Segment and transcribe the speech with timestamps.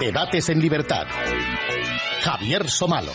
[0.00, 1.06] Debates en libertad.
[2.20, 3.12] Javier Somalo.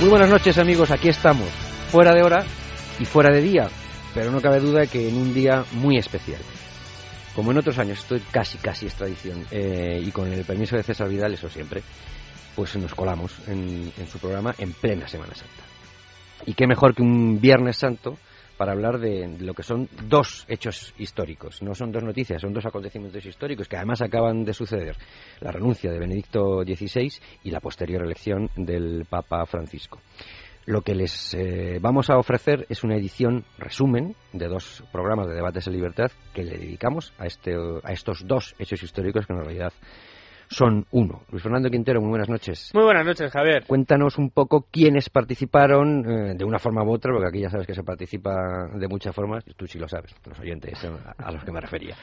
[0.00, 1.48] Muy buenas noches amigos, aquí estamos,
[1.90, 2.44] fuera de hora
[3.00, 3.68] y fuera de día,
[4.14, 6.40] pero no cabe duda que en un día muy especial.
[7.36, 10.82] Como en otros años, esto casi, casi es tradición, eh, y con el permiso de
[10.82, 11.82] César Vidal, eso siempre,
[12.54, 15.62] pues nos colamos en, en su programa en plena Semana Santa.
[16.46, 18.16] Y qué mejor que un Viernes Santo
[18.56, 21.62] para hablar de lo que son dos hechos históricos.
[21.62, 24.96] No son dos noticias, son dos acontecimientos históricos que además acaban de suceder.
[25.40, 27.12] La renuncia de Benedicto XVI
[27.44, 30.00] y la posterior elección del Papa Francisco.
[30.66, 35.34] Lo que les eh, vamos a ofrecer es una edición resumen de dos programas de
[35.34, 39.44] debates en libertad que le dedicamos a, este, a estos dos hechos históricos que en
[39.44, 39.72] realidad
[40.48, 41.22] son uno.
[41.30, 42.72] Luis Fernando Quintero, muy buenas noches.
[42.74, 43.64] Muy buenas noches, Javier.
[43.64, 47.66] Cuéntanos un poco quiénes participaron eh, de una forma u otra, porque aquí ya sabes
[47.66, 50.84] que se participa de muchas formas, tú sí lo sabes, los oyentes
[51.18, 51.96] a los que me refería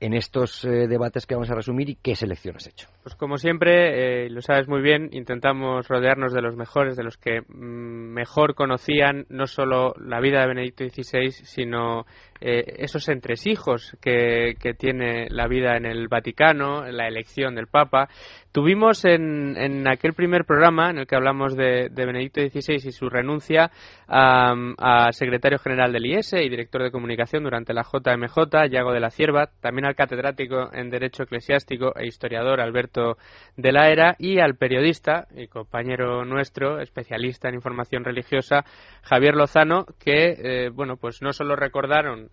[0.00, 2.88] en estos eh, debates que vamos a resumir y qué selección has hecho.
[3.02, 7.16] Pues como siempre, eh, lo sabes muy bien, intentamos rodearnos de los mejores, de los
[7.16, 12.06] que mm, mejor conocían no solo la vida de Benedicto XVI, sino
[12.40, 18.08] eh, esos entresijos que, que tiene la vida en el Vaticano, la elección del Papa.
[18.54, 23.08] Tuvimos en, en, aquel primer programa en el que hablamos de, Benedicto XVI y su
[23.08, 23.72] renuncia
[24.06, 29.10] a, secretario general del IES y director de comunicación durante la JMJ, Yago de la
[29.10, 33.16] Cierva, también al catedrático en Derecho Eclesiástico e historiador Alberto
[33.56, 38.64] de la Era y al periodista y compañero nuestro, especialista en información religiosa,
[39.02, 42.23] Javier Lozano, que, eh, bueno, pues no solo recordaron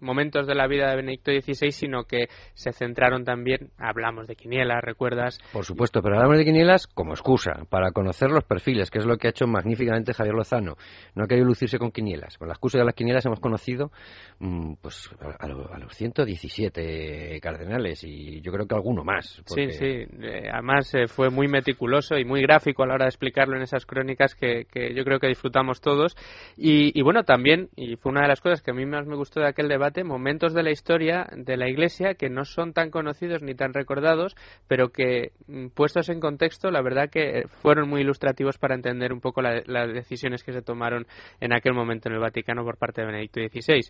[0.00, 4.82] momentos de la vida de Benedicto XVI, sino que se centraron también, hablamos de quinielas,
[4.82, 5.38] ¿recuerdas?
[5.52, 9.16] Por supuesto, pero hablamos de quinielas como excusa, para conocer los perfiles, que es lo
[9.16, 10.76] que ha hecho magníficamente Javier Lozano.
[11.14, 12.38] No ha querido lucirse con quinielas.
[12.38, 13.90] Con la excusa de las quinielas hemos conocido
[14.38, 19.42] mm, pues a, los 117 cardenales y yo creo que alguno más.
[19.46, 20.06] Sí, sí.
[20.22, 23.62] Eh, además eh, fue muy meticuloso y muy gráfico a la hora de explicarlo en
[23.62, 26.16] esas crónicas que, yo creo que disfrutamos todos.
[26.56, 29.16] Y, y bueno, también, y fue una de las cosas que a mí más me
[29.16, 32.90] gustó de aquel debate, momentos de la historia de la Iglesia que no son tan
[32.90, 34.36] conocidos ni tan recordados,
[34.68, 39.20] pero que mm, puestos en contexto, la verdad que fueron muy ilustrativos para entender un
[39.20, 41.06] poco las decisiones que se tomaron
[41.40, 43.80] en aquel momento en el Vaticano por parte de Benedicto XVI.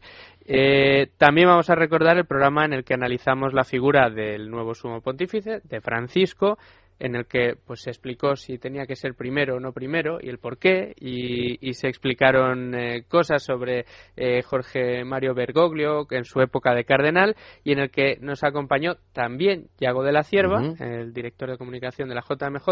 [0.46, 4.74] Eh, también vamos a recordar el programa en el que analizamos la figura del nuevo
[4.74, 6.58] sumo pontífice, de Francisco,
[7.00, 10.28] en el que pues se explicó si tenía que ser primero o no primero y
[10.28, 16.40] el por qué y, se explicaron eh, cosas sobre eh, Jorge Mario Bergoglio en su
[16.42, 21.14] época de cardenal y en el que nos acompañó también Yago de la Cierva, el
[21.14, 22.68] director de comunicación de la JMJ,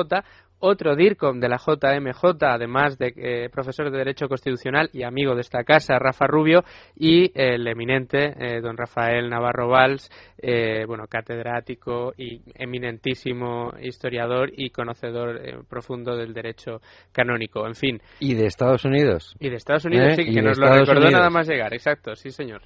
[0.58, 5.40] otro DIRCOM de la JMJ, además de eh, profesor de Derecho Constitucional y amigo de
[5.40, 6.64] esta casa, Rafa Rubio,
[6.96, 10.10] y el eminente don Rafael Navarro Valls,
[10.86, 14.17] bueno, catedrático y eminentísimo historiador
[14.56, 16.80] y conocedor eh, profundo del derecho
[17.12, 17.66] canónico.
[17.66, 18.00] En fin.
[18.20, 19.34] ¿Y de Estados Unidos?
[19.38, 20.24] Y de Estados Unidos, ¿Eh?
[20.24, 22.62] sí, que nos lo recordó nada más llegar, exacto, sí, señor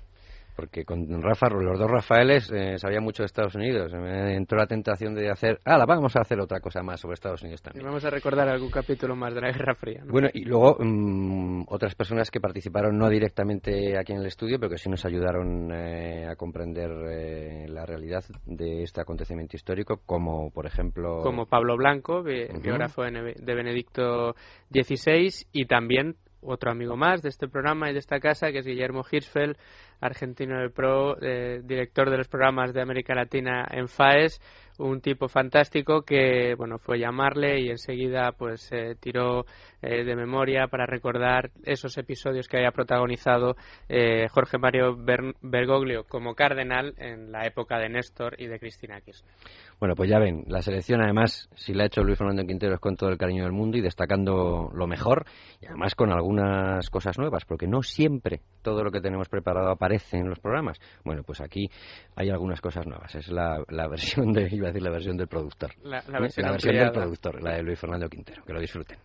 [0.54, 3.92] porque con Rafa, los dos Rafaeles eh, sabía mucho de Estados Unidos.
[3.92, 7.42] Me entró la tentación de hacer, ah, vamos a hacer otra cosa más sobre Estados
[7.42, 7.84] Unidos también.
[7.84, 10.02] Y vamos a recordar algún capítulo más de la Guerra Fría.
[10.06, 14.70] Bueno, y luego mm, otras personas que participaron no directamente aquí en el estudio, pero
[14.70, 20.50] que sí nos ayudaron eh, a comprender eh, la realidad de este acontecimiento histórico, como
[20.50, 21.20] por ejemplo.
[21.22, 24.34] Como Pablo Blanco, biógrafo de Benedicto
[24.70, 28.66] XVI, y también otro amigo más de este programa y de esta casa, que es
[28.66, 29.56] Guillermo Hirschfeld,
[30.00, 34.40] argentino del PRO, eh, director de los programas de América Latina en FAES,
[34.78, 39.44] un tipo fantástico que bueno fue llamarle y enseguida pues eh, tiró
[39.80, 43.56] eh, de memoria para recordar esos episodios que había protagonizado
[43.88, 44.96] eh, Jorge Mario
[45.42, 49.34] Bergoglio como cardenal en la época de Néstor y de Cristina Kirchner.
[49.82, 52.78] Bueno, pues ya ven, la selección además si la ha hecho Luis Fernando Quintero es
[52.78, 55.24] con todo el cariño del mundo y destacando lo mejor
[55.60, 60.18] y además con algunas cosas nuevas, porque no siempre todo lo que tenemos preparado aparece
[60.18, 60.78] en los programas.
[61.04, 61.68] Bueno, pues aquí
[62.14, 63.12] hay algunas cosas nuevas.
[63.16, 65.72] Es la, la versión de iba a decir la versión del productor.
[65.82, 68.44] La, versión, del productor, la de Luis Fernando Quintero.
[68.44, 68.98] Que lo disfruten.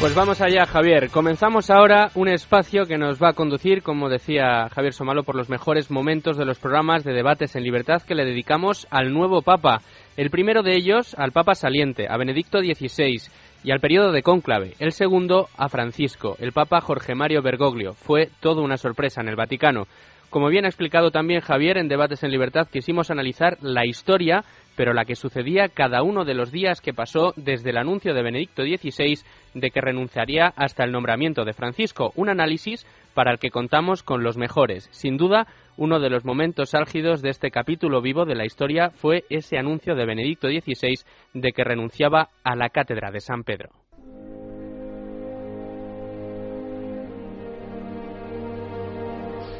[0.00, 1.08] Pues vamos allá, Javier.
[1.08, 5.48] Comenzamos ahora un espacio que nos va a conducir, como decía Javier Somalo, por los
[5.48, 9.80] mejores momentos de los programas de debates en libertad que le dedicamos al nuevo Papa.
[10.16, 13.22] El primero de ellos al Papa saliente, a Benedicto XVI
[13.62, 17.94] y al periodo de cónclave, el segundo a Francisco, el Papa Jorge Mario Bergoglio.
[17.94, 19.86] Fue toda una sorpresa en el Vaticano.
[20.28, 24.44] Como bien ha explicado también Javier en Debates en Libertad, quisimos analizar la historia,
[24.76, 28.22] pero la que sucedía cada uno de los días que pasó desde el anuncio de
[28.22, 29.18] Benedicto XVI
[29.54, 32.12] de que renunciaría hasta el nombramiento de Francisco.
[32.16, 34.88] Un análisis para el que contamos con los mejores.
[34.90, 39.24] Sin duda, uno de los momentos álgidos de este capítulo vivo de la historia fue
[39.30, 40.98] ese anuncio de Benedicto XVI
[41.32, 43.70] de que renunciaba a la cátedra de San Pedro.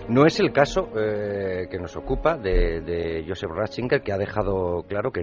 [0.08, 5.10] No es el caso eh, que nos ocupa de, Joseph Ratzinger, que ha dejado claro
[5.10, 5.22] que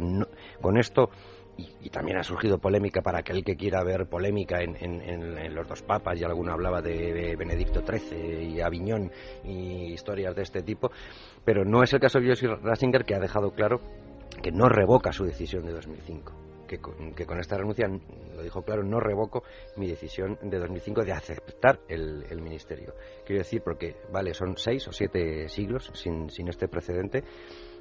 [0.59, 1.09] con esto
[1.55, 6.19] y, también ha surgido polémica para aquel que quiera ver polémica en, los dos papas,
[6.19, 9.11] y alguno hablaba de Benedicto XIII y Aviñón
[9.43, 10.91] y historias de este tipo,
[11.45, 13.81] pero no es el caso de Joseph Ratzinger, que ha dejado claro
[14.41, 18.99] que no revoca su decisión de 2005 que con, esta renuncia, lo dijo claro, no
[18.99, 19.43] revoco
[19.75, 22.93] mi decisión de 2005 de aceptar el, ministerio.
[23.25, 27.23] Quiero decir, porque, vale, son seis o siete siglos sin, sin este precedente.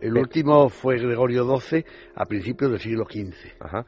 [0.01, 1.85] El último fue Gregorio XII
[2.15, 3.61] a principios del siglo XV.
[3.61, 3.87] Ajá.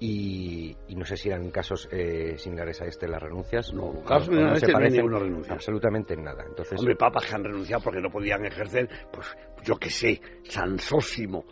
[0.00, 3.72] Y, no sé si eran casos eh, similares a este las renuncias.
[3.74, 5.54] No, casos no, se parecen renuncia.
[5.54, 6.44] absolutamente en nada.
[6.46, 9.26] Entonces, Hombre, papas que han renunciado porque no podían ejercer, pues
[9.64, 11.44] yo qué sé, San Sósimo,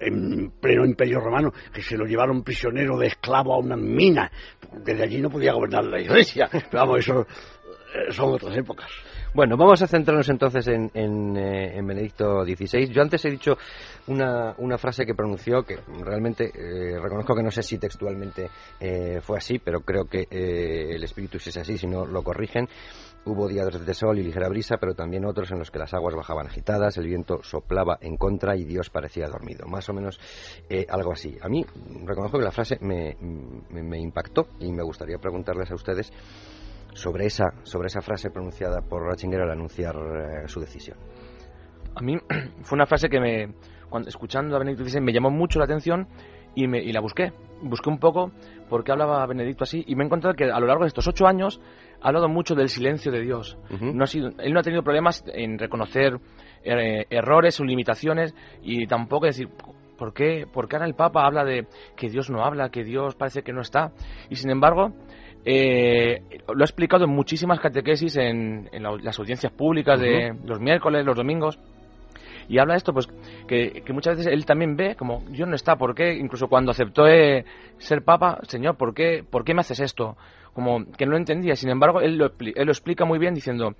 [0.00, 4.30] en pleno imperio romano, que se lo llevaron prisionero de esclavo a una mina.
[4.84, 6.48] Desde allí no podía gobernar la iglesia.
[6.50, 7.26] Pero vamos, eso
[7.94, 8.88] eh, son otras épocas.
[9.34, 12.88] Bueno, vamos a centrarnos entonces en, en, eh, Benedicto XVI.
[12.88, 13.56] Yo antes he dicho
[14.06, 18.48] una, una frase que pronunció que realmente eh, reconozco que no sé si textualmente
[19.22, 22.68] fue así, pero creo que el espíritu es así, si no lo corrigen.
[23.26, 26.14] Hubo días de sol y ligera brisa, pero también otros en los que las aguas
[26.14, 29.66] bajaban agitadas, el viento soplaba en contra y Dios parecía dormido.
[29.66, 30.18] Más o menos
[30.70, 31.36] eh, algo así.
[31.42, 31.64] A mí
[32.06, 33.16] reconozco que la frase me,
[33.98, 36.10] impactó y me gustaría preguntarles a ustedes
[36.94, 40.96] sobre esa, sobre esa frase pronunciada por Ratzinger al anunciar eh, su decisión.
[41.94, 42.16] A mí
[42.62, 43.54] fue una frase que me,
[43.90, 46.08] cuando, escuchando a Benedicto XVI me llamó mucho la atención
[46.54, 47.32] y, me, y la busqué.
[47.62, 48.32] Busqué un poco
[48.70, 51.06] por qué hablaba Benedicto así y me he encontrado que a lo largo de estos
[51.06, 51.60] ocho años
[52.00, 53.58] ha hablado mucho del silencio de Dios.
[53.80, 56.18] no ha sido, él no ha tenido problemas en reconocer
[56.64, 59.48] eh, errores o limitaciones y tampoco decir,
[59.98, 61.66] ¿por qué, ¿por qué ahora el Papa habla de
[61.96, 63.92] que Dios no habla, que Dios parece que no está?
[64.28, 64.94] Y sin embargo,
[65.44, 66.22] eh,
[66.54, 68.68] lo ha explicado en muchísimas catequesis en,
[69.02, 71.58] las audiencias públicas de los miércoles, los domingos.
[72.48, 73.08] Y habla de esto, pues,
[73.46, 76.14] que, muchas veces él también ve como, Dios no está, ¿por qué?
[76.14, 77.44] Incluso cuando aceptó eh,
[77.78, 80.16] ser papa, Señor, ¿por qué, ¿por qué me haces esto?
[80.52, 81.56] Como que no lo entendía.
[81.56, 83.74] Sin embargo, él lo, él lo explica muy bien diciendo,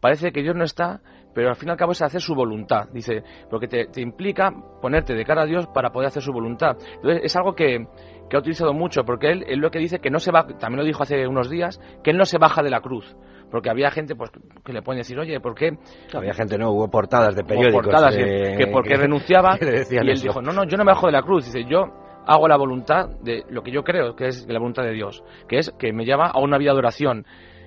[0.00, 1.00] parece que Dios no está,
[1.34, 2.88] pero al fin y al cabo es hacer su voluntad.
[2.92, 6.76] Dice, porque te, implica ponerte de cara a Dios para poder hacer su voluntad.
[6.96, 7.86] Entonces, es algo que,
[8.28, 10.78] que ha utilizado mucho, porque él, él, lo que dice que no se va, también
[10.78, 13.16] lo dijo hace unos días, que él no se baja de la cruz.
[13.50, 14.30] Porque había gente pues
[14.64, 15.76] que le pueden decir, oye, ¿por qué?
[16.14, 17.82] Había gente, no, hubo portadas de periódicos.
[17.82, 19.58] portadas que, porque renunciaba.
[19.60, 21.46] y él dijo, no, no, yo no me bajo de la cruz.
[21.46, 24.92] Dice, yo hago la voluntad de lo que yo creo que es la voluntad de
[24.92, 27.26] Dios, que es que me lleva a una vida de oración.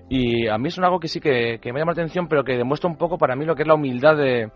[0.10, 2.90] Y a mí es algo que sí que, me llama la atención, pero que demuestra
[2.90, 4.52] un poco para mí lo que es la humildad de,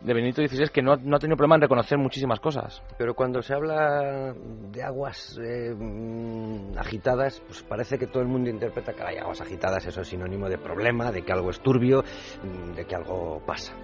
[0.00, 2.82] de Benito XVI, que no, no, ha tenido problema en reconocer muchísimas cosas.
[2.98, 4.34] Pero cuando se habla
[4.72, 5.74] de aguas eh,
[6.76, 10.48] agitadas, pues parece que todo el mundo interpreta que hay aguas agitadas, eso es sinónimo
[10.48, 12.02] de problema, de que algo es turbio,
[12.74, 13.74] de que algo pasa.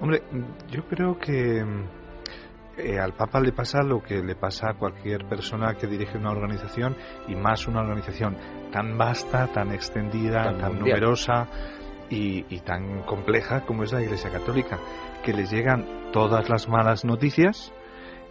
[0.00, 0.22] Hombre,
[0.70, 1.62] yo creo que
[2.76, 6.30] eh, al Papa le pasa lo que le pasa a cualquier persona que dirige una
[6.30, 6.96] organización
[7.28, 8.36] y más una organización
[8.72, 11.46] tan vasta, tan extendida, tan, numerosa
[12.10, 14.78] y, tan compleja como es la Iglesia Católica,
[15.24, 17.72] que les llegan todas las malas noticias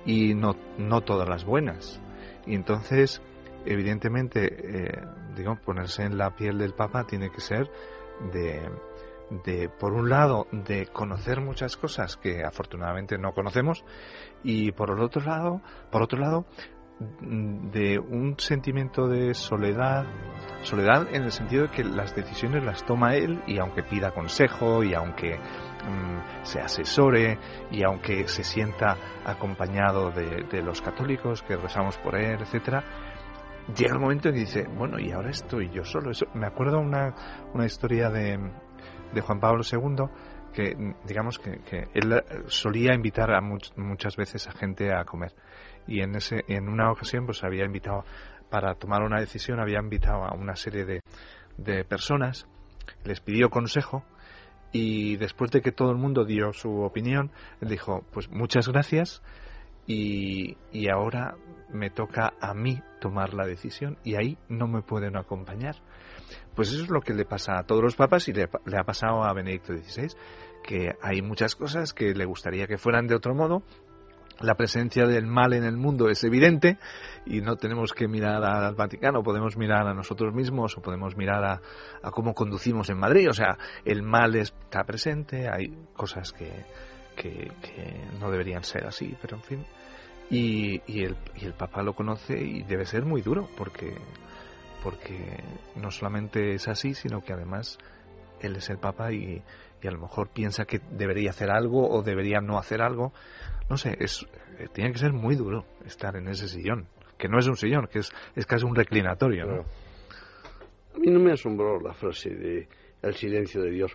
[0.05, 2.01] y no, no todas las buenas.
[2.45, 3.21] Y entonces,
[3.65, 5.01] evidentemente, eh,
[5.35, 7.69] digo, ponerse en la piel del Papa tiene que ser
[8.31, 8.69] de
[9.29, 13.83] de, por un lado, de conocer muchas cosas que afortunadamente no conocemos
[14.43, 16.45] y por el otro lado, por otro lado,
[16.99, 20.05] de un sentimiento de soledad,
[20.61, 24.83] soledad en el sentido de que las decisiones las toma él y aunque pida consejo
[24.83, 27.39] y aunque mm, se asesore
[27.71, 28.95] y aunque se sienta
[29.25, 32.83] acompañado de, de, los católicos que rezamos por él, etcétera,
[33.75, 36.11] llega el momento en que dice, bueno, y ahora estoy yo solo.
[36.11, 37.13] Eso, me acuerdo una,
[37.53, 38.39] una historia de,
[39.13, 40.05] de Juan Pablo II
[40.53, 45.33] que digamos que, él solía invitar a muchas veces a gente a comer
[45.87, 48.05] y en ese en una ocasión pues había invitado
[48.49, 51.01] para tomar una decisión había invitado a una serie de,
[51.57, 52.47] de personas
[53.03, 54.03] les pidió consejo
[54.71, 59.21] y después de que todo el mundo dio su opinión dijo pues muchas gracias
[59.85, 61.35] y, y ahora
[61.69, 65.75] me toca a mí tomar la decisión y ahí no me pueden acompañar.
[66.55, 68.83] Pues eso es lo que le pasa a todos los papas y le, le ha
[68.83, 70.15] pasado a Benedicto XVI,
[70.63, 73.63] que hay muchas cosas que le gustaría que fueran de otro modo,
[74.39, 76.77] la presencia del mal en el mundo es evidente
[77.25, 81.43] y no tenemos que mirar al Vaticano, podemos mirar a nosotros mismos o podemos mirar
[81.45, 83.29] a, cómo conducimos en Madrid.
[83.29, 86.51] O sea, el mal está presente, hay cosas que,
[87.15, 87.51] que,
[88.19, 89.65] no deberían ser así, pero en fin.
[90.29, 93.95] Y, y, el, y el Papa lo conoce y debe ser muy duro porque,
[94.83, 95.41] porque
[95.75, 97.77] no solamente es así, sino que además
[98.41, 99.41] él es el Papa y,
[99.81, 103.13] y a lo mejor piensa que debería hacer algo o debería no hacer algo.
[103.69, 104.25] No sé, es,
[104.59, 106.87] eh, tiene que ser muy duro estar en ese sillón,
[107.17, 109.65] que no es un sillón, que es, es casi un reclinatorio.
[110.95, 112.67] A mí no me asombró la frase de
[113.01, 113.91] el silencio de Dios,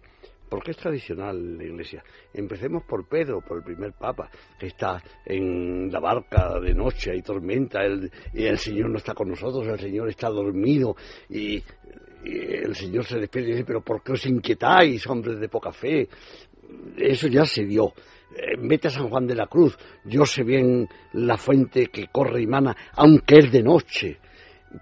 [0.49, 2.02] porque es tradicional la Iglesia.
[2.33, 7.23] Empecemos por Pedro, por el primer Papa, que está en la barca de noche, hay
[7.23, 7.81] tormenta,
[8.33, 10.97] y el Señor no está con nosotros, el Señor está dormido,
[11.28, 11.62] y
[12.25, 16.09] el Señor se despide y dice, pero ¿por qué os inquietáis, hombres de poca fe?
[16.97, 17.93] Eso ya se dio.
[18.37, 22.43] Eh, vete a San Juan de la Cruz, yo sé bien la fuente que corre
[22.43, 24.19] y mana, aunque es de noche.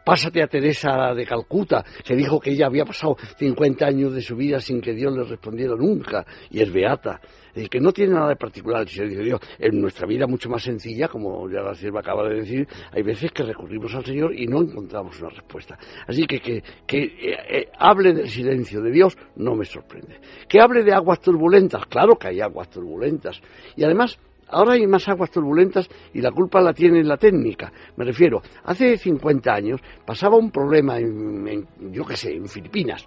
[0.05, 4.37] Pásate a Teresa de Calcuta, que dijo que ella había pasado 50 años de su
[4.37, 7.21] vida sin que Dios le respondiera nunca, y es beata
[7.71, 9.41] que no tiene nada de particular el servicio de Dios.
[9.59, 13.33] En nuestra vida mucho más sencilla, como ya la sierva acaba de decir, hay veces
[13.33, 15.79] que recurrimos al Señor y no encontramos una respuesta.
[16.07, 20.21] Así que que, eh, eh, hable del silencio de Dios no me sorprende.
[20.49, 23.41] Que hable de aguas turbulentas, claro que hay aguas turbulentas.
[23.75, 27.73] Y además, Ahora hay más aguas turbulentas y la culpa la tiene la técnica.
[27.97, 33.07] Me refiero, hace 50 años pasaba un problema en, yo qué sé, en Filipinas.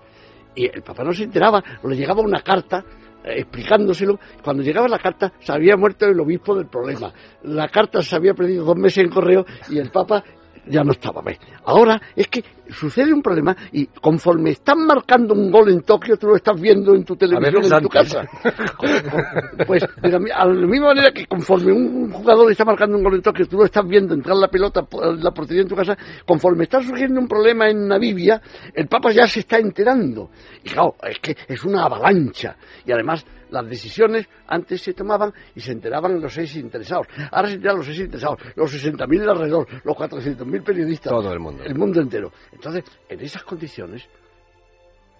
[0.55, 2.83] Y el papá no se enteraba, le llegaba una carta
[3.23, 4.19] eh, explicándoselo.
[4.43, 7.13] Cuando llegaba la carta, se había muerto el obispo del problema.
[7.43, 10.23] La carta se había perdido dos meses en correo y el Papa
[10.67, 11.23] ya no estaba.
[11.65, 16.27] Ahora es que sucede un problema y conforme están marcando un gol en Tokio, tú
[16.27, 18.27] lo estás viendo en tu televisión en tu casa.
[19.67, 23.47] pues de la, misma manera que conforme un jugador está marcando un gol en Tokio,
[23.47, 24.85] tú lo estás viendo entrar la pelota,
[25.17, 28.41] la portería en tu casa, conforme está surgiendo un problema en Namibia,
[28.73, 30.29] el Papa ya se está enterando.
[30.63, 32.55] Y claro, es que es una avalancha.
[32.85, 37.07] Y además las decisiones antes se tomaban y se enteraban los seis interesados.
[37.31, 41.11] Ahora se enteran los seis interesados, los 60.000 de alrededor, los 400.000 periodistas.
[41.11, 41.63] Todo el mundo.
[41.63, 42.31] El mundo entero.
[42.51, 44.07] Entonces, en esas condiciones,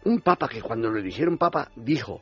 [0.06, 2.22] un papa que cuando le eligieron papa dijo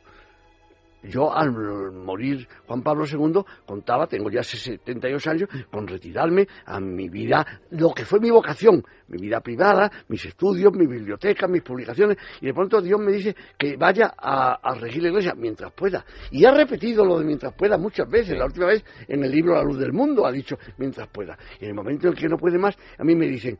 [1.02, 1.52] yo al
[1.92, 7.92] morir Juan Pablo II contaba, tengo ya 78 años, con retirarme a mi vida, lo
[7.92, 12.54] que fue mi vocación, mi vida privada, mis estudios, mi biblioteca, mis publicaciones, y de
[12.54, 16.04] pronto Dios me dice que vaya a, regir la iglesia mientras pueda.
[16.30, 19.54] Y ha repetido lo de mientras pueda muchas veces, la última vez en el libro
[19.54, 21.38] La luz del mundo ha dicho mientras pueda.
[21.60, 23.58] Y en el momento en que no puede más, a mí me dicen,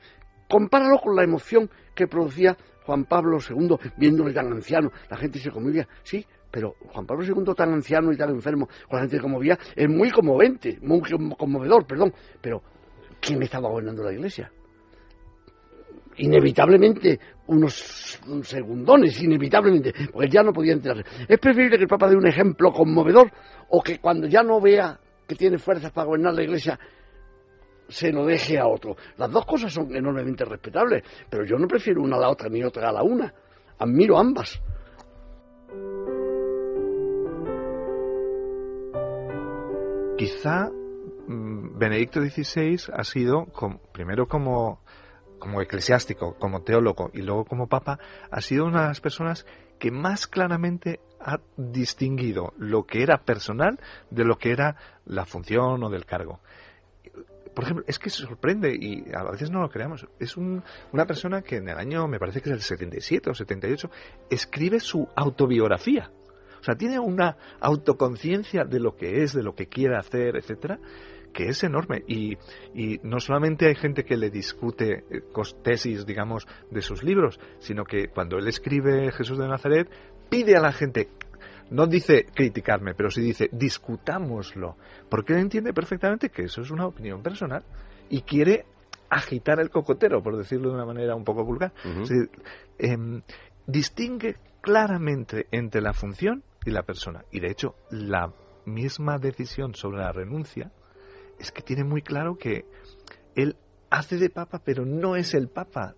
[0.49, 5.50] compáralo con la emoción que producía Juan Pablo II viéndole tan anciano, la gente se
[5.50, 9.38] conmovía, sí, pero Juan Pablo II, tan anciano y tan enfermo, con la gente como
[9.38, 11.00] vía, es muy conmovente, muy
[11.37, 12.12] conmovedor, perdón.
[12.40, 12.62] Pero,
[13.21, 14.50] ¿quién estaba gobernando la iglesia?
[16.17, 21.05] Inevitablemente, unos segundones, inevitablemente, porque ya no podía enterarse.
[21.28, 23.31] Es preferible que el Papa dé un ejemplo conmovedor
[23.69, 26.78] o que cuando ya no vea que tiene fuerzas para gobernar la iglesia,
[27.88, 28.97] se lo deje a otro.
[29.17, 32.62] Las dos cosas son enormemente respetables, pero yo no prefiero una a la otra ni
[32.64, 33.33] otra a la una.
[33.78, 34.61] Admiro ambas.
[40.19, 40.69] Quizá
[41.29, 43.47] mm, Benedicto XVI ha sido,
[43.93, 44.83] primero como,
[45.39, 49.47] como eclesiástico, como teólogo y luego como papa, ha sido una de las personas
[49.79, 53.79] que más claramente ha distinguido lo que era personal
[54.11, 54.75] de lo que era
[55.07, 56.41] la función o del cargo.
[57.55, 60.05] Por ejemplo, es que se sorprende y a veces no lo creamos.
[60.19, 63.89] Es una persona que en el año, me parece que es el 77 o 78,
[64.31, 66.11] escribe su autobiografía.
[66.61, 70.79] O sea, tiene una autoconciencia de lo que es, de lo que quiere hacer, etcétera,
[71.33, 72.03] que es enorme.
[72.07, 72.37] Y,
[72.75, 75.23] y, no solamente hay gente que le discute eh,
[75.62, 79.88] tesis, digamos, de sus libros, sino que cuando él escribe Jesús de Nazaret,
[80.29, 81.09] pide a la gente,
[81.71, 84.77] no dice criticarme, pero sí dice discutámoslo,
[85.09, 87.65] porque él entiende perfectamente que eso es una opinión personal
[88.09, 88.65] y quiere
[89.11, 91.73] agitar el cocotero, por decirlo de una manera un poco vulgar.
[92.79, 93.23] Em,
[93.67, 97.25] distingue claramente entre la función y la persona.
[97.31, 98.33] Y de hecho, la
[98.65, 100.73] misma decisión sobre la renuncia
[101.39, 102.65] es que tiene muy claro que
[103.35, 103.57] él
[103.91, 105.95] hace de papa, pero no es el papa.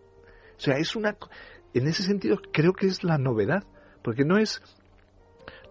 [0.57, 1.17] O sea, es una.
[1.73, 3.65] En ese sentido, creo que es la novedad,
[4.03, 4.62] porque no es.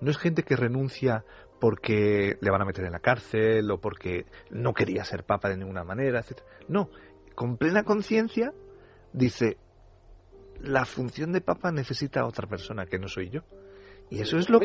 [0.01, 1.25] No es gente que renuncia
[1.60, 5.58] porque le van a meter en la cárcel o porque no quería ser papa de
[5.58, 6.39] ninguna manera, etc.
[6.70, 6.89] No,
[7.36, 8.53] con plena conciencia,
[9.12, 9.58] dice,
[10.62, 13.41] la función de papa necesita a otra persona que no soy yo.
[14.09, 14.59] Y eso es lo...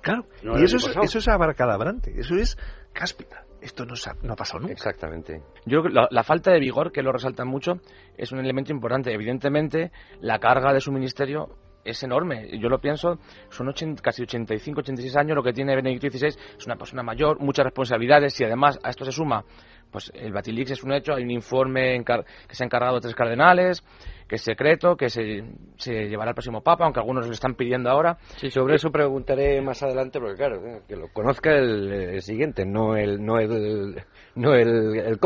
[0.00, 2.56] Claro, y eso es, eso es abarcadabrante, eso es
[2.92, 3.44] cáspita.
[3.60, 4.74] Esto no, no ha pasado nunca.
[4.74, 5.42] Exactamente.
[5.64, 7.80] Yo creo que la, la, falta de vigor, que lo resaltan mucho,
[8.16, 9.12] es un elemento importante.
[9.12, 12.56] Evidentemente, la carga de su ministerio es enorme.
[12.60, 16.28] Yo lo pienso, son 80, casi 85, 86 años lo que tiene Benedicto XVI.
[16.28, 19.44] Es una persona mayor, muchas responsabilidades y además a esto se suma
[19.90, 23.14] pues el Batilix es un hecho, hay un informe que se ha encargado de tres
[23.14, 23.82] cardenales,
[24.28, 25.44] que es secreto, que se,
[25.76, 28.18] se, llevará al próximo Papa, aunque algunos lo están pidiendo ahora.
[28.36, 33.24] Sí, sobre eso preguntaré más adelante, porque claro, que lo conozca el, siguiente, no el,
[33.24, 34.02] no el,
[34.34, 35.18] no el,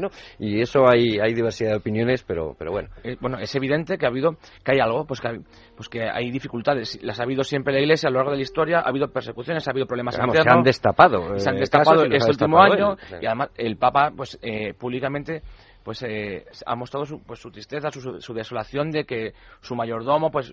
[0.00, 0.08] ¿no?
[0.38, 2.88] Y eso hay, hay diversidad de opiniones, pero, pero bueno.
[3.04, 5.38] Eh, bueno, es evidente que ha habido, que hay algo, pues que, hay,
[5.76, 6.98] pues que hay dificultades.
[7.02, 9.08] Las ha habido siempre en la Iglesia a lo largo de la historia, ha habido
[9.08, 11.38] persecuciones, ha habido problemas Vamos, Se han destapado.
[11.38, 15.42] Se han eh, destapado este último año, y además el Papa, pues eh, públicamente
[15.88, 20.30] pues eh, ha mostrado su, pues, su tristeza, su, su, desolación de que su mayordomo
[20.30, 20.52] pues,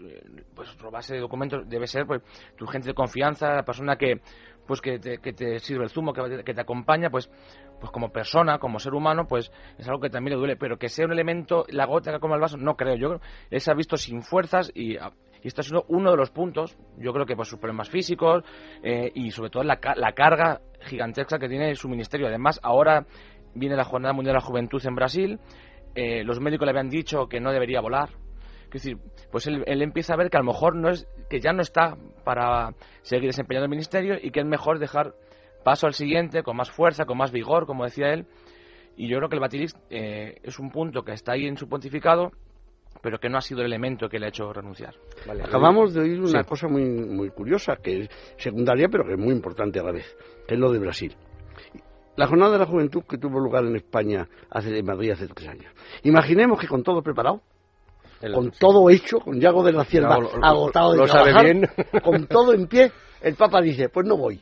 [0.56, 2.22] pues robase documentos, debe ser pues
[2.56, 4.22] tu gente de confianza, la persona que
[4.66, 7.30] pues que te, que te sirve el zumo, que, que, te acompaña, pues
[7.82, 10.88] pues como persona, como ser humano, pues es algo que también le duele, pero que
[10.88, 12.96] sea un elemento, la gota que como el vaso, no creo.
[12.96, 13.20] Yo
[13.52, 17.12] él se ha visto sin fuerzas y, y esto ha uno de los puntos, yo
[17.12, 18.46] creo que por sus problemas físicos
[18.82, 22.28] eh, y sobre todo la, la carga gigantesca que tiene su ministerio.
[22.28, 23.06] Además, ahora
[23.56, 25.40] viene la Jornada Mundial de la Juventud en Brasil,
[25.96, 28.10] eh, los médicos le habían dicho que no debería volar.
[28.66, 28.98] Es decir,
[29.32, 31.96] pues él, empieza a ver que a lo mejor no es, que ya no está
[32.26, 35.14] para seguir desempeñando el ministerio y que es mejor dejar
[35.64, 38.26] paso al siguiente con más fuerza, con más vigor, como decía él.
[38.98, 41.70] Y yo creo que el Batilis eh, es un punto que está ahí en su
[41.70, 42.32] pontificado,
[43.02, 44.96] pero que no ha sido el elemento que le ha hecho renunciar.
[45.44, 49.34] Acabamos de oír una cosa muy, muy curiosa, que es secundaria, pero que es muy
[49.34, 51.16] importante a la vez, que es lo de Brasil.
[52.16, 55.50] La jornada de la juventud que tuvo lugar en España hace en Madrid hace tres
[55.50, 55.74] años.
[56.04, 57.42] Imaginemos que con todo preparado,
[58.34, 62.92] con todo hecho, con Yago de la Cierva agotado de trabajar, con todo en pie,
[63.22, 64.42] el Papa dice, pues no voy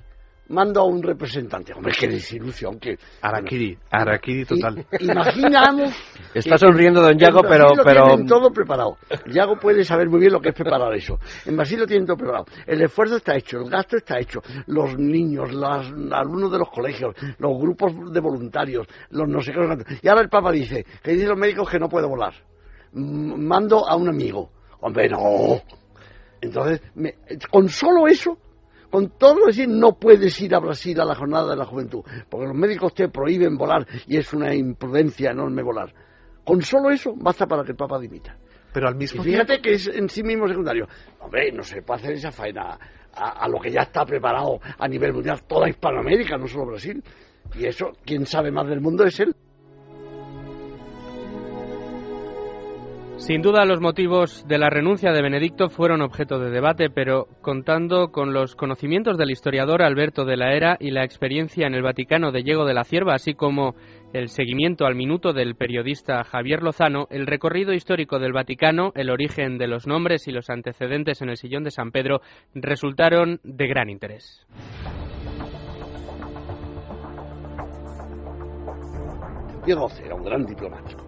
[0.49, 1.73] mando a un representante.
[1.73, 2.79] Hombre, qué desilusión.
[2.79, 4.85] Que, Araquiri, Araquiri total.
[4.99, 5.93] imaginamos...
[6.33, 7.75] Está sonriendo don Yago, pero...
[7.75, 8.07] Lo pero...
[8.07, 8.97] tienen todo preparado.
[9.27, 11.19] Yago puede saber muy bien lo que es preparar eso.
[11.45, 12.45] En Brasil lo tienen todo preparado.
[12.65, 14.41] El esfuerzo está hecho, el gasto está hecho.
[14.67, 19.59] Los niños, los alumnos de los colegios, los grupos de voluntarios, los no sé qué...
[20.01, 22.33] Y ahora el Papa dice, que dicen los médicos que no puede volar.
[22.93, 24.51] Mando a un amigo.
[24.81, 25.61] Hombre, no.
[26.41, 26.81] Entonces,
[27.49, 28.37] con solo eso
[28.93, 32.45] con todo decir, no puedes ir a Brasil a la jornada de la juventud, porque
[32.45, 35.91] los médicos te prohíben volar y es una imprudencia enorme volar.
[36.43, 38.37] Con solo eso basta para que el Papa dimita.
[38.71, 40.87] Pero al mismo y fíjate que es en sí mismo secundario.
[41.21, 42.77] Hombre, no se puede hacer esa faena
[43.15, 47.03] a, a, lo que ya está preparado a nivel mundial toda Hispanoamérica, no solo Brasil.
[47.55, 49.35] Y eso, quien sabe más del mundo es él.
[53.25, 58.11] Sin duda los motivos de la renuncia de Benedicto fueron objeto de debate, pero contando
[58.11, 62.33] con los conocimientos del historiador Alberto de la Era y la experiencia en el Vaticano
[62.33, 63.75] de Diego de la Cierva, así como
[64.11, 69.57] el seguimiento al minuto del periodista Javier Lozano, el recorrido histórico del Vaticano, el origen
[69.57, 72.19] de los nombres y los antecedentes en el sillón de San Pedro
[72.53, 74.45] resultaron de gran interés.
[79.65, 81.02] Diego era un gran diplomático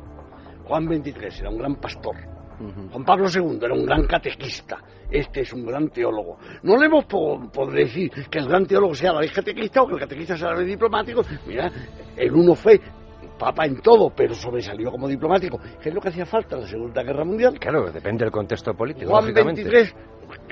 [0.65, 2.15] Juan XXIII era un gran pastor.
[2.91, 4.77] Juan Pablo II era un gran catequista.
[5.11, 6.37] Este es un gran teólogo.
[6.63, 9.93] No le hemos podido decir que el gran teólogo sea la vez catequista o que
[9.93, 11.21] el catequista sea la vez diplomático.
[11.45, 11.69] Mira,
[12.15, 12.79] el uno fue
[13.37, 16.67] papa en todo, pero sobresalió como diplomático, que es lo que hacía falta en la
[16.67, 17.59] Segunda Guerra Mundial.
[17.59, 19.11] Claro, depende del contexto político.
[19.11, 19.93] Juan XXIII,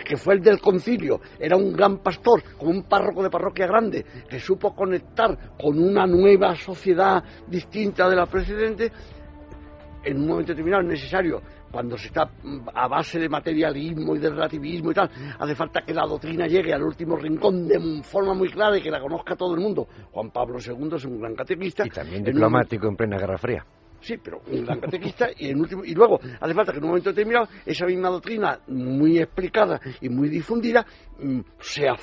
[0.06, 4.06] que fue el del concilio, era un gran pastor, como un párroco de parroquia grande,
[4.30, 8.92] que supo conectar con una nueva sociedad distinta de la precedente
[10.04, 12.30] en un momento determinado es necesario, cuando se está
[12.74, 16.74] a base de materialismo y de relativismo y tal, hace falta que la doctrina llegue
[16.74, 19.88] al último rincón de forma muy clara y que la conozca todo el mundo.
[20.12, 21.86] Juan Pablo II es un gran catequista.
[21.86, 23.66] Y también diplomático en, plena Guerra Fría.
[24.02, 26.90] Sí, pero un gran catequista y, en último, y luego hace falta que en un
[26.90, 30.86] momento determinado esa misma doctrina muy explicada y muy difundida
[31.20, 31.96] mm, sea,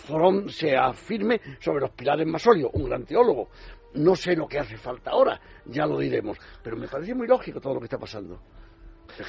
[0.48, 2.70] sea firme sobre los pilares más sólidos.
[2.72, 3.50] Un gran teólogo,
[3.94, 7.60] no sé lo que hace falta ahora, ya lo diremos, pero me parece muy lógico
[7.60, 8.40] todo lo que está pasando.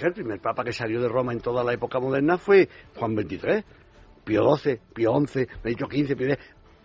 [0.01, 3.63] El primer papa que salió de Roma en toda la época moderna fue Juan XXIII,
[4.23, 6.35] Pío XII, Pío XI, Benedicto XV, Pío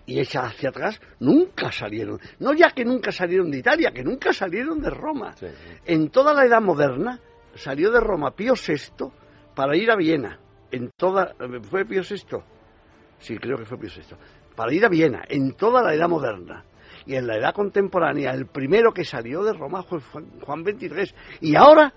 [0.07, 2.21] y echas hacia atrás nunca salieron.
[2.39, 5.35] No ya que nunca salieron de Italia, que nunca salieron de Roma.
[5.85, 7.21] En toda la edad moderna
[7.55, 9.11] salió de Roma Pío VI
[9.55, 10.39] para ir a Viena.
[10.71, 11.35] En toda,
[11.69, 12.39] ¿Fue Pío VI?
[13.19, 14.17] Sí, creo que fue Pío VI.
[14.55, 16.65] Para ir a Viena, en toda la edad moderna
[17.07, 21.15] Y en la edad contemporánea, el primero que salió de Roma fue Juan XXIII.
[21.41, 21.93] Y ahora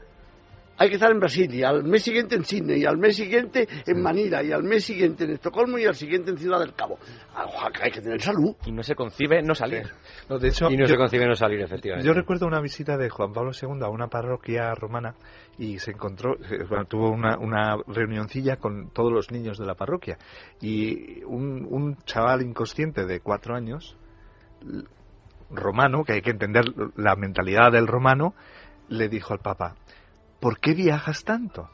[0.79, 3.67] hay que estar en Brasil y al mes siguiente en Sydney y al mes siguiente
[3.85, 6.97] en Manila y al mes siguiente en Estocolmo y al siguiente en Ciudad del Cabo.
[7.81, 8.55] Hay que tener salud.
[8.65, 9.89] Y no se concibe no salir.
[10.29, 12.07] de hecho, y no se concibe no salir, efectivamente.
[12.07, 15.15] Yo recuerdo una visita de Juan Pablo II a una parroquia romana
[15.57, 19.75] y se encontró, eh, bueno, tuvo una, una reunioncilla con todos los niños de la
[19.75, 20.17] parroquia
[20.61, 23.97] y un, un chaval inconsciente de cuatro años
[25.49, 28.33] romano, que hay que entender la mentalidad del romano,
[28.87, 29.75] le dijo al Papa,
[30.39, 31.69] ¿por qué viajas tanto?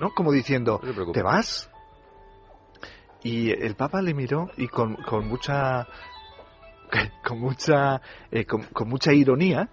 [0.00, 0.10] ¿No?
[0.10, 0.80] Como diciendo,
[1.12, 1.70] ¿te vas?
[3.22, 5.86] Y el Papa le miró y con, con mucha
[7.24, 8.00] con mucha
[8.30, 9.68] eh, con, mucha ironía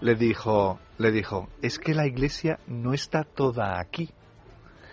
[0.00, 4.10] le dijo le dijo es que la Iglesia no está toda aquí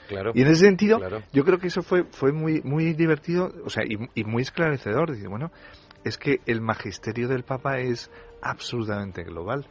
[0.08, 1.00] Claro, y en ese sentido
[1.32, 5.12] yo creo que eso fue fue muy muy divertido o sea y, y muy esclarecedor
[5.12, 5.52] dice bueno
[6.04, 9.66] es que el magisterio del Papa es absolutamente global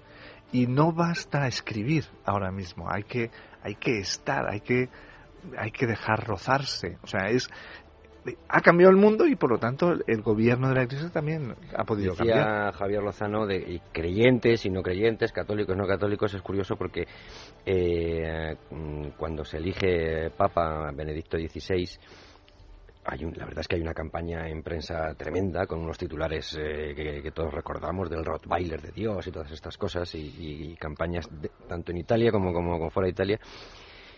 [0.53, 3.31] y no basta escribir ahora mismo, hay que,
[3.63, 4.89] hay que estar, hay que,
[5.57, 6.99] hay que dejar rozarse.
[7.03, 7.51] O sea, es,
[8.49, 11.85] ha cambiado el mundo y por lo tanto el gobierno de la Iglesia también ha
[11.85, 12.75] podido Decía cambiar.
[12.75, 17.07] Javier Lozano de creyentes y no creyentes, católicos y no católicos, es curioso porque
[17.67, 18.57] eh,
[19.17, 21.89] cuando se elige Papa Benedicto XVI
[23.17, 27.31] la verdad es que hay una campaña en prensa tremenda con unos titulares eh, que,
[27.31, 31.29] todos recordamos del Rottweiler de Dios y todas estas cosas y, campañas
[31.67, 33.41] tanto en Italia como, como, fuera de Italia.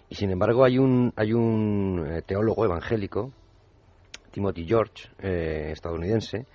[0.09, 3.33] Y sin embargo hay un, hay un eh, teólogo evangélico,
[4.33, 6.47] Timothy George, eh, estadounidense,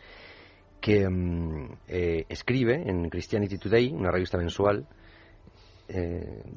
[0.82, 4.86] que mm, escribe en Christianity Today, una revista mensual,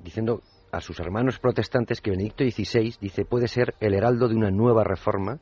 [0.03, 4.51] diciendo a sus hermanos protestantes que Benedicto XVI dice puede ser el heraldo de una
[4.51, 5.39] nueva reforma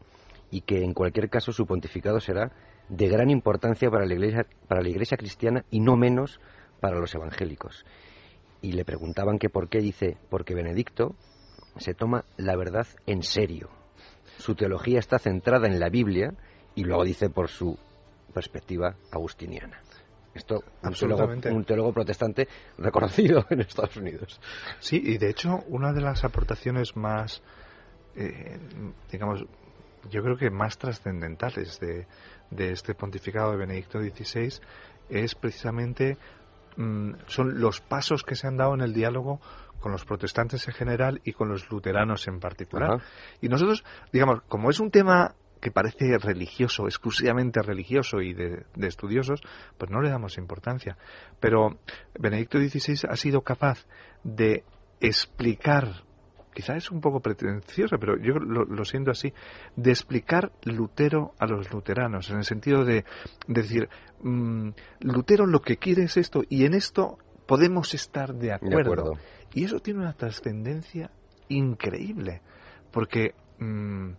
[0.51, 2.53] y que en cualquier caso su pontificado será
[2.89, 6.41] de gran importancia para la iglesia, para la iglesia cristiana y no menos
[6.81, 7.85] para los evangélicos.
[8.63, 11.15] Y le preguntaban que por qué dice, porque Benedicto
[11.77, 13.69] se toma la verdad en serio.
[14.39, 16.35] Su teología está centrada en la Biblia
[16.75, 17.79] y luego dice por su
[18.33, 19.81] perspectiva agustiniana.
[20.35, 24.39] Esto un teólogo, un teólogo, protestante reconocido en Estados Unidos.
[24.81, 27.43] Sí, y de hecho una de las aportaciones más,
[28.15, 28.59] eh,
[29.11, 29.47] digamos,
[30.11, 32.07] yo creo que más trascendentales de,
[32.51, 34.61] de este pontificado de Benedicto XVI
[35.09, 36.17] es precisamente
[36.77, 39.41] mm, son los pasos que se han dado en el diálogo
[39.81, 43.03] con los protestantes en general y con los luteranos en particular.
[43.41, 48.87] Y nosotros, digamos, como es un tema que parece religioso, exclusivamente religioso y de, de,
[48.87, 49.41] estudiosos,
[49.79, 50.97] pues no le damos importancia.
[51.41, 51.79] Pero
[52.19, 53.87] Benedicto XVI ha sido capaz
[54.23, 54.65] de
[55.01, 56.06] explicar
[56.57, 59.31] quizás es un poco pretencioso, pero yo lo, siento así,
[59.77, 63.05] de explicar Lutero a los luteranos, en el sentido de,
[63.47, 63.91] decir,
[64.23, 69.19] mm, Lutero lo que quiere es esto, y en esto podemos estar de acuerdo.
[69.53, 71.11] Y eso tiene una trascendencia
[71.51, 72.41] increíble,
[72.91, 74.13] porque, mm,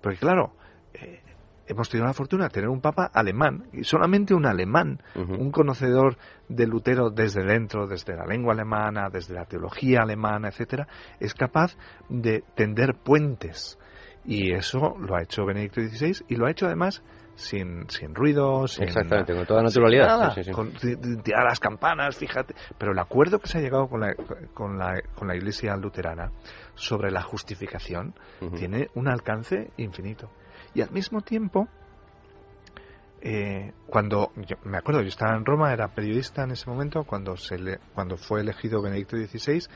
[0.00, 0.54] porque claro,
[0.94, 1.20] eh,
[1.66, 6.16] hemos tenido la fortuna de tener un papa alemán, y solamente un alemán, un conocedor
[6.48, 10.86] de Lutero desde dentro, desde la lengua alemana, desde la teología alemana, etcétera,
[11.20, 11.76] es capaz
[12.08, 13.78] de tender puentes.
[14.24, 17.02] Y eso lo ha hecho Benedicto XVI y lo ha hecho además
[17.34, 20.34] sin, sin ruido, sin, Exactamente, con toda naturalidad.
[20.52, 22.54] Con tirar las campanas, fíjate.
[22.78, 24.14] Pero el acuerdo que se ha llegado con la,
[24.54, 26.30] con la, con la Iglesia luterana
[26.74, 28.14] sobre la justificación
[28.56, 30.30] tiene un alcance infinito.
[30.74, 31.68] Y al mismo tiempo,
[33.20, 34.32] eh, cuando
[34.64, 38.16] me acuerdo, yo estaba en Roma, era periodista en ese momento, cuando, se le, cuando
[38.16, 39.66] fue elegido Benedicto XVI,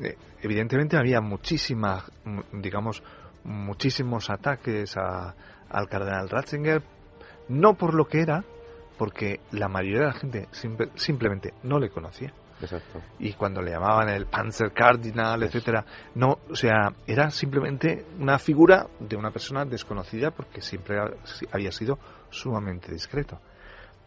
[0.00, 2.10] eh, evidentemente había muchísimas,
[2.52, 3.02] digamos,
[3.44, 6.82] muchísimos ataques al cardenal Ratzinger,
[7.48, 8.44] no por lo que era,
[8.96, 10.48] porque la mayoría de la gente
[10.96, 12.32] simplemente no le conocía.
[13.18, 18.88] Y cuando le llamaban el Panzer Cardinal, etcétera, no, o sea, era simplemente una figura
[18.98, 20.98] de una persona desconocida porque siempre
[21.52, 21.98] había sido
[22.30, 23.40] sumamente discreto.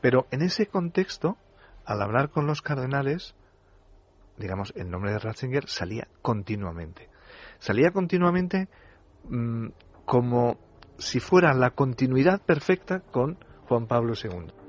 [0.02, 1.38] Pero en ese contexto,
[1.86, 3.36] al hablar con los cardenales,
[4.38, 7.10] digamos, el nombre de Ratzinger salía continuamente.
[7.60, 8.68] Salía continuamente
[9.30, 9.68] mm,
[10.06, 10.58] como
[10.98, 13.38] si fuera la continuidad perfecta con
[13.68, 14.61] Juan Pablo II.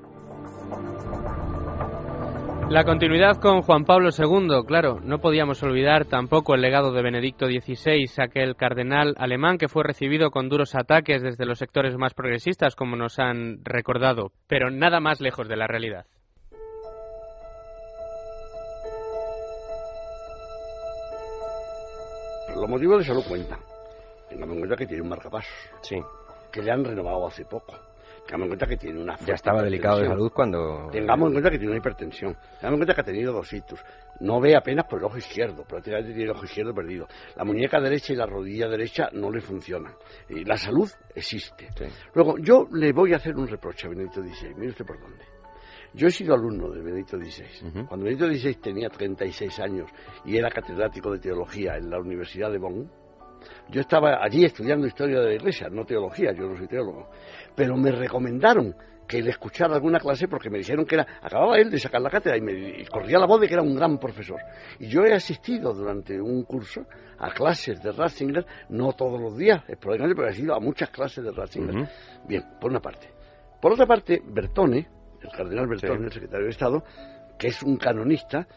[2.73, 7.45] La continuidad con Juan Pablo II, claro, no podíamos olvidar tampoco el legado de Benedicto
[7.45, 12.75] XVI, aquel cardenal alemán que fue recibido con duros ataques desde los sectores más progresistas,
[12.75, 16.07] como nos han recordado, pero nada más lejos de la realidad.
[22.55, 23.59] Los motivos de eso lo cuenta.
[24.29, 25.53] Tengamos en cuenta que tiene un marcapasos.
[25.83, 25.97] Sí.
[26.51, 27.92] Que le han renovado hace poco
[28.25, 30.89] Tengamos en cuenta que tiene una Ya estaba delicado de salud cuando...
[30.91, 32.33] Tengamos en cuenta que tiene una hipertensión.
[32.59, 33.79] Tengamos en cuenta que ha tenido dos hitos.
[34.21, 37.07] No ve apenas por el ojo izquierdo, prácticamente tiene el ojo izquierdo perdido.
[37.35, 39.93] La muñeca derecha y la rodilla derecha no le funcionan.
[40.29, 41.67] Y la salud existe.
[42.13, 44.55] Luego, yo le voy a hacer un reproche a Benedicto XVI.
[44.55, 45.25] Mire usted por dónde.
[45.93, 47.85] Yo he sido alumno de Benedicto XVI.
[47.87, 49.91] Cuando Benedicto XVI tenía 36 años
[50.25, 52.89] y era catedrático de teología en la Universidad de Bonn,
[53.69, 57.09] yo estaba allí estudiando historia de la iglesia, no teología, yo no soy teólogo.
[57.55, 58.75] Pero me recomendaron
[59.07, 62.09] que le escuchara alguna clase porque me dijeron que era, acababa él de sacar la
[62.09, 64.39] cátedra y me corría la voz de que era un gran profesor.
[64.79, 66.85] Y yo he asistido durante un curso
[67.19, 71.23] a clases de Ratzinger, no todos los días, esporádicamente, pero he asistido a muchas clases
[71.23, 71.89] de Ratzinger.
[72.27, 73.09] Bien, por una parte.
[73.61, 74.87] Por otra parte, Bertone,
[75.21, 76.83] el cardenal Bertone, el secretario de Estado,
[77.37, 78.47] que es un canonista,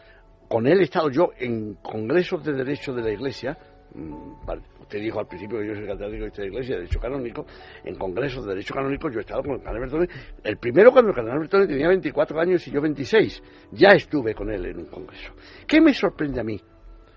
[0.47, 3.57] con él he estado yo en congresos de derecho de la Iglesia,
[3.93, 7.45] vale, usted dijo al principio que yo soy catedrático de esta iglesia de derecho canónico,
[7.83, 10.07] en congresos de derecho canónico yo he estado con el cardenal Bertone,
[10.43, 14.49] el primero cuando el cardenal Bertone tenía 24 años y yo 26, ya estuve con
[14.49, 15.33] él en un congreso.
[15.67, 16.59] ¿Qué me sorprende a mí?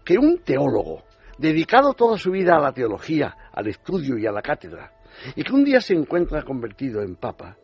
[0.05, 1.05] Que un teólogo,
[1.39, 4.93] dedicado toda su vida a la teología, al estudio y a la cátedra,
[5.35, 7.57] y que un día se encuentra convertido en papa,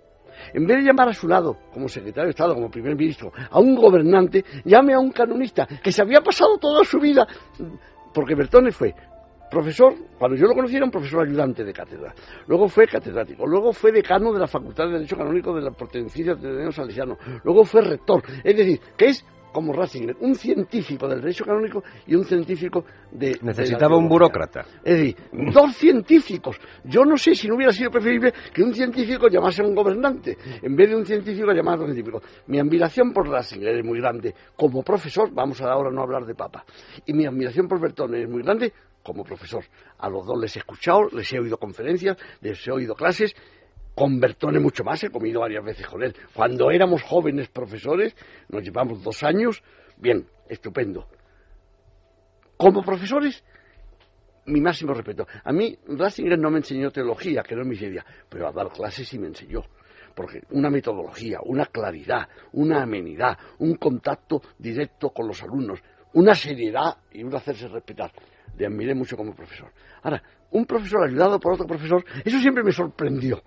[0.52, 3.58] en vez de llamar a su lado, como secretario de Estado, como primer ministro, a
[3.58, 7.26] un gobernante, llame a un canonista que se había pasado toda su vida,
[8.16, 8.94] porque Bertone fue
[9.50, 12.14] profesor, cuando yo lo conocí era un profesor ayudante de cátedra,
[12.46, 16.34] luego fue catedrático, luego fue decano de la Facultad de Derecho Canónico de la Pontificia
[16.34, 21.44] de Salesiano, luego fue rector, es decir, que es como Ratzinger, un científico del derecho
[21.44, 23.38] canónico y un científico de...
[23.42, 24.66] Necesitaba un burócrata.
[24.84, 25.16] Es decir,
[25.52, 26.58] dos científicos.
[26.84, 30.36] Yo no sé si no hubiera sido preferible que un científico llamase a un gobernante,
[30.62, 32.22] en vez de un científico llamar a otro científico.
[32.46, 34.34] Mi admiración por Ratzinger es muy grande.
[34.56, 36.64] Como profesor, vamos a ahora no hablar de papa.
[37.04, 39.64] Y mi admiración por Bertone es muy grande como profesor.
[39.98, 43.34] A los dos les he escuchado, les he oído conferencias, les he oído clases
[43.96, 46.14] con Bertone mucho más, he comido varias veces con él.
[46.34, 48.14] Cuando éramos jóvenes profesores,
[48.50, 49.62] nos llevamos dos años,
[49.96, 51.08] bien, estupendo.
[52.58, 53.42] Como profesores,
[54.44, 55.26] mi máximo respeto.
[55.42, 58.68] A mí, Ratzinger no me enseñó teología, que no es mi idea, pero a dar
[58.68, 59.62] clases sí me enseñó.
[60.14, 65.80] Porque una metodología, una claridad, una amenidad, un contacto directo con los alumnos,
[66.12, 68.12] una seriedad y un hacerse respetar.
[68.58, 69.72] Le admiré mucho como profesor.
[70.02, 73.42] Ahora, un profesor ayudado por otro profesor, eso siempre me sorprendió.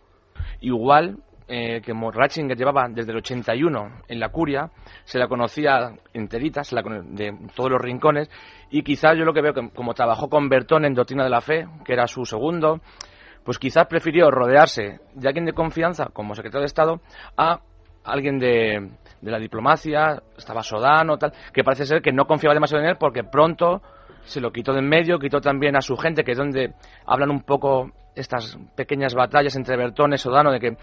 [0.62, 1.18] Igual
[1.48, 4.70] eh, que Ratzinger llevaba desde el 81 en la curia,
[5.04, 8.30] se la conocía enterita, se la de todos los rincones,
[8.70, 11.42] y quizás yo lo que veo que como trabajó con Bertón en Doctrina de la
[11.42, 12.82] Fe, que era su segundo,
[13.44, 17.02] pues quizás prefirió rodearse de alguien de confianza como secretario de Estado
[17.36, 17.62] a
[18.04, 18.92] alguien de,
[19.22, 22.98] de la diplomacia, estaba Sodano, tal, que parece ser que no confiaba demasiado en él
[23.00, 23.82] porque pronto
[24.24, 26.74] se lo quitó de en medio, quitó también a su gente, que es donde
[27.06, 30.76] hablan un poco estas pequeñas batallas entre Bertone y Sodano, de que,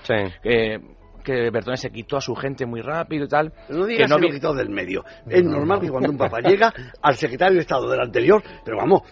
[1.24, 3.52] que Bertone se quitó a su gente muy rápido y tal.
[3.68, 5.04] No digas que no se lo quitó del medio.
[5.28, 6.72] Es normal que cuando un papá llega
[7.02, 9.02] al secretario de Estado del anterior, pero vamos,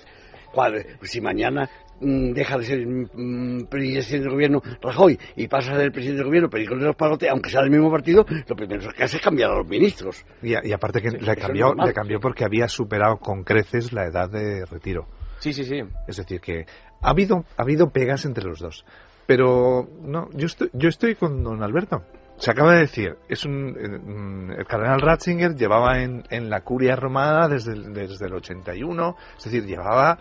[1.03, 1.69] si mañana
[2.01, 6.27] mm, deja de ser mm, presidente del gobierno Rajoy y pasa a ser presidente del
[6.27, 9.23] gobierno Perico de los Palote, aunque sea del mismo partido, lo primero que hace es
[9.23, 10.25] cambiar a los ministros.
[10.43, 14.65] Y, aparte que le, cambió, le cambió porque había superado con creces la edad de
[14.67, 15.07] retiro.
[15.39, 15.81] Sí, sí, sí.
[16.09, 16.65] Es decir, que
[17.05, 18.85] ha habido, ha habido pegas entre los dos.
[19.27, 22.03] Pero no, yo estoy, yo estoy con don Alberto.
[22.37, 26.97] Se acaba de decir, es un, eh, el cardenal Ratzinger llevaba en, en la curia
[26.97, 30.19] romana desde el, desde el 81, es decir, llevaba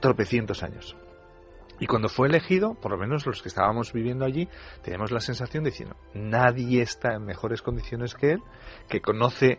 [0.00, 0.96] tropecientos años.
[1.80, 4.48] Y cuando fue elegido, por lo menos los que estábamos viviendo allí,
[4.82, 8.42] tenemos la sensación de decir, nadie está en mejores condiciones que él,
[8.88, 9.58] que conoce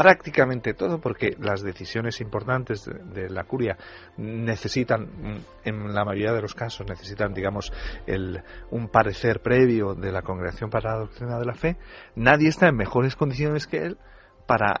[0.00, 3.76] prácticamente todo, porque las decisiones importantes de, la curia
[4.16, 7.70] necesitan, en la mayoría de los casos, necesitan, digamos,
[8.06, 11.76] el, un parecer previo de la Congregación para la Doctrina de la Fe.
[12.16, 13.98] Nadie está en mejores condiciones que él
[14.46, 14.80] para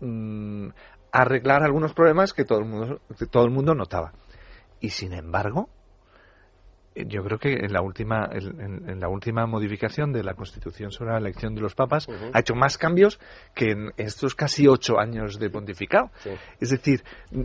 [0.00, 0.68] mm,
[1.12, 4.14] arreglar algunos problemas que todo el mundo, que todo el mundo notaba.
[4.80, 5.68] Y sin embargo,
[6.94, 11.18] yo creo que en la última en, la última modificación de la Constitución sobre la
[11.18, 13.20] elección de los papas ha hecho más cambios
[13.54, 16.10] que en estos casi ocho años de pontificado.
[16.58, 17.02] Es decir,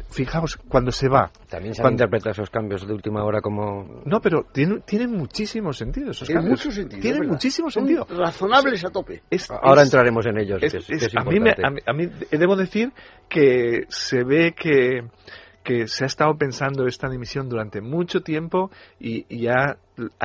[0.09, 1.31] fijaos, cuando se va...
[1.49, 4.01] También se han interpretado esos cambios de última hora como...
[4.05, 8.07] No, pero tienen, tienen muchísimo sentido esos tienen Mucho sentido, tienen muchísimo sentido.
[8.09, 9.21] razonables a tope.
[9.61, 10.61] Ahora entraremos en ellos.
[11.15, 12.91] a, mí a mí debo decir
[13.29, 15.03] que se ve que
[15.65, 19.77] que se ha estado pensando esta dimisión durante mucho tiempo y, ha,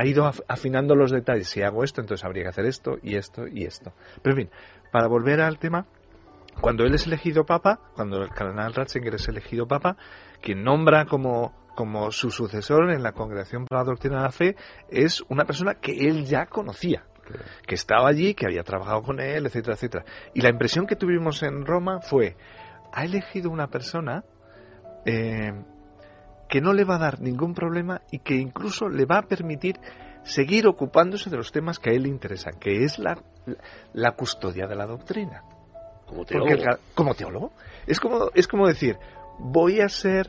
[0.04, 1.48] ido afinando los detalles.
[1.48, 3.92] Si hago esto, entonces habría que hacer esto y esto y esto.
[4.22, 4.50] Pero en fin,
[4.92, 5.86] para volver al tema,
[6.60, 9.96] cuando él es elegido papa, cuando el cardenal Ratzinger es elegido papa,
[10.42, 14.56] quien nombra como, como su sucesor en la Congregación para la Doctrina de la Fe
[14.90, 17.06] es una persona que él ya conocía,
[17.66, 20.04] que estaba allí, que había trabajado con él, etcétera, etcétera.
[20.34, 22.36] Y la impresión que tuvimos en Roma fue,
[22.92, 24.22] ha elegido una persona
[25.04, 25.52] eh,
[26.48, 29.76] que no le va a dar ningún problema y que incluso le va a permitir
[30.24, 33.16] seguir ocupándose de los temas que a él le interesan, que es la,
[33.92, 35.42] la custodia de la doctrina.
[36.06, 36.52] Como Porque teólogo.
[36.54, 37.52] el ca- como teólogo.
[37.86, 38.98] Es como, es como decir,
[39.38, 40.28] voy a ser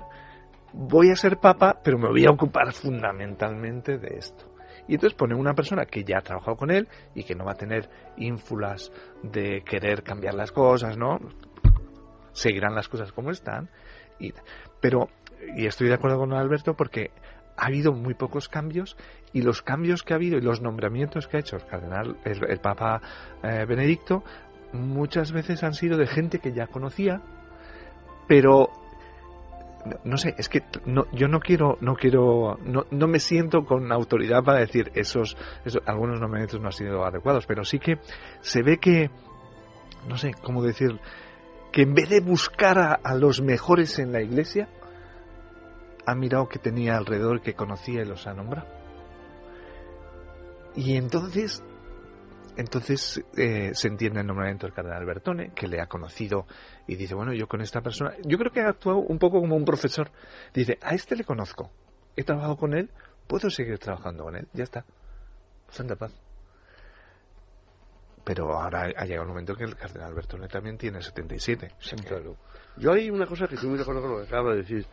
[0.74, 4.46] voy a ser papa, pero me voy a ocupar fundamentalmente de esto.
[4.88, 7.52] Y entonces pone una persona que ya ha trabajado con él y que no va
[7.52, 8.90] a tener ínfulas
[9.22, 11.20] de querer cambiar las cosas, ¿no?
[12.32, 13.70] Seguirán las cosas como están.
[14.22, 14.34] Y,
[14.80, 15.10] pero,
[15.56, 17.12] y estoy de acuerdo con Alberto porque
[17.58, 18.96] ha habido muy pocos cambios
[19.34, 22.60] y los cambios que ha habido y los nombramientos que ha hecho el cardenal, el,
[22.60, 23.02] Papa
[23.44, 24.24] eh, Benedicto,
[24.74, 27.22] muchas veces han sido de gente que ya conocía,
[28.28, 28.70] pero
[30.04, 33.92] no, sé, es que no, yo no quiero, no quiero, no, no me siento con
[33.92, 35.36] autoridad para decir esos,
[35.86, 37.98] algunos nombramientos no han sido adecuados, pero sí que
[38.42, 39.10] se ve que,
[40.08, 41.00] no sé, cómo decir,
[41.72, 44.68] que en vez de buscar a, los mejores en la iglesia,
[46.06, 48.68] ha mirado que tenía alrededor que conocía y los ha nombrado.
[50.76, 51.64] Y entonces,
[52.58, 56.46] entonces eh, se entiende el nombramiento del cardenal Bertone, que le ha conocido
[56.88, 59.56] y dice, bueno, yo con esta persona, yo creo que ha actuado un poco como
[59.56, 60.12] un profesor.
[60.54, 61.72] Dice, a este le conozco,
[62.16, 62.90] he trabajado con él,
[63.28, 64.86] puedo seguir trabajando con él, ya está.
[65.70, 66.31] Santa paz.
[68.24, 71.72] Pero ahora ha llegado el momento que el cardenal Bertone también tiene 77.
[71.80, 72.38] Sí, claro.
[72.78, 74.86] Yo hay una cosa que estoy muy de acuerdo con lo que acaba de decir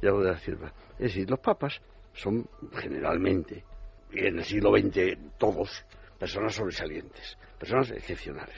[0.00, 0.72] Diego de la Silva.
[0.98, 1.80] Es decir, los papas
[2.12, 3.64] son generalmente,
[4.12, 5.84] y en el siglo XX todos,
[6.18, 8.54] personas sobresalientes, personas excepcionales.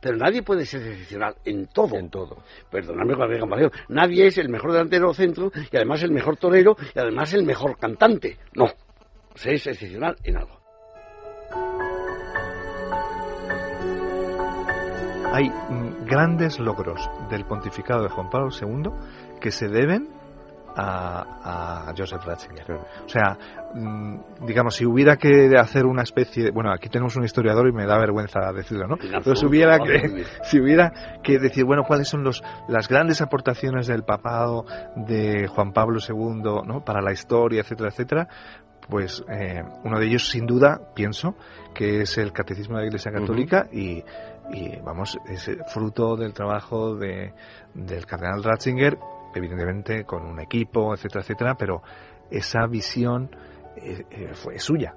[0.00, 1.96] Pero nadie puede ser excepcional en todo.
[1.96, 2.42] En todo.
[2.70, 3.70] Perdóname con el gambaleo.
[3.88, 7.78] Nadie es el mejor delantero centro y además el mejor torero y además el mejor
[7.78, 8.38] cantante.
[8.54, 8.66] No.
[9.34, 10.58] Se es excepcional en algo.
[15.38, 18.90] Hay mm, grandes logros del pontificado de Juan Pablo II
[19.40, 20.08] que se deben
[20.74, 22.72] a, a Joseph Ratzinger.
[22.72, 23.38] O sea,
[23.72, 26.50] mm, digamos, si hubiera que hacer una especie de...
[26.50, 28.96] Bueno, aquí tenemos un historiador y me da vergüenza decirlo, ¿no?
[28.96, 33.20] Pero absoluto, si hubiera, que, si hubiera que decir, bueno, cuáles son los, las grandes
[33.22, 34.64] aportaciones del papado
[34.96, 36.84] de Juan Pablo II ¿no?
[36.84, 38.28] para la historia, etcétera, etcétera,
[38.88, 41.36] pues eh, uno de ellos, sin duda, pienso,
[41.74, 44.02] que es el Catecismo de la Iglesia Católica y,
[44.52, 47.32] y, vamos, es fruto del trabajo de,
[47.74, 48.98] del cardenal Ratzinger,
[49.34, 51.82] evidentemente con un equipo, etcétera, etcétera, pero
[52.30, 53.30] esa visión
[53.76, 54.94] eh, eh, fue suya.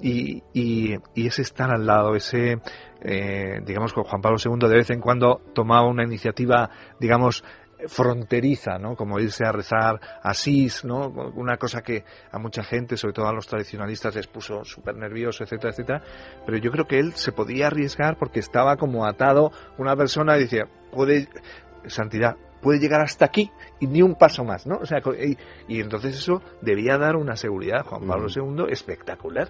[0.00, 2.60] Y, y, y ese estar al lado, ese,
[3.00, 7.44] eh, digamos, con Juan Pablo II de vez en cuando tomaba una iniciativa, digamos,
[7.88, 8.96] fronteriza, ¿no?
[8.96, 11.08] Como irse a rezar a Asís, ¿no?
[11.34, 15.44] Una cosa que a mucha gente, sobre todo a los tradicionalistas, les puso súper nervioso,
[15.44, 16.02] etcétera, etcétera.
[16.46, 20.40] Pero yo creo que él se podía arriesgar porque estaba como atado una persona y
[20.40, 21.28] decía, puede,
[21.86, 24.76] santidad, puede llegar hasta aquí y ni un paso más, ¿no?
[24.76, 25.36] O sea, y,
[25.68, 29.48] y entonces eso debía dar una seguridad a Juan Pablo II espectacular.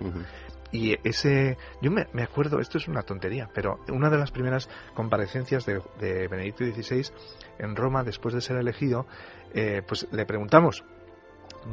[0.72, 4.70] Y ese, yo me, me acuerdo, esto es una tontería, pero una de las primeras
[4.94, 7.12] comparecencias de, de Benedicto XVI
[7.58, 9.06] en Roma, después de ser elegido,
[9.54, 10.82] eh, pues le preguntamos,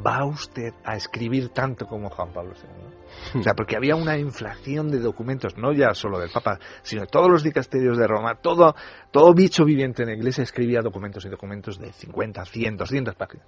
[0.05, 3.39] ¿va usted a escribir tanto como Juan Pablo II?
[3.39, 7.07] O sea, porque había una inflación de documentos, no ya solo del Papa, sino de
[7.07, 8.75] todos los dicasterios de Roma, todo,
[9.11, 13.47] todo bicho viviente en la iglesia escribía documentos y documentos de 50, 100, 200 páginas.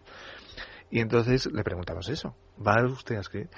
[0.89, 2.35] Y entonces le preguntamos eso,
[2.65, 3.49] ¿va usted a escribir?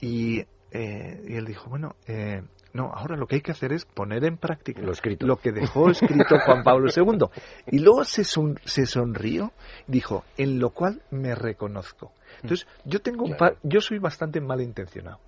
[0.00, 3.84] Y, eh, y él dijo, bueno, eh, no, ahora lo que hay que hacer es
[3.84, 5.26] poner en práctica Lo escrito.
[5.26, 7.26] lo que dejó escrito Juan Pablo II.
[7.70, 9.52] Y luego se, son- se sonrió,
[9.86, 12.12] dijo, en lo cual me reconozco.
[12.42, 15.18] Entonces, yo tengo un par, yo soy bastante malintencionado.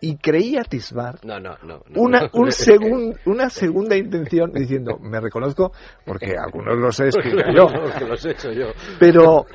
[0.00, 1.82] Y creí atisbar No, no, no.
[1.88, 2.00] no.
[2.00, 5.72] una, un segun- una segunda intención diciendo, me reconozco,
[6.04, 7.68] porque algunos los he escrito yo.
[8.06, 8.66] los he hecho yo.
[9.00, 9.46] Pero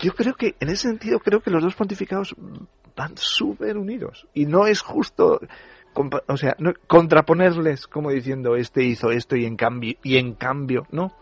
[0.00, 2.34] yo creo que, en ese sentido, creo que los dos pontificados
[2.96, 4.26] van súper unidos.
[4.34, 5.40] Y no es justo,
[6.26, 6.56] o sea,
[6.86, 11.12] contraponerles como diciendo, este hizo esto y en cambio, y en cambio, no.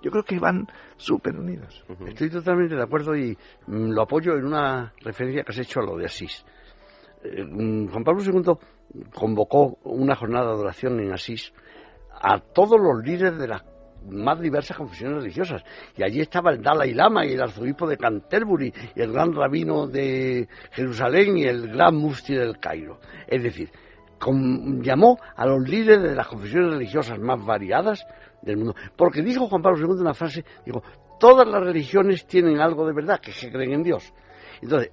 [0.00, 1.84] Yo creo que van súper unidos.
[2.06, 3.36] Estoy totalmente de acuerdo y
[3.66, 6.44] mm, lo apoyo en una referencia que has hecho a lo de Asís.
[7.24, 11.52] Eh, mm, Juan Pablo II convocó una jornada de oración en Asís
[12.12, 13.62] a todos los líderes de las
[14.10, 15.62] más diversas confesiones religiosas.
[15.96, 19.86] Y allí estaba el Dalai Lama y el arzobispo de Canterbury y el gran rabino
[19.86, 22.98] de Jerusalén y el gran mufti del Cairo.
[23.26, 23.70] Es decir,
[24.82, 28.04] llamó a los líderes de las confesiones religiosas más variadas
[28.42, 28.74] del mundo.
[28.96, 30.82] Porque dijo Juan Pablo II una frase, dijo,
[31.18, 34.12] todas las religiones tienen algo de verdad, que se creen en Dios.
[34.60, 34.90] Entonces,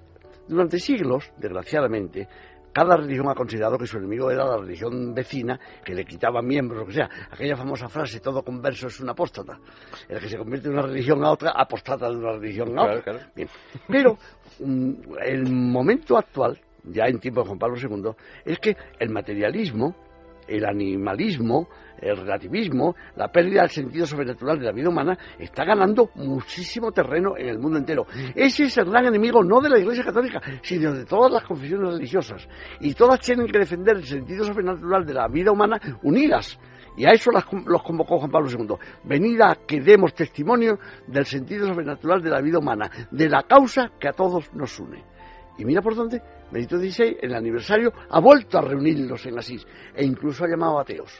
[0.47, 2.28] durante siglos, desgraciadamente,
[2.76, 6.82] cada religión ha considerado que su enemigo era la religión vecina, que le quitaba miembros,
[6.82, 7.09] lo que sea.
[7.32, 9.57] Aquella famosa frase, todo converso es un apóstata.
[10.09, 13.01] El que se convierte de una religión a otra, apóstata de una religión a otra.
[13.01, 13.32] Claro, claro.
[13.34, 13.47] Bien.
[13.88, 14.17] Pero
[14.59, 14.91] mm,
[15.23, 18.11] el momento actual, ya en tiempo de Juan Pablo II,
[18.43, 19.95] es que el materialismo,
[20.48, 21.68] el animalismo,
[22.00, 27.38] el relativismo, la pérdida del sentido sobrenatural de la vida humana está ganando muchísimo terreno
[27.38, 28.06] en el mundo entero.
[28.36, 31.93] Ese es el gran enemigo no de la Iglesia Católica, sino de todas las confesiones
[31.93, 32.48] religiosas.
[32.80, 36.60] Y todas tienen que defender el sentido sobrenatural de la vida humana unidas.
[36.98, 38.76] Y a eso los convocó Juan Pablo II.
[39.04, 43.91] Venid a que demos testimonio del sentido sobrenatural de la vida humana, de la causa
[44.00, 45.04] que a todos nos une.
[45.58, 49.66] Y mira por dónde, Benito XVI, en el aniversario, ha vuelto a reunirlos en Asís
[49.93, 51.12] e incluso ha llamado a ateos.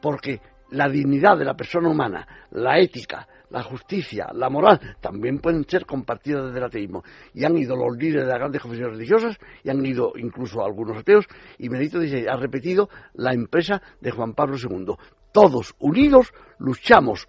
[0.00, 5.64] Porque la dignidad de la persona humana, la ética, la justicia, la moral, también pueden
[5.68, 7.04] ser compartidas desde el ateísmo.
[7.32, 10.96] Y han ido los líderes de las grandes confesiones religiosas, y han ido incluso algunos
[10.98, 11.26] ateos,
[11.58, 14.94] y Benito XVI ha repetido la empresa de Juan Pablo II.
[15.32, 17.28] Todos unidos luchamos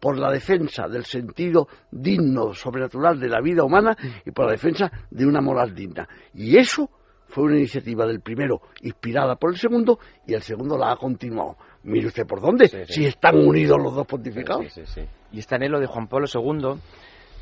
[0.00, 4.90] por la defensa del sentido digno, sobrenatural de la vida humana y por la defensa
[5.10, 6.08] de una moral digna.
[6.34, 6.88] Y eso
[7.28, 11.56] fue una iniciativa del primero inspirada por el segundo y el segundo la ha continuado.
[11.84, 12.92] Mire usted por dónde, Sí, sí.
[12.94, 14.66] si están unidos los dos pontificados.
[14.72, 15.02] Sí.
[15.32, 16.80] Y este anhelo de Juan Pablo II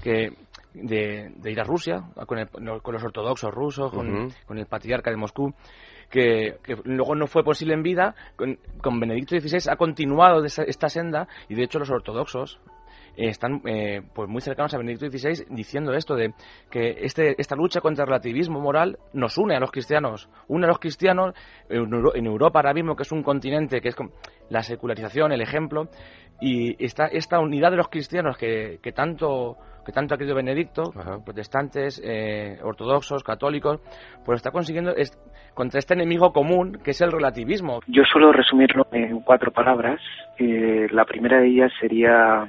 [0.02, 0.32] que
[0.74, 2.48] de, de ir a Rusia con, el-
[2.82, 4.34] con los ortodoxos rusos, con, Ujú.
[4.46, 5.52] con el patriarca de Moscú,
[6.10, 10.46] que, que luego no fue posible en vida, con, con Benedicto XVI ha continuado de
[10.48, 12.60] esa- esta senda y de hecho los ortodoxos
[13.16, 16.32] eh, están eh, pues muy cercanos a Benedicto XVI diciendo esto de
[16.70, 20.68] que este, esta lucha contra el relativismo moral nos une a los cristianos, une a
[20.68, 21.34] los cristianos
[21.68, 24.10] en, Euro- en Europa ahora mismo que es un continente que es como
[24.50, 25.88] la secularización, el ejemplo
[26.40, 30.82] y esta, esta unidad de los cristianos que, que tanto que tanto ha querido Benedicto,
[30.94, 31.24] Ajá.
[31.24, 33.80] protestantes, eh, ortodoxos, católicos,
[34.22, 35.18] pues está consiguiendo es-
[35.58, 37.80] contra este enemigo común que es el relativismo.
[37.88, 40.00] Yo suelo resumirlo en cuatro palabras.
[40.38, 42.48] Eh, la primera de ellas sería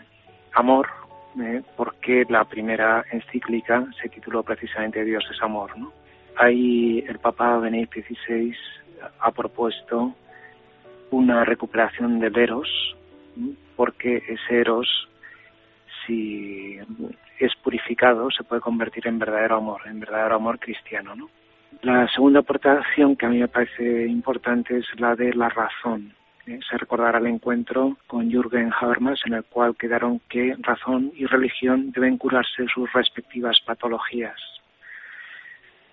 [0.53, 0.87] amor,
[1.41, 5.75] eh, porque la primera encíclica se tituló precisamente Dios es amor.
[5.75, 5.91] ¿no?
[6.37, 8.55] Ahí el Papa Benedicto XVI
[9.21, 10.13] ha propuesto
[11.09, 12.95] una recuperación del eros,
[13.75, 14.87] porque ese eros,
[16.05, 16.77] si
[17.39, 21.15] es purificado, se puede convertir en verdadero amor, en verdadero amor cristiano.
[21.15, 21.27] ¿no?
[21.81, 26.13] La segunda aportación que a mí me parece importante es la de la razón.
[26.45, 31.25] Eh, Se recordará el encuentro con Jürgen Habermas en el cual quedaron que razón y
[31.25, 34.39] religión deben curarse sus respectivas patologías.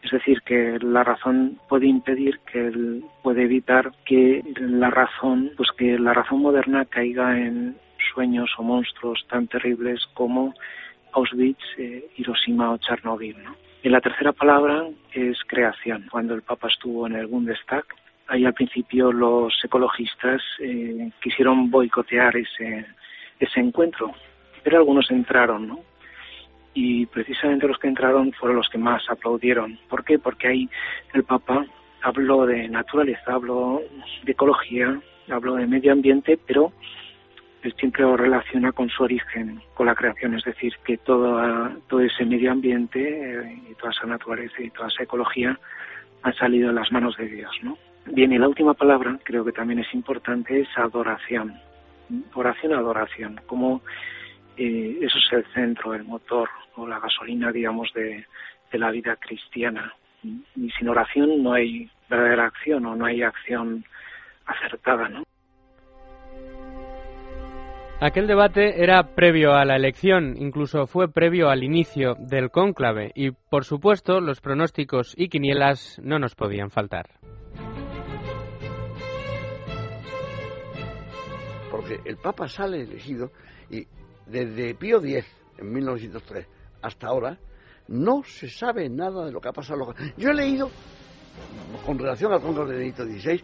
[0.03, 5.69] Es decir, que la razón puede impedir, que el- puede evitar que la razón, pues
[5.77, 7.77] que la razón moderna caiga en
[8.13, 10.55] sueños o monstruos tan terribles como
[11.13, 13.37] Auschwitz, eh, Hiroshima o Chernobyl.
[13.43, 13.66] ¿no?
[13.87, 16.09] Y la tercera palabra es creación.
[16.11, 17.85] Cuando el Papa estuvo en el Bundestag,
[18.27, 22.85] ahí al principio los ecologistas eh, quisieron boicotear ese,
[23.39, 24.13] ese encuentro,
[24.65, 25.79] pero algunos entraron, ¿no?
[26.75, 29.79] Y precisamente los que entraron fueron los que más aplaudieron.
[29.89, 30.19] ¿Por qué?
[30.19, 30.69] Porque ahí
[31.15, 31.65] el Papa
[32.03, 33.83] habló de naturaleza, habló
[34.25, 36.73] de ecología, habló de medio ambiente, pero
[37.63, 42.01] él siempre lo relaciona con su origen, con la creación, es decir, que todo, todo
[42.01, 45.59] ese medio ambiente eh, y toda esa naturaleza y toda esa ecología
[46.23, 47.77] han salido de las manos de Dios, ¿no?
[48.07, 51.59] Bien, y la última palabra, creo que también es importante, es adoración.
[52.35, 53.41] Oración, adoración.
[53.47, 53.83] Como
[54.57, 58.25] eh, eso es el centro, el motor o la gasolina, digamos, de,
[58.71, 59.93] de la vida cristiana.
[60.23, 63.85] Y sin oración no hay verdadera acción o no hay acción
[64.47, 65.25] acertada, ¿no?
[67.99, 73.31] Aquel debate era previo a la elección, incluso fue previo al inicio del cónclave y,
[73.31, 77.07] por supuesto, los pronósticos y quinielas no nos podían faltar.
[81.71, 83.33] Porque el Papa sale elegido
[83.71, 83.87] y
[84.27, 85.25] desde Pío X,
[85.57, 86.47] en 1903,
[86.83, 87.39] hasta ahora,
[87.89, 89.95] no se sabe nada de lo que ha pasado.
[90.19, 90.71] Yo he leído,
[91.85, 93.43] con relación al cónclave de Benedicto XVI,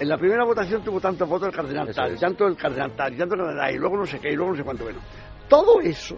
[0.00, 2.20] en la primera votación tuvo tantos votos el cardenal Eso tal, es.
[2.20, 4.52] tanto el cardenal tal, y tanto el cardenal, y luego no sé qué, y luego
[4.52, 5.02] no sé cuánto menos.
[5.48, 6.16] Todo eso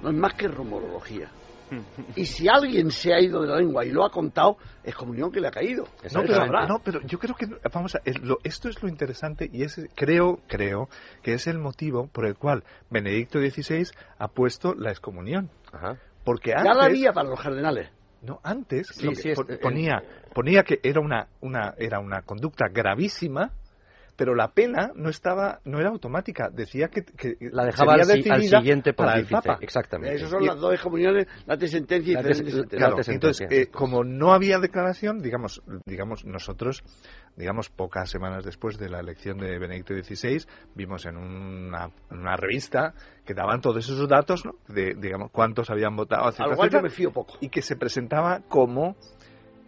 [0.00, 1.30] no es más que rumorología.
[2.16, 5.30] Y si alguien se ha ido de la lengua y lo ha contado, es comunión
[5.30, 5.84] que le ha caído.
[6.14, 6.66] No pero, habrá.
[6.66, 9.78] no, pero yo creo que, vamos a, es lo- esto es lo interesante y es,
[9.94, 10.88] creo, creo
[11.22, 13.86] que es el motivo por el cual Benedicto XVI
[14.18, 15.50] ha puesto la excomunión.
[15.70, 15.98] Ajá.
[16.24, 17.90] Porque Ya la antes, había para los cardenales.
[18.22, 19.58] No, antes Sí, lo que sí, po- el-
[20.28, 23.50] ponía, que era una, una, era una conducta gravísima,
[24.16, 26.48] pero la pena no estaba, no era automática.
[26.50, 29.26] Decía que, que La dejaba al, sería si- al decidida siguiente para el.
[29.26, 29.58] Papa.
[29.60, 30.16] Exactamente.
[30.16, 32.14] Esas son Y- las dos excomuniones, las de sentencia y.
[32.66, 33.48] Claro, Date entonces, sentencia.
[33.50, 36.82] eh, como no había declaración, digamos, digamos nosotros,
[37.36, 42.34] digamos, pocas semanas después de la elección de Benedicto XVI, vimos en una, en una
[42.36, 44.56] revista que daban todos esos datos, ¿no?
[44.66, 47.34] De, digamos, cuántos habían votado, A etcétera, lo cual yo me fío poco.
[47.40, 48.96] y que se presentaba como,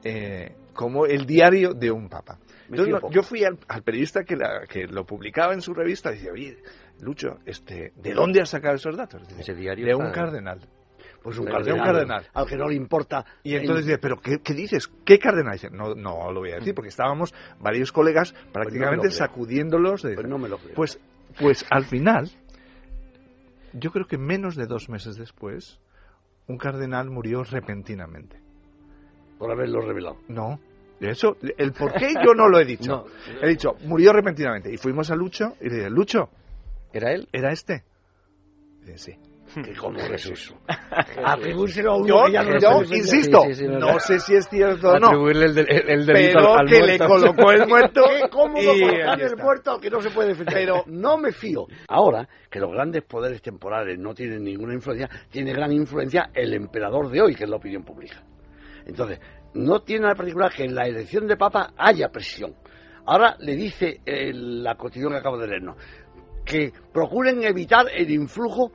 [0.04, 2.38] eh, como el diario de un papa.
[2.68, 6.12] Entonces, no, yo fui al, al periodista que, la- que lo publicaba en su revista
[6.12, 6.58] y decía, oye,
[7.00, 9.26] Lucho, este, ¿de dónde has sacado esos datos?
[9.26, 10.60] Dice, Ese diario de está- un cardenal.
[11.22, 12.26] Pues un De cardenal, un cardenal.
[12.32, 13.24] al que no le importa.
[13.42, 14.88] Y entonces dice, ¿pero qué, qué dices?
[15.04, 15.52] ¿Qué cardenal?
[15.54, 19.18] Dice, no, no lo voy a decir, porque estábamos varios colegas prácticamente creo.
[19.18, 20.02] sacudiéndolos.
[20.02, 20.74] De, Pues no me lo creo.
[20.74, 20.98] pues,
[21.38, 22.30] pues al final,
[23.72, 25.78] yo creo que menos de dos meses después,
[26.46, 28.40] un cardenal murió repentinamente.
[29.40, 30.18] Por haberlo revelado.
[30.28, 30.60] No,
[31.00, 33.06] eso, el por qué yo no lo he dicho.
[33.32, 33.40] No.
[33.42, 34.72] He dicho, murió repentinamente.
[34.72, 36.28] Y fuimos a Lucho y le dije, Lucho,
[36.92, 37.26] ¿Era él?
[37.32, 37.82] ¿era este?
[38.82, 39.18] Y dice, sí.
[39.64, 40.54] ¿Qué cómo es eso?
[41.24, 43.98] Atribúrselo a uno Yo, que ya no yo insisto, Sí, sí, sí, no verdad.
[43.98, 46.66] sé si es cierto o no, Atribuirle el, del- el- el delito pero al, al
[46.68, 46.92] que muerto.
[47.04, 50.54] le colocó el muerto Qué cómodo colocar el muerto que no se puede defender.
[50.54, 51.66] Pero no me fío.
[51.88, 57.08] Ahora que los grandes poderes temporales no tienen ninguna influencia, tiene gran influencia el emperador
[57.10, 58.22] de hoy, que es la opinión pública.
[58.90, 59.20] Entonces,
[59.54, 62.54] no tiene nada particular que en la elección de papa haya presión.
[63.06, 65.76] Ahora le dice eh, la constitución que acabo de leernos
[66.44, 68.72] que procuren evitar el influjo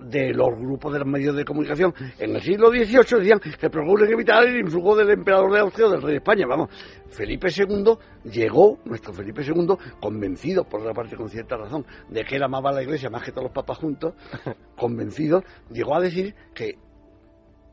[0.00, 4.12] de los grupos de los medios de comunicación en el siglo XVIII decían que procuren
[4.12, 6.46] evitar el influjo del emperador de Austria o del rey de España.
[6.48, 6.70] Vamos,
[7.10, 7.94] Felipe II
[8.24, 12.70] llegó, nuestro Felipe II, convencido, por otra parte con cierta razón, de que él amaba
[12.70, 14.14] a la iglesia más que todos los papas juntos,
[14.76, 16.78] convencido, llegó a decir que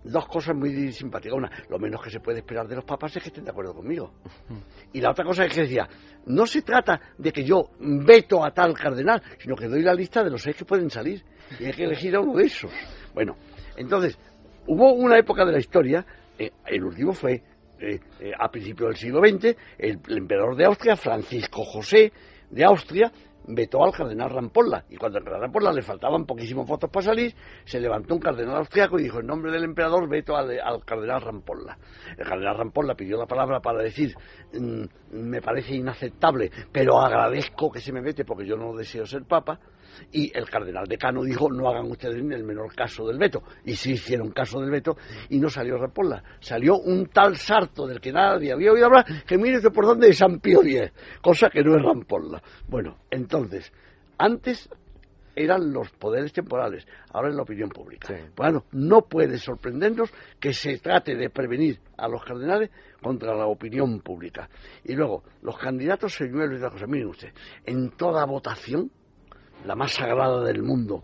[0.03, 1.37] dos cosas muy simpáticas.
[1.37, 3.73] Una, lo menos que se puede esperar de los papas es que estén de acuerdo
[3.73, 4.13] conmigo.
[4.93, 5.87] Y la otra cosa es que decía,
[6.25, 10.23] no se trata de que yo veto a tal cardenal, sino que doy la lista
[10.23, 11.23] de los seis que pueden salir.
[11.59, 12.71] Y hay que elegir a uno de esos.
[13.13, 13.35] Bueno,
[13.75, 14.17] entonces,
[14.67, 16.05] hubo una época de la historia,
[16.37, 17.41] eh, el último fue
[17.79, 22.11] eh, eh, a principios del siglo XX, el, el emperador de Austria, Francisco José
[22.49, 23.11] de Austria,
[23.49, 24.85] vetó al cardenal Rampolla.
[24.89, 27.33] Y cuando al cardenal Rampolla le faltaban poquísimos votos para salir,
[27.65, 31.21] se levantó un cardenal austriaco y dijo, en nombre del emperador, veto al, al cardenal
[31.21, 31.77] Rampolla.
[32.17, 34.15] El cardenal Rampolla pidió la palabra para decir,
[34.53, 39.23] "Mm, me parece inaceptable, pero agradezco que se me vete porque yo no deseo ser
[39.23, 39.59] papa.
[40.11, 43.43] Y el cardenal decano dijo, no hagan ustedes ni el menor caso del veto.
[43.65, 44.97] Y sí hicieron caso del veto
[45.29, 46.23] y no salió Rampolla.
[46.39, 50.17] Salió un tal sarto del que nadie había oído hablar, que mire por dónde es
[50.17, 52.41] San Pío X, cosa que no es Rampolla.
[52.67, 53.71] Bueno, entonces,
[54.17, 54.69] antes
[55.35, 58.07] eran los poderes temporales, ahora es la opinión pública.
[58.07, 58.21] Sí.
[58.35, 62.69] Bueno, no puede sorprendernos que se trate de prevenir a los cardenales
[63.01, 64.49] contra la opinión pública.
[64.83, 66.89] Y luego, los candidatos señuelos y otras cosas.
[66.89, 67.29] Miren usted,
[67.65, 68.91] en toda votación,
[69.65, 71.03] la más sagrada del mundo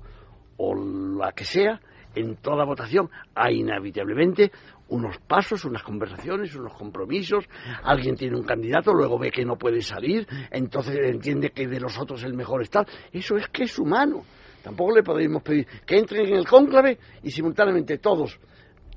[0.58, 1.80] o la que sea,
[2.16, 4.52] en toda votación hay inevitablemente
[4.88, 7.46] unos pasos, unas conversaciones, unos compromisos.
[7.84, 11.98] Alguien tiene un candidato, luego ve que no puede salir, entonces entiende que de los
[12.00, 12.86] otros el mejor está.
[13.12, 14.24] Eso es que es humano.
[14.64, 18.40] Tampoco le podemos pedir que entren en el cónclave y simultáneamente todos.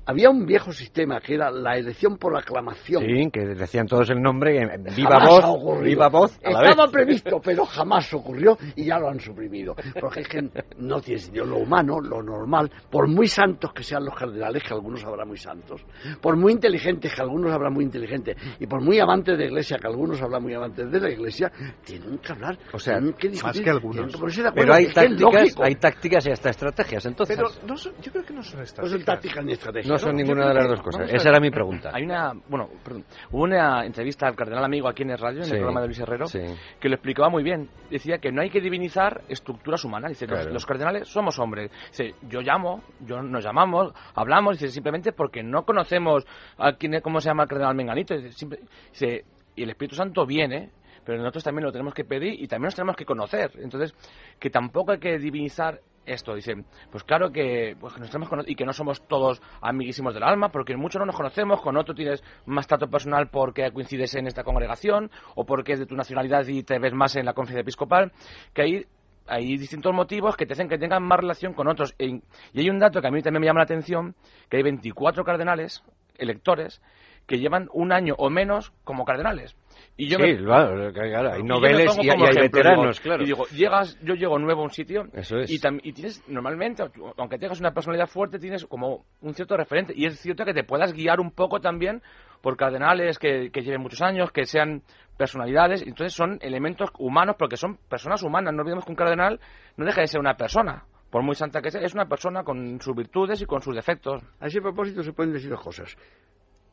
[0.05, 3.03] Había un viejo sistema que era la elección por aclamación.
[3.05, 6.91] Sí, que decían todos el nombre, viva Jamás voz, viva voz, a la Estaba vez.
[6.93, 9.75] previsto, pero jamás ocurrió y ya lo han suprimido.
[9.99, 11.45] Porque es que no tiene sentido.
[11.45, 15.37] Lo humano, lo normal, por muy santos que sean los cardenales, que algunos habrá muy
[15.37, 15.85] santos,
[16.21, 19.77] por muy inteligentes, que algunos habrá muy inteligentes, y por muy amantes de la iglesia,
[19.77, 21.51] que algunos habrá muy amantes de la iglesia,
[21.85, 22.57] tienen que hablar.
[22.73, 24.11] O sea, tienen que más que algunos.
[24.11, 27.37] que Pero hay tácticas, hay tácticas y hasta estrategias, entonces.
[27.37, 28.89] Pero no son- yo creo que no son No estas.
[28.89, 29.88] son tácticas ni estrategias.
[29.89, 31.11] No son ninguna de las dos cosas.
[31.11, 31.91] Esa era mi pregunta.
[31.93, 35.45] Hay una, bueno, perdón, hubo una entrevista al cardenal amigo aquí en el radio, en
[35.45, 35.51] Sí.
[35.51, 36.39] el programa de Luis Herrero, Sí.
[36.79, 37.69] que lo explicaba muy bien.
[37.89, 40.09] Decía que no hay que divinizar estructuras humanas.
[40.11, 40.53] Dice, los- Claro.
[40.53, 41.71] los, cardenales somos hombres.
[41.89, 46.25] Dice, yo llamo, yo nos llamamos, hablamos, dice, simplemente porque no conocemos
[46.57, 48.15] a quién, es- cómo se llama el cardenal Menganito.
[48.15, 48.59] Dice, simple-
[48.91, 49.25] dice,
[49.55, 50.69] y el Espíritu Santo viene,
[51.05, 53.51] pero nosotros también lo tenemos que pedir y también nos tenemos que conocer.
[53.61, 53.93] Entonces,
[54.39, 56.35] que tampoco hay que divinizar esto.
[56.35, 56.53] Dice,
[56.91, 60.75] pues claro que, pues que nos y que no somos todos amiguísimos del alma, porque
[60.75, 65.11] muchos no nos conocemos, con otro tienes más trato personal porque coincides en esta congregación
[65.35, 68.11] o porque es de tu nacionalidad y te ves más en la conferencia episcopal,
[68.53, 68.85] que hay
[69.31, 71.93] hay distintos motivos que te hacen que tengan más relación con otros.
[71.99, 72.19] E-
[72.51, 74.15] Y hay un dato que a mí también me llama la atención,
[74.49, 75.83] que hay 24 cardenales,
[76.17, 76.81] electores,
[77.27, 79.55] que llevan un año o menos como cardenales.
[79.97, 83.23] Y yo sí, me, claro, claro, hay noveles y, hay ejemplo, veteranos, digo- claro.
[83.23, 85.51] Y digo, llegas, yo llego nuevo a un sitio Eso es.
[85.51, 86.83] y, tam- y tienes, normalmente,
[87.17, 89.93] aunque tengas una personalidad fuerte, tienes como un cierto referente.
[89.95, 92.01] Y es cierto que te puedas guiar un poco también
[92.41, 94.81] por cardenales que, que lleven muchos años, que sean
[95.17, 95.81] personalidades.
[95.81, 98.53] Entonces son elementos humanos porque son personas humanas.
[98.53, 99.39] No olvidemos que un cardenal
[99.75, 100.85] no deja de ser una persona.
[101.09, 104.21] Por muy santa que sea, es una persona con sus virtudes y con sus defectos.
[104.39, 105.97] A ese propósito se pueden decir dos cosas.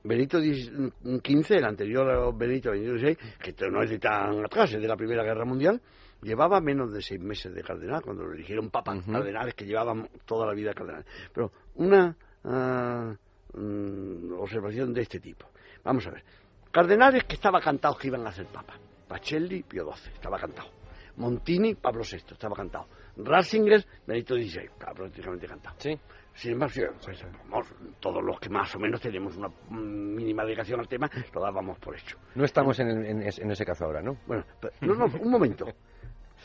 [0.07, 4.97] Benito XV, el anterior Benito XVI, que no es de tan atrás, es de la
[4.97, 5.81] Primera Guerra Mundial,
[6.23, 9.13] llevaba menos de seis meses de cardenal, cuando lo eligieron papa, Ujú.
[9.13, 11.05] cardenales que llevaban toda la vida cardenal.
[11.33, 15.47] Pero una mm, observación de este tipo.
[15.85, 16.23] Vamos a ver.
[16.71, 18.75] Cardenales que estaba cantado que iban a ser papa.
[19.09, 20.69] Pacelli, Pío XII, estaba cantado.
[21.17, 22.87] Montini, Pablo VI, estaba cantado.
[23.17, 25.77] Ratzinger, Benito XVI, estaba prácticamente cantado.
[25.79, 25.99] Sí.
[26.37, 26.75] Sin embargo,
[27.05, 27.67] pues, vamos,
[27.99, 31.97] todos los que más o menos tenemos una mínima dedicación al tema, lo dábamos por
[31.97, 32.19] hecho.
[32.35, 34.19] No estamos en, en ese- en ese caso ahora, ¿no?
[34.27, 35.67] Bueno, pero- no, no, un momento.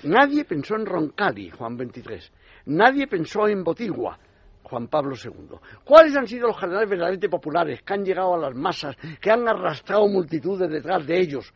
[0.03, 2.31] Nadie pensó en Roncalli, Juan XXIII.
[2.67, 4.17] Nadie pensó en Botigua,
[4.63, 5.57] Juan Pablo II.
[5.83, 9.47] ¿Cuáles han sido los cardenales verdaderamente populares que han llegado a las masas, que han
[9.47, 11.53] arrastrado multitudes detrás de ellos?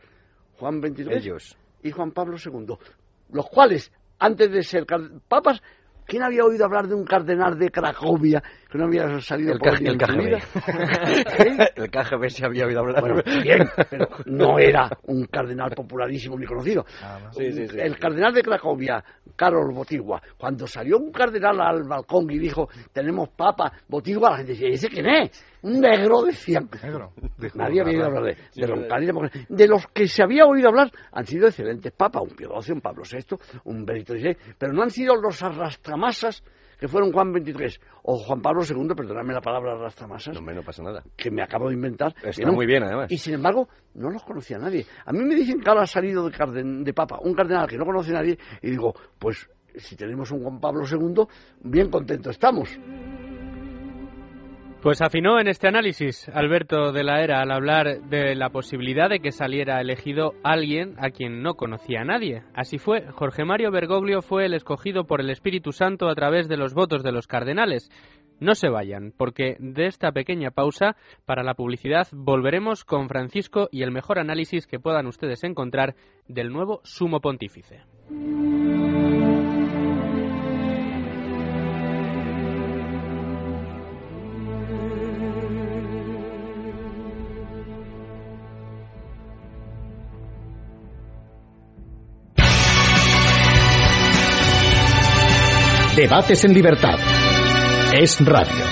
[0.58, 1.56] Juan XXIII Ellos.
[1.82, 2.76] y Juan Pablo II.
[3.32, 4.84] Los cuales, antes de ser
[5.26, 5.62] papas,
[6.06, 9.74] ¿quién había oído hablar de un cardenal de Cracovia que no había salido El, por
[9.74, 10.24] allí el en su KGB.
[10.24, 11.68] vida?
[11.76, 13.00] el KGB se había oído hablar.
[13.00, 16.84] Bueno, bien, pero no era un cardenal popularísimo ni conocido.
[17.00, 17.36] Nada más.
[17.36, 17.76] Sí, sí, sí.
[17.78, 19.04] El cardenal de Cracovia,
[19.36, 24.52] Carol Botigua, cuando salió un cardenal al balcón y dijo, tenemos papa, Botigua, la gente
[24.52, 25.44] decía, ¿y ese quién es?
[25.66, 26.68] Un negro, decían.
[26.82, 27.12] Negro.
[27.38, 30.68] Dijo Nadie había oído hablar de, de Roncalli, de- De los que se había oído
[30.68, 34.72] hablar han sido excelentes papas, un Pío XII, un Pablo VI, un Benito XVI, pero
[34.72, 36.42] no han sido los arrastramasas
[36.78, 40.82] que fueron Juan XXIII o Juan Pablo II, perdonadme la palabra arrastramasas, No, no pasa
[40.82, 41.02] nada.
[41.16, 42.14] que me acabo de inventar.
[42.22, 42.52] Está no.
[42.52, 43.10] muy bien, además.
[43.10, 44.84] Y sin embargo, no los conocía nadie.
[45.06, 47.78] A mí me dicen que ahora ha salido de, carden- de papa un cardenal que
[47.78, 51.24] no conoce a nadie y digo, pues si tenemos un Juan Pablo II,
[51.62, 52.68] bien contento estamos.
[54.86, 59.18] Pues afinó en este análisis Alberto de la Era al hablar de la posibilidad de
[59.18, 62.44] que saliera elegido alguien a quien no conocía nadie.
[62.54, 66.56] Así fue, Jorge Mario Bergoglio fue el escogido por el Espíritu Santo a través de
[66.56, 67.90] los votos de los cardenales.
[68.38, 73.82] No se vayan, porque de esta pequeña pausa para la publicidad volveremos con Francisco y
[73.82, 75.96] el mejor análisis que puedan ustedes encontrar
[76.28, 77.80] del nuevo sumo pontífice.
[95.96, 96.98] Debates en libertad.
[97.94, 98.64] Es radio.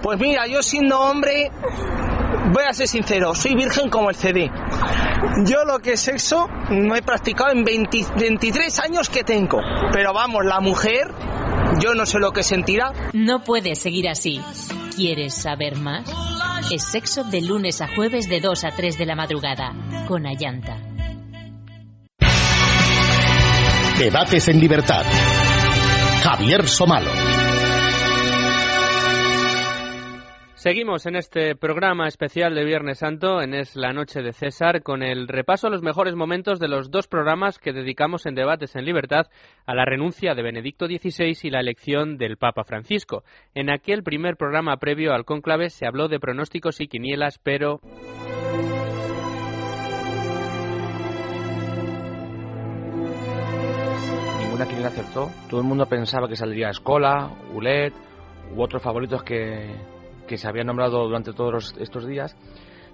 [0.00, 1.50] Pues mira, yo siendo hombre,
[2.50, 4.50] voy a ser sincero, soy virgen como el CD.
[5.44, 9.60] Yo lo que es sexo no he practicado en 20 23 años que tengo.
[9.92, 11.08] Pero vamos, la mujer,
[11.82, 12.90] yo no sé lo que sentirá.
[13.12, 14.40] No puedes seguir así.
[14.96, 16.10] ¿Quieres saber más?
[16.72, 19.74] Es sexo de lunes a jueves de 2 a 3 de la madrugada
[20.08, 20.78] con Ayanta.
[24.00, 25.04] Debates en libertad.
[26.24, 27.10] Javier Somalo.
[30.54, 35.02] Seguimos en este programa especial de Viernes Santo, en Es la Noche de César, con
[35.02, 38.86] el repaso a los mejores momentos de los dos programas que dedicamos en Debates en
[38.86, 39.26] Libertad
[39.66, 43.22] a la renuncia de Benedicto XVI y la elección del Papa Francisco.
[43.54, 47.80] En aquel primer programa previo al cónclave se habló de pronósticos y quinielas, pero
[54.60, 55.30] Ninguna quiniela acertó.
[55.48, 57.94] Todo el mundo pensaba que saldría Escola, Ulet
[58.54, 59.74] u otros favoritos que,
[60.28, 62.36] que se habían nombrado durante todos estos días.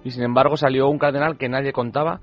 [0.05, 2.21] Y sin embargo salió un cardenal que nadie contaba.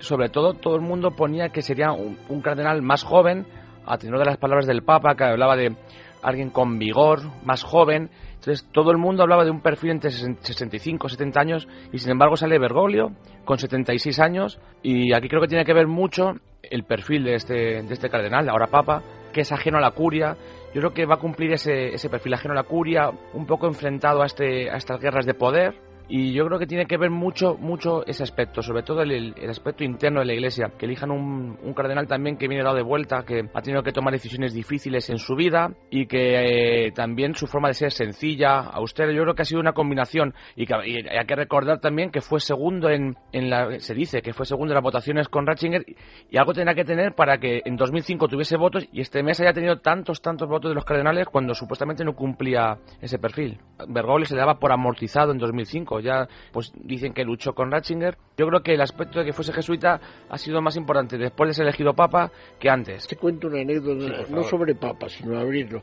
[0.00, 3.46] Sobre todo todo el mundo ponía que sería un, un cardenal más joven,
[3.86, 5.76] a tenor de las palabras del Papa, que hablaba de
[6.20, 8.10] alguien con vigor, más joven.
[8.30, 12.10] Entonces todo el mundo hablaba de un perfil entre 65 y 70 años y sin
[12.10, 13.12] embargo sale Bergoglio
[13.44, 16.32] con 76 años y aquí creo que tiene que ver mucho
[16.62, 19.02] el perfil de este, de este cardenal, ahora Papa,
[19.32, 20.36] que es ajeno a la curia.
[20.74, 23.66] Yo creo que va a cumplir ese, ese perfil ajeno a la curia, un poco
[23.66, 25.74] enfrentado a, este, a estas guerras de poder.
[26.14, 29.48] Y yo creo que tiene que ver mucho, mucho ese aspecto, sobre todo el, el
[29.48, 32.82] aspecto interno de la Iglesia, que elijan un, un cardenal también que viene dado de
[32.82, 37.34] vuelta, que ha tenido que tomar decisiones difíciles en su vida y que eh, también
[37.34, 40.74] su forma de ser sencilla, austera, yo creo que ha sido una combinación y, que,
[40.84, 44.44] y hay que recordar también que fue segundo en, en la, se dice que fue
[44.44, 45.82] segundo en las votaciones con Ratzinger
[46.28, 49.54] y algo tendrá que tener para que en 2005 tuviese votos y este mes haya
[49.54, 53.58] tenido tantos, tantos votos de los cardenales cuando supuestamente no cumplía ese perfil.
[53.88, 58.16] Bergoglio se le daba por amortizado en 2005 ya pues dicen que luchó con Ratzinger.
[58.36, 61.54] Yo creo que el aspecto de que fuese jesuita ha sido más importante después de
[61.54, 63.06] ser elegido papa que antes.
[63.06, 65.82] Te cuento una anécdota, no sobre papa, sino abrirlo.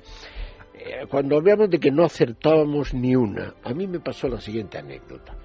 [0.73, 4.77] Eh, cuando hablamos de que no acertábamos ni una, a mí me pasó la siguiente
[4.77, 5.35] anécdota.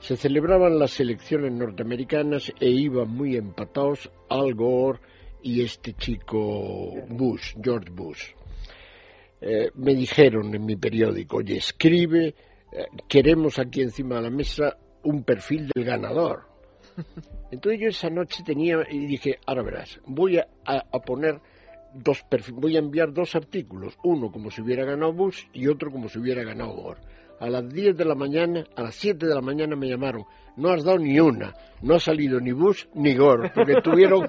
[0.00, 5.00] Se celebraban las elecciones norteamericanas e iban muy empatados Al Gore
[5.42, 8.32] y este chico Bush, George Bush.
[9.40, 12.34] Eh, me dijeron en mi periódico, oye, escribe,
[13.08, 16.44] queremos aquí encima de la mesa un perfil del ganador.
[17.50, 21.40] Entonces yo esa noche tenía y dije, ahora verás, voy a, a poner
[21.94, 26.08] dos voy a enviar dos artículos, uno como si hubiera ganado Bush y otro como
[26.08, 27.00] si hubiera ganado Gore.
[27.40, 30.24] A las 10 de la mañana, a las 7 de la mañana me llamaron,
[30.56, 34.28] no has dado ni una, no ha salido ni Bush ni Gore, porque tuvieron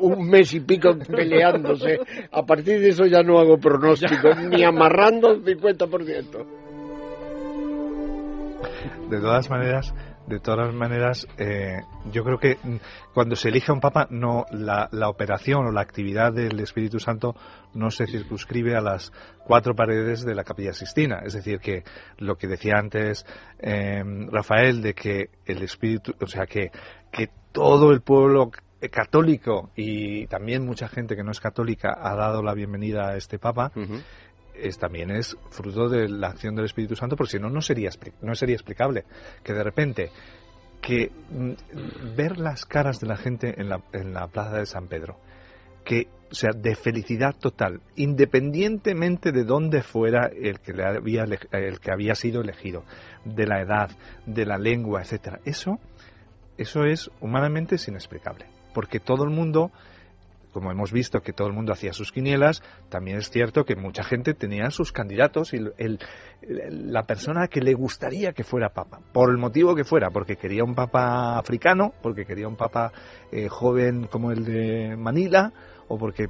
[0.00, 1.98] un mes y pico peleándose.
[2.30, 6.65] A partir de eso ya no hago pronósticos, ni amarrando el 50%.
[9.10, 9.94] De todas maneras,
[10.26, 12.58] de todas maneras, eh, yo creo que
[13.14, 17.36] cuando se elige a un papa, no la, operación o la actividad del Espíritu Santo
[17.74, 19.12] no se circunscribe a las
[19.44, 21.20] cuatro paredes de la Capilla Sistina.
[21.24, 21.84] Es decir, que
[22.18, 23.24] lo que decía antes
[23.58, 26.70] em, Rafael de que el Espíritu, o sea, que,
[27.12, 28.50] que todo el pueblo
[28.90, 33.38] católico y también mucha gente que no es católica ha dado la bienvenida a este
[33.38, 33.72] papa
[34.60, 37.90] es, también es fruto de la acción del Espíritu Santo, porque si no, no sería,
[38.22, 39.04] no sería explicable
[39.42, 40.10] que de repente
[40.80, 44.88] que mm, ver las caras de la gente en la, en la plaza de San
[44.88, 45.18] Pedro,
[45.84, 51.80] que o sea de felicidad total, independientemente de dónde fuera el que le había el
[51.80, 52.84] que había sido elegido,
[53.24, 53.90] de la edad,
[54.26, 55.40] de la lengua, etcétera.
[55.44, 55.78] Eso
[56.58, 59.70] eso es humanamente inexplicable, porque todo el mundo
[60.56, 64.02] como hemos visto que todo el mundo hacía sus quinielas, también es cierto que mucha
[64.02, 65.58] gente tenía sus candidatos y
[66.40, 70.64] la persona que le gustaría que fuera papa, por el motivo que fuera, porque quería
[70.64, 72.90] un papa africano, porque quería un papa
[73.32, 75.52] eh, joven como el de Manila,
[75.88, 76.28] o porque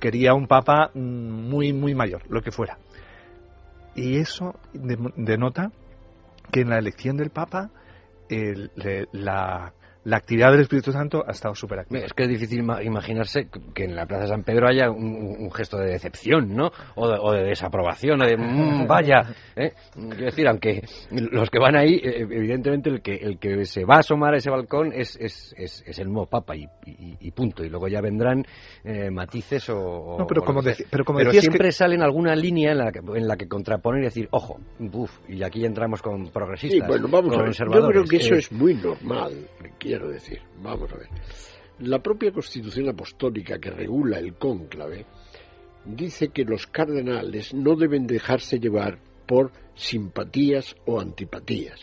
[0.00, 2.78] quería un papa mm, muy, muy mayor, lo que fuera.
[3.94, 5.70] Y eso denota
[6.50, 7.68] que en la elección del papa
[9.12, 9.74] la
[10.06, 12.04] la actividad del Espíritu Santo ha estado súper activa.
[12.04, 15.78] Es que es difícil imaginarse que en la Plaza de San Pedro haya un, gesto
[15.78, 16.70] de decepción, ¿no?
[16.94, 19.22] O de, desaprobación, o de mm, vaya.
[19.56, 19.72] ¿eh?
[19.92, 23.96] Quiero decir, aunque los que van ahí, eh, evidentemente el que, el que se va
[23.96, 27.64] a asomar a ese balcón es, es, es, el nuevo Papa y, punto.
[27.64, 28.44] Y luego ya vendrán
[28.84, 30.18] eh, matices o.
[30.20, 33.26] No, pero como, pero como pero siempre sale en alguna línea en la que, en
[33.26, 36.80] la que contraponer y decir, ojo, buf, y aquí entramos con progresistas.
[36.80, 37.52] Sí, bueno, vamos a ver.
[37.52, 39.32] Yo creo que eso es muy normal
[39.96, 40.40] quiero decir.
[40.62, 41.08] Vamos a ver.
[41.78, 45.06] La propia Constitución Apostólica que regula el cónclave
[45.86, 51.80] dice que los cardenales no deben dejarse llevar por simpatías o antipatías,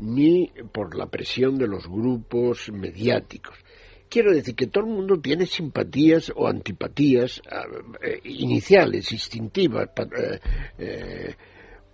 [0.00, 3.56] ni por la presión de los grupos mediáticos.
[4.08, 7.40] Quiero decir que todo el mundo tiene simpatías o antipatías
[8.02, 9.90] eh, iniciales, instintivas,
[10.78, 11.34] eh,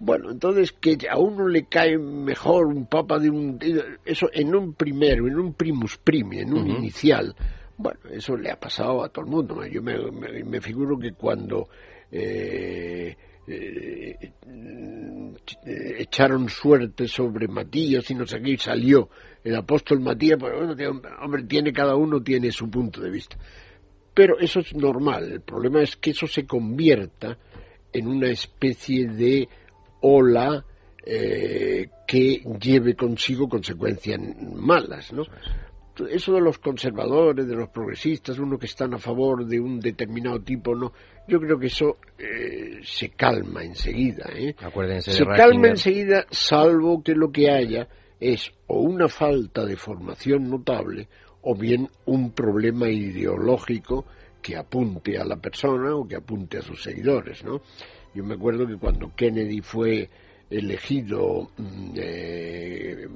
[0.01, 3.59] bueno, entonces que a uno le cae mejor un papa de un...
[4.03, 7.37] Eso en un primero, en un primus primi, en un inicial.
[7.77, 9.63] Bueno, eso le ha pasado a todo el mundo.
[9.67, 11.69] Yo me, figuro que cuando
[12.11, 13.15] eh,
[13.47, 14.33] eh,
[15.99, 19.11] echaron suerte sobre Matías y no sé qué, y salió
[19.45, 23.37] el apóstol Matías, pues bueno, hombre, tiene cada uno tiene su punto de vista.
[24.15, 25.31] Pero eso es normal.
[25.31, 27.37] El problema es que eso se convierta
[27.93, 29.47] en una especie de
[30.03, 30.65] ola
[31.05, 34.21] eh, que lleve consigo consecuencias
[34.55, 35.25] malas, ¿no?
[36.09, 40.41] Eso de los conservadores, de los progresistas, uno que están a favor de un determinado
[40.41, 40.93] tipo, no.
[41.29, 44.55] Yo creo que eso eh, se calma enseguida, ¿eh?
[45.01, 47.89] se calma enseguida, salvo que lo que haya
[48.19, 51.09] es o una falta de formación notable
[51.43, 54.07] o bien un problema ideológico
[54.43, 57.61] que apunte a la persona o que apunte a sus seguidores, ¿no?
[58.15, 60.09] Yo me acuerdo que cuando Kennedy fue
[60.49, 63.09] elegido, mm, eh,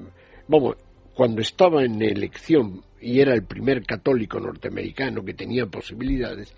[0.48, 0.76] vamos,
[1.14, 6.54] cuando estaba en elección y era el primer católico norteamericano que tenía posibilidades,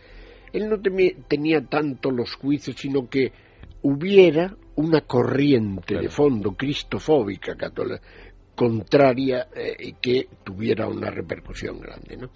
[0.52, 3.32] él no tenía tanto los juicios, sino que
[3.82, 8.00] hubiera una corriente de fondo cristofóbica católica
[8.54, 12.30] contraria eh, que tuviera una repercusión grande, ¿no?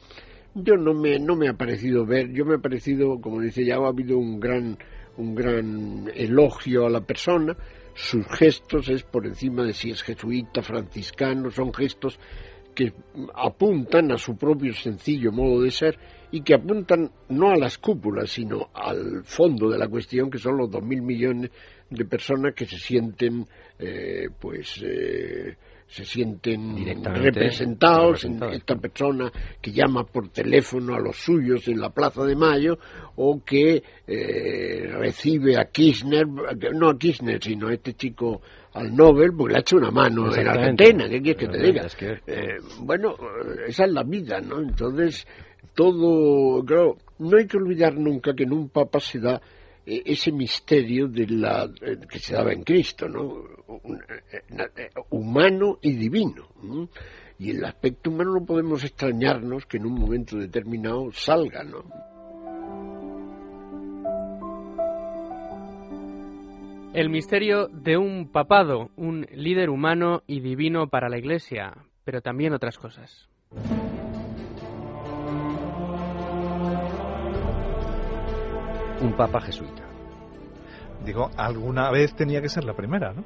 [0.54, 3.76] Yo no me no me ha parecido ver, yo me ha parecido, como dice ya,
[3.76, 4.76] ha habido un gran
[5.16, 7.56] un gran elogio a la persona,
[7.94, 12.18] sus gestos es por encima de si es jesuita, franciscano, son gestos
[12.74, 12.92] que
[13.34, 15.98] apuntan a su propio sencillo modo de ser
[16.30, 20.56] y que apuntan no a las cúpulas, sino al fondo de la cuestión, que son
[20.56, 21.50] los dos mil millones
[21.90, 23.46] de personas que se sienten,
[23.78, 25.56] eh, pues, eh,
[25.90, 29.30] se sienten representados en esta persona
[29.60, 32.78] que llama por teléfono a los suyos en la Plaza de Mayo
[33.16, 38.40] o que eh, recibe a Kirchner, no a Kirchner, sino a este chico
[38.74, 40.84] al Nobel, porque le ha hecho una mano en Exactamente.
[40.84, 41.82] Argentina, ¿qué quieres que te diga?
[41.86, 43.16] Es que- Eh, bueno,
[43.66, 44.60] esa es la vida, ¿no?
[44.60, 45.26] Entonces,
[45.74, 49.40] todo, claro, no hay que olvidar nunca que en un papa se da
[49.90, 53.44] ese misterio de la eh, que se daba en Cristo, ¿no?
[54.28, 56.46] Eh, eh, humano y divino.
[56.62, 56.88] ¿no?
[57.38, 61.84] Y el aspecto humano no podemos extrañarnos que en un momento determinado salga, ¿no?
[66.92, 71.72] El misterio de un papado, un líder humano y divino para la Iglesia,
[72.04, 73.28] pero también otras cosas.
[79.00, 79.79] Un papa jesuita.
[81.10, 83.24] Digo, alguna vez tenía que ser la primera, ¿no?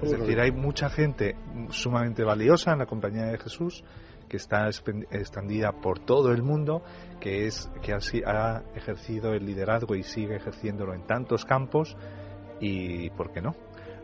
[0.00, 1.36] Es decir, hay mucha gente
[1.68, 3.84] sumamente valiosa en la compañía de Jesús
[4.30, 6.82] que está extendida por todo el mundo,
[7.20, 11.94] que es que así ha ejercido el liderazgo y sigue ejerciéndolo en tantos campos
[12.60, 13.54] y ¿por qué no?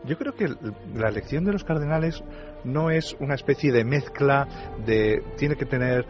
[0.05, 0.47] Yo creo que
[0.93, 2.23] la elección de los cardenales
[2.63, 4.47] no es una especie de mezcla
[4.85, 6.05] de tiene que tener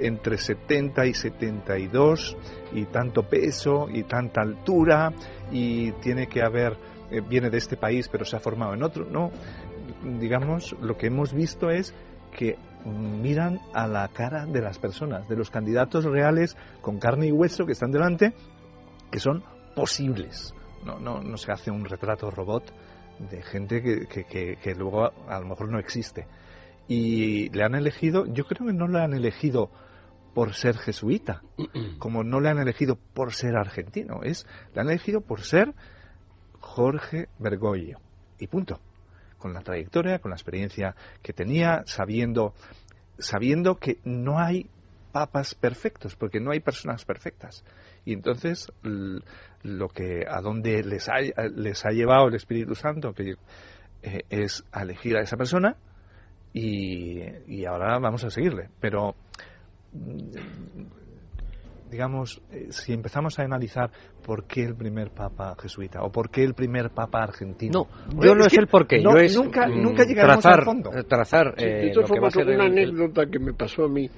[0.00, 2.36] entre 70 y 72
[2.72, 5.12] y tanto peso y tanta altura
[5.50, 6.76] y tiene que haber
[7.10, 9.30] eh, viene de este país pero se ha formado en otro no
[10.18, 11.94] digamos lo que hemos visto es
[12.36, 17.32] que miran a la cara de las personas de los candidatos reales con carne y
[17.32, 18.34] hueso que están delante
[19.10, 19.42] que son
[19.74, 20.54] posibles.
[20.84, 22.72] No no no se hace un retrato robot
[23.18, 26.26] de gente que, que, que- que luego a, a lo mejor no existe
[26.86, 29.70] y le han elegido yo creo que no le han elegido
[30.34, 31.42] por ser jesuita
[31.98, 35.74] como no le han elegido por ser argentino es le han elegido por ser
[36.60, 38.00] Jorge Bergoglio.
[38.38, 38.80] Y punto.
[39.38, 42.54] Con la trayectoria, con la experiencia que tenía, sabiendo,
[43.18, 44.68] sabiendo que no hay
[45.12, 47.64] papas perfectos, porque no hay personas perfectas.
[48.08, 48.72] Y entonces
[49.62, 51.20] lo que a donde les ha,
[51.54, 53.34] les ha llevado el Espíritu Santo que,
[54.02, 55.76] eh, es a elegir a esa persona
[56.54, 58.70] y, y ahora vamos a seguirle.
[58.80, 59.14] Pero
[61.90, 63.90] digamos, eh, si empezamos a analizar
[64.24, 67.88] por qué el primer papa jesuita o por qué el primer papa argentino.
[68.14, 70.60] No, yo no es que el porqué, no, yo es, nunca, mm, nunca llegaremos trazar,
[70.60, 70.92] al fondo.
[70.94, 72.88] eh, trazar Sí, eh, de lo todas que va a formas, ser una el- el-
[72.88, 74.08] anécdota que me pasó a mí.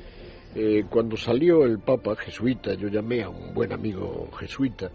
[0.54, 4.90] Eh, cuando salió el Papa jesuita, yo llamé a un buen amigo jesuita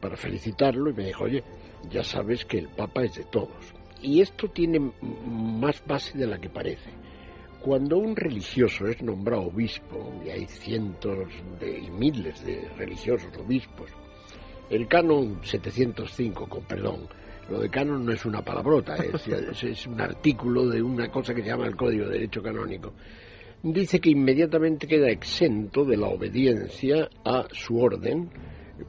[0.00, 1.42] para felicitarlo y me dijo, oye,
[1.90, 3.74] ya sabes que el Papa es de todos.
[4.02, 4.92] Y esto tiene
[5.26, 6.90] más base de la que parece.
[7.60, 11.28] Cuando un religioso es nombrado obispo, y hay cientos
[11.58, 13.90] de, y miles de religiosos obispos,
[14.70, 17.08] el canon 705, con perdón,
[17.48, 18.96] lo de canon no es una palabrota,
[19.50, 22.92] es- es un artículo de una cosa que se llama el Código de Derecho Canónico.
[23.68, 28.30] Dice que inmediatamente queda exento de la obediencia a su orden,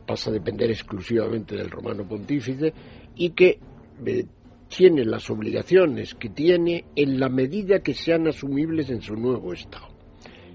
[0.05, 2.73] pasa a depender exclusivamente del romano pontífice,
[3.15, 3.57] y que
[4.05, 4.25] eh,
[4.67, 9.87] tiene las obligaciones que tiene en la medida que sean asumibles en su nuevo estado.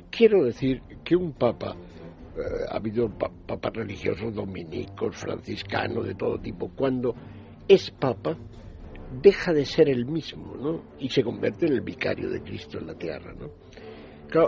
[0.08, 1.74] Quiero decir que un papa,
[2.36, 7.12] eh, ha habido pa- papas religiosos dominicos, franciscanos, de todo tipo, cuando
[7.66, 8.36] es papa,
[9.20, 10.84] deja de ser el mismo, ¿no?
[11.00, 13.50] Y se convierte en el vicario de Cristo en la tierra, ¿no?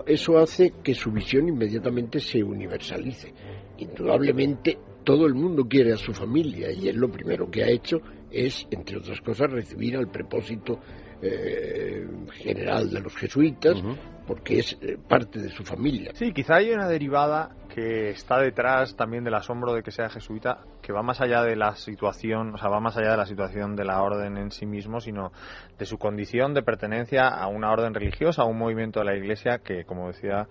[0.06, 3.32] Eso hace que su visión inmediatamente se universalice.
[3.78, 8.00] Indudablemente todo el mundo quiere a su familia y él lo primero que ha hecho
[8.30, 10.80] es, entre otras cosas, recibir al prepósito
[11.20, 13.82] eh, general de los jesuitas,
[14.26, 16.12] porque es eh, parte de su familia.
[16.14, 20.64] Sí, quizá hay una derivada que está detrás también del asombro de que sea jesuita,
[20.80, 23.74] que va más allá de la situación, o sea, va más allá de la situación
[23.74, 25.32] de la orden en sí mismo, sino
[25.78, 29.58] de su condición de pertenencia a una orden religiosa, a un movimiento de la Iglesia
[29.58, 30.46] que, como decía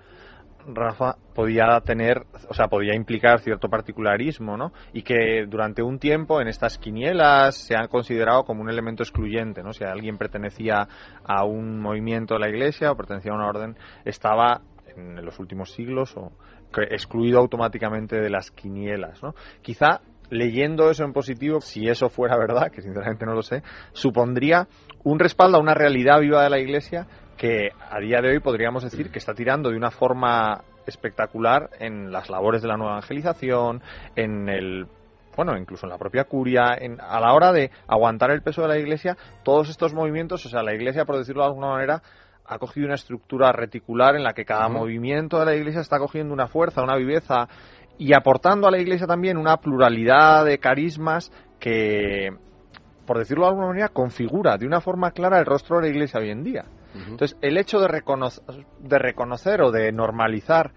[0.68, 4.72] Rafa, podía tener, o sea, podía implicar cierto particularismo, ¿no?
[4.94, 9.64] Y que durante un tiempo en estas quinielas se han considerado como un elemento excluyente,
[9.64, 9.74] ¿no?
[9.74, 10.88] Si alguien pertenecía
[11.24, 14.62] a un movimiento de la Iglesia o pertenecía a una orden, estaba
[14.96, 16.32] en los últimos siglos o
[16.90, 19.36] excluido automáticamente de las quinielas, ¿no?
[19.62, 23.62] Quizá leyendo eso en positivo, si eso fuera verdad, que sinceramente no lo sé,
[23.92, 24.68] supondría
[25.04, 27.08] un respaldo a una realidad viva de la Iglesia
[27.38, 32.12] que a día de hoy podríamos decir que está tirando de una forma espectacular en
[32.12, 33.82] las labores de la nueva evangelización,
[34.16, 34.88] en el
[35.36, 38.68] bueno, incluso en la propia curia, en, a la hora de aguantar el peso de
[38.68, 42.04] la Iglesia, todos estos movimientos, o sea, la Iglesia, por decirlo de alguna manera,
[42.46, 46.34] ha cogido una estructura reticular en la que cada movimiento de la Iglesia está cogiendo
[46.34, 47.48] una fuerza, una viveza
[47.98, 52.30] y aportando a la Iglesia también una pluralidad de carismas que,
[53.06, 56.20] por decirlo de alguna manera, configura de una forma clara el rostro de la Iglesia
[56.20, 56.66] hoy en día.
[56.94, 58.44] Entonces, el hecho de, reconocer,
[58.80, 60.72] de reconocer o de normalizar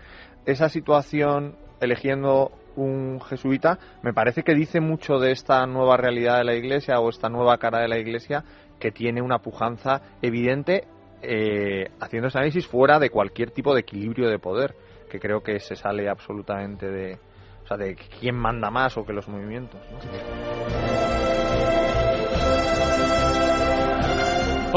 [0.47, 6.45] esa situación eligiendo un jesuita, me parece que dice mucho de esta nueva realidad de
[6.45, 8.45] la Iglesia o esta nueva cara de la Iglesia
[8.79, 10.87] que tiene una pujanza evidente
[11.23, 14.75] eh, haciendo ese análisis fuera de cualquier tipo de equilibrio de poder,
[15.11, 17.19] que creo que se sale absolutamente de,
[17.65, 19.81] o sea, de quién manda más o que los movimientos.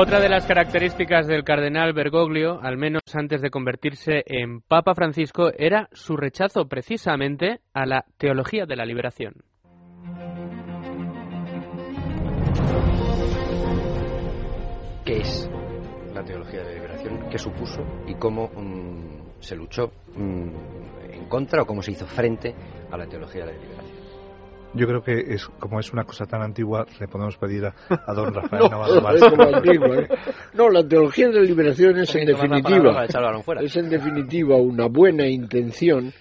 [0.02, 5.52] Otra de las características del cardenal Bergoglio, al menos antes de convertirse en Papa Francisco,
[5.58, 9.34] era su rechazo precisamente a la teología de la liberación.
[15.04, 15.52] ¿Qué es
[16.14, 17.30] la teología de la liberación?
[17.30, 22.56] ¿Qué supuso y cómo mm, se luchó mm, en contra o cómo se hizo frente
[22.90, 23.89] a la teología de la liberación?
[24.74, 28.14] Yo creo que es como es una cosa tan antigua, le podemos pedir a, a
[28.14, 30.08] don Rafael no, Navarro es como ¿eh?
[30.54, 33.06] no, la teología de la liberación es en definitiva,
[33.62, 36.14] es en definitiva una buena intención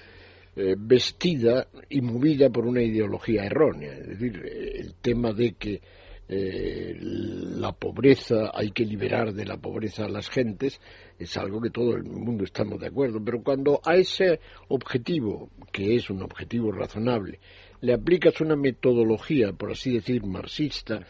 [0.57, 3.93] eh, vestida y movida por una ideología errónea.
[3.93, 5.81] Es decir, el tema de que
[6.29, 10.81] eh, la pobreza, hay que liberar de la pobreza a las gentes,
[11.17, 13.23] es algo que todo el mundo estamos de acuerdo.
[13.25, 17.39] Pero cuando a ese objetivo, que es un objetivo razonable,
[17.81, 21.07] le aplicas una metodología, por así decir, marxista,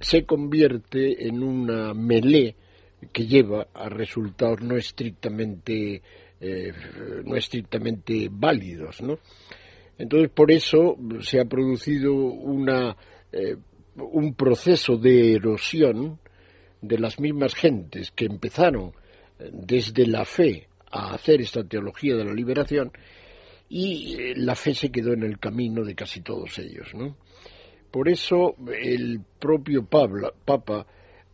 [0.00, 2.54] se convierte en una melé
[3.12, 6.02] que lleva a resultados no estrictamente
[6.40, 6.72] eh,
[7.24, 9.18] no estrictamente válidos, ¿no?
[9.98, 12.96] Entonces por eso se ha producido una
[13.32, 13.56] eh,
[13.96, 16.18] un proceso de erosión
[16.80, 18.92] de las mismas gentes que empezaron
[19.38, 22.92] eh, desde la fe a hacer esta teología de la liberación
[23.74, 27.16] y eh, la fe se quedó en el camino de casi todos ellos, ¿no?
[27.90, 30.86] Por eso el propio Pablo, Papa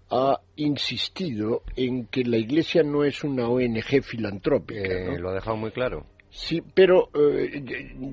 [0.08, 4.80] ha insistido en que la Iglesia no es una ONG filantrópica.
[4.80, 5.18] Eh, ¿no?
[5.18, 6.06] Lo ha dejado muy claro.
[6.30, 7.60] Sí, pero eh,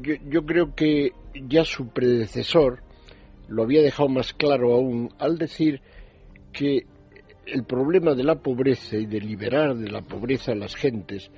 [0.01, 2.81] yo, yo creo que ya su predecesor
[3.47, 5.81] lo había dejado más claro aún al decir
[6.51, 6.87] que
[7.45, 11.29] el problema de la pobreza y de liberar de la pobreza a las gentes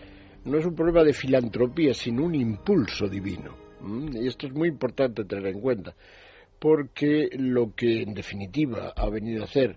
[0.47, 3.55] no es un problema de filantropía, sino un impulso divino.
[3.81, 4.15] ¿Mm?
[4.17, 5.95] Y esto es muy importante tener en cuenta,
[6.59, 9.75] porque lo que en definitiva ha venido a hacer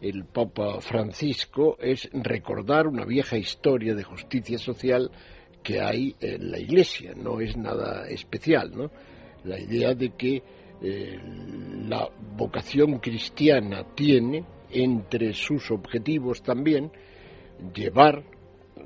[0.00, 5.10] el Papa Francisco es recordar una vieja historia de justicia social
[5.62, 8.90] que hay en la Iglesia, no es nada especial, ¿no?
[9.44, 10.42] La idea de que
[10.80, 11.18] eh,
[11.88, 16.92] la vocación cristiana tiene entre sus objetivos también
[17.74, 18.22] llevar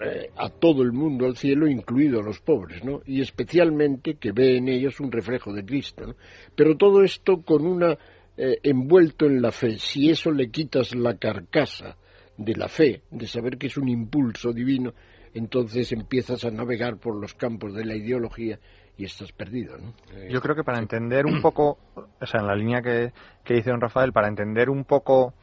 [0.00, 3.02] eh, a todo el mundo al cielo, incluido a los pobres, ¿no?
[3.06, 6.14] Y especialmente que ve en ellos un reflejo de Cristo, ¿no?
[6.54, 7.98] Pero todo esto con una
[8.36, 9.78] eh, envuelto en la fe.
[9.78, 11.96] Si eso le quitas la carcasa
[12.36, 14.94] de la fe, de saber que es un impulso divino,
[15.34, 18.58] entonces empiezas a navegar por los campos de la ideología
[18.96, 19.94] y estás perdido, ¿no?
[20.28, 23.12] Yo creo que para entender un poco, o sea, en la línea que,
[23.44, 25.34] que dice don Rafael, para entender un poco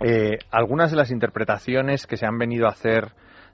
[0.00, 3.12] eh, algunas de las interpretaciones que se han venido a hacer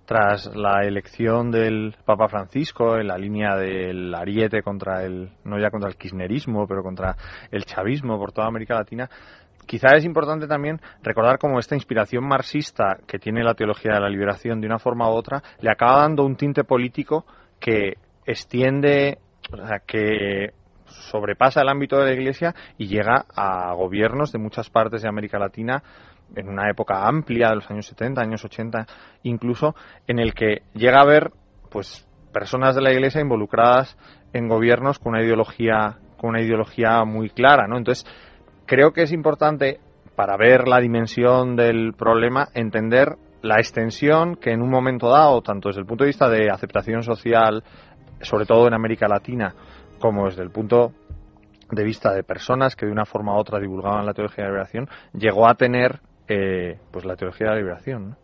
[0.09, 5.71] tras la elección del Papa Francisco en la línea del ariete contra el, no ya
[5.71, 7.15] contra el kirchnerismo, pero contra
[7.51, 9.11] el chavismo por toda América Latina,
[9.67, 14.09] quizá es importante también recordar cómo esta inspiración marxista que tiene la teología de la
[14.09, 17.27] liberación de una forma u otra le acaba dando un tinte político
[17.61, 19.19] que extiende,
[19.53, 20.55] o sea, que
[20.87, 25.39] sobrepasa el ámbito de la Iglesia y llega a gobiernos de muchas partes de América
[25.39, 25.83] Latina
[26.37, 28.87] en una época amplia de los años 70, años 80,
[29.23, 29.75] incluso
[30.07, 31.33] en el que llega a haber
[31.71, 33.97] pues personas de la Iglesia involucradas
[34.33, 37.79] en gobiernos con una ideología con una ideología muy clara, ¿no?
[37.79, 38.05] Entonces,
[38.67, 39.79] creo que es importante
[40.17, 45.69] para ver la dimensión del problema entender la extensión que en un momento dado, tanto
[45.69, 47.63] desde el punto de vista de aceptación social,
[48.21, 49.55] sobre todo en América Latina,
[50.01, 50.93] como desde el punto
[51.71, 54.55] de vista de personas que de una forma u otra divulgaban la teología de la
[54.55, 58.11] liberación, llegó a tener eh, pues la teología de la liberación.
[58.11, 58.17] ¿no?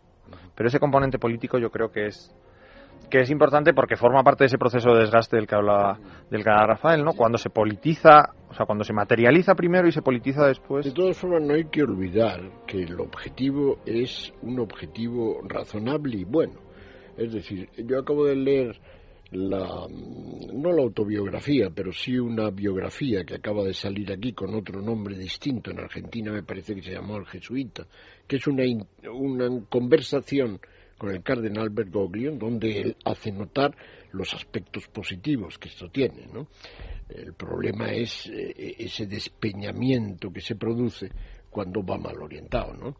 [0.55, 2.35] Pero ese componente político yo creo que es
[3.09, 5.99] que es importante porque forma parte de ese proceso de desgaste del que hablaba
[6.29, 7.13] del que hablaba Rafael, ¿no?
[7.13, 10.85] Cuando se politiza, o sea, cuando se materializa primero y se politiza después.
[10.85, 16.23] De todas formas, no hay que olvidar que el objetivo es un objetivo razonable y
[16.23, 16.59] bueno.
[17.17, 18.75] Es decir, yo acabo de leer
[19.31, 24.81] la, no la autobiografía, pero sí una biografía que acaba de salir aquí con otro
[24.81, 27.85] nombre distinto en Argentina, me parece que se llamó El Jesuita,
[28.27, 28.63] que es una,
[29.11, 30.59] una conversación
[30.97, 33.75] con el cardenal Bergoglio, donde él hace notar
[34.11, 36.27] los aspectos positivos que esto tiene.
[36.33, 36.47] ¿no?
[37.09, 41.11] El problema es eh, ese despeñamiento que se produce
[41.49, 42.73] cuando va mal orientado.
[42.73, 42.95] ¿no?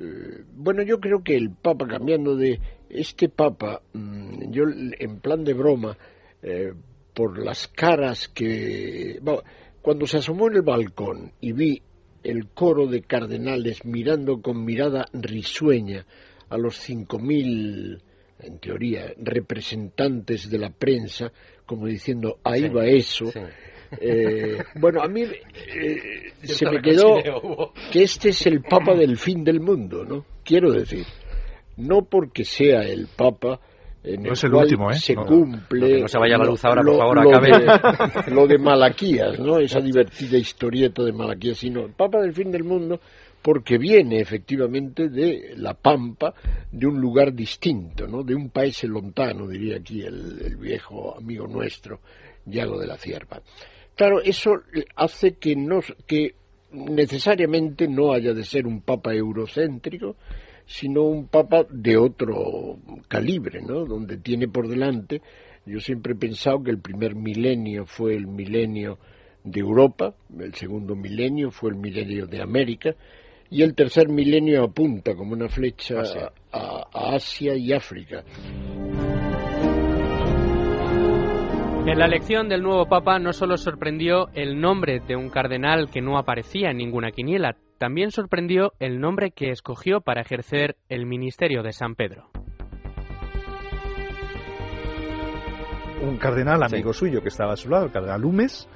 [0.00, 4.64] Eh, bueno, yo creo que el Papa, cambiando de este Papa, mm, yo
[4.98, 5.96] en plan de broma,
[6.42, 6.72] eh,
[7.14, 9.18] por las caras que...
[9.20, 9.42] bueno,
[9.82, 11.82] cuando se asomó en el balcón y vi
[12.22, 16.06] el coro de cardenales mirando con mirada risueña
[16.48, 18.02] a los cinco mil,
[18.38, 21.30] en teoría, representantes de la prensa,
[21.66, 23.26] como diciendo, ahí Sí, va eso.
[23.30, 23.40] sí.
[24.00, 29.42] Eh, bueno, a mí eh, se me quedó que este es el Papa del fin
[29.44, 30.24] del mundo, ¿no?
[30.44, 31.04] Quiero decir,
[31.76, 33.58] no porque sea el Papa
[34.02, 34.94] en No el es el cual último, ¿eh?
[34.94, 35.26] se No.
[35.26, 37.50] cumple No, que no se vaya la luz ahora, por favor, lo acabe.
[37.50, 39.58] de- lo de Malaquías, ¿no?
[39.58, 43.00] Esa divertida historieta de Malaquías, sino el Papa del fin del mundo
[43.42, 46.34] porque viene efectivamente de la pampa,
[46.70, 48.22] de un lugar distinto, ¿no?
[48.22, 52.00] De un país lontano, diría aquí el, el viejo amigo nuestro,
[52.46, 53.40] Yago de la Cierva.
[54.00, 54.62] Claro, eso
[54.96, 56.34] hace que, no, que
[56.72, 60.16] necesariamente no haya de ser un papa eurocéntrico,
[60.64, 62.78] sino un papa de otro
[63.08, 63.84] calibre, ¿no?
[63.84, 65.20] Donde tiene por delante,
[65.66, 68.98] yo siempre he pensado que el primer milenio fue el milenio
[69.44, 72.96] de Europa, el segundo milenio fue el milenio de América,
[73.50, 76.32] y el tercer milenio apunta como una flecha Asia.
[76.52, 78.24] A, a Asia y África.
[81.86, 86.00] En la elección del nuevo Papa no solo sorprendió el nombre de un cardenal que
[86.00, 91.62] no aparecía en ninguna quiniela, también sorprendió el nombre que escogió para ejercer el ministerio
[91.62, 92.30] de San Pedro.
[96.02, 98.68] un cardenal amigo suyo que estaba a su lado, el cardenal Lumes,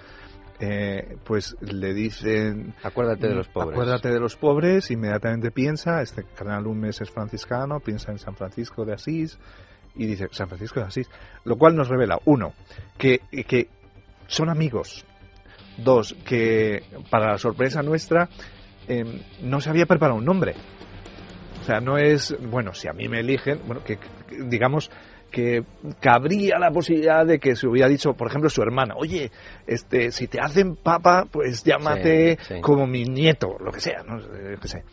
[0.61, 2.75] eh, pues le dicen...
[2.83, 3.73] Acuérdate de los pobres.
[3.73, 8.85] Acuérdate de los pobres, inmediatamente piensa, este cardenal Lumes es franciscano, piensa en San Francisco
[8.85, 9.39] de Asís
[9.95, 11.11] y dice San Francisco de Asís,
[11.45, 12.53] lo cual nos revela, uno,
[12.99, 13.69] que, que
[14.27, 15.05] son amigos,
[15.77, 18.29] dos, que para la sorpresa nuestra
[18.89, 19.05] eh,
[19.43, 20.55] no se había preparado un nombre.
[21.61, 24.09] O sea, no es, bueno, si a mí me eligen, bueno, que, que,
[24.47, 24.91] digamos
[25.31, 25.65] que
[26.01, 29.33] cabría la posibilidad de que se hubiera dicho, por ejemplo, su hermana, oye,
[29.67, 32.61] este, si te hacen papa, pues llámate Sí, sí.
[32.61, 34.19] como mi nieto, lo que sea, ¿no?
[34.21, 34.85] Eh, qué sé.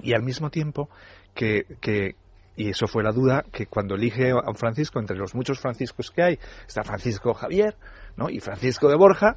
[0.00, 0.88] Y al mismo tiempo
[1.34, 2.14] que, que,
[2.56, 6.10] y eso fue la duda, que cuando elige a un Francisco, entre los muchos Franciscos
[6.10, 7.76] que hay, está Francisco Javier,
[8.16, 8.30] ¿no?
[8.30, 9.36] Y Francisco de Borja,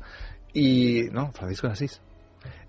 [0.53, 2.01] y, no, Francisco de Asís.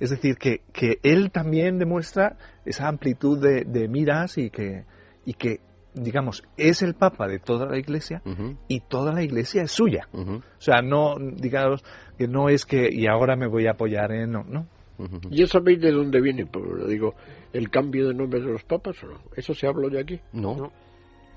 [0.01, 4.85] Es decir, que, que él también demuestra esa amplitud de, de miras y que,
[5.25, 5.61] y que,
[5.95, 8.23] digamos, es el Papa de toda la Iglesia
[8.69, 10.09] y toda la Iglesia es suya.
[10.13, 11.85] O sea, no, digamos,
[12.17, 14.67] que no es que, y ahora me voy a apoyar en, no, no.
[14.99, 15.21] Ujú.
[15.31, 16.47] ¿Ya sabéis de dónde viene?
[16.47, 17.15] Pues, digo,
[17.53, 19.21] el cambio de nombre de los papas o no?
[19.37, 20.21] ¿Eso se habló de aquí?
[20.33, 20.71] No.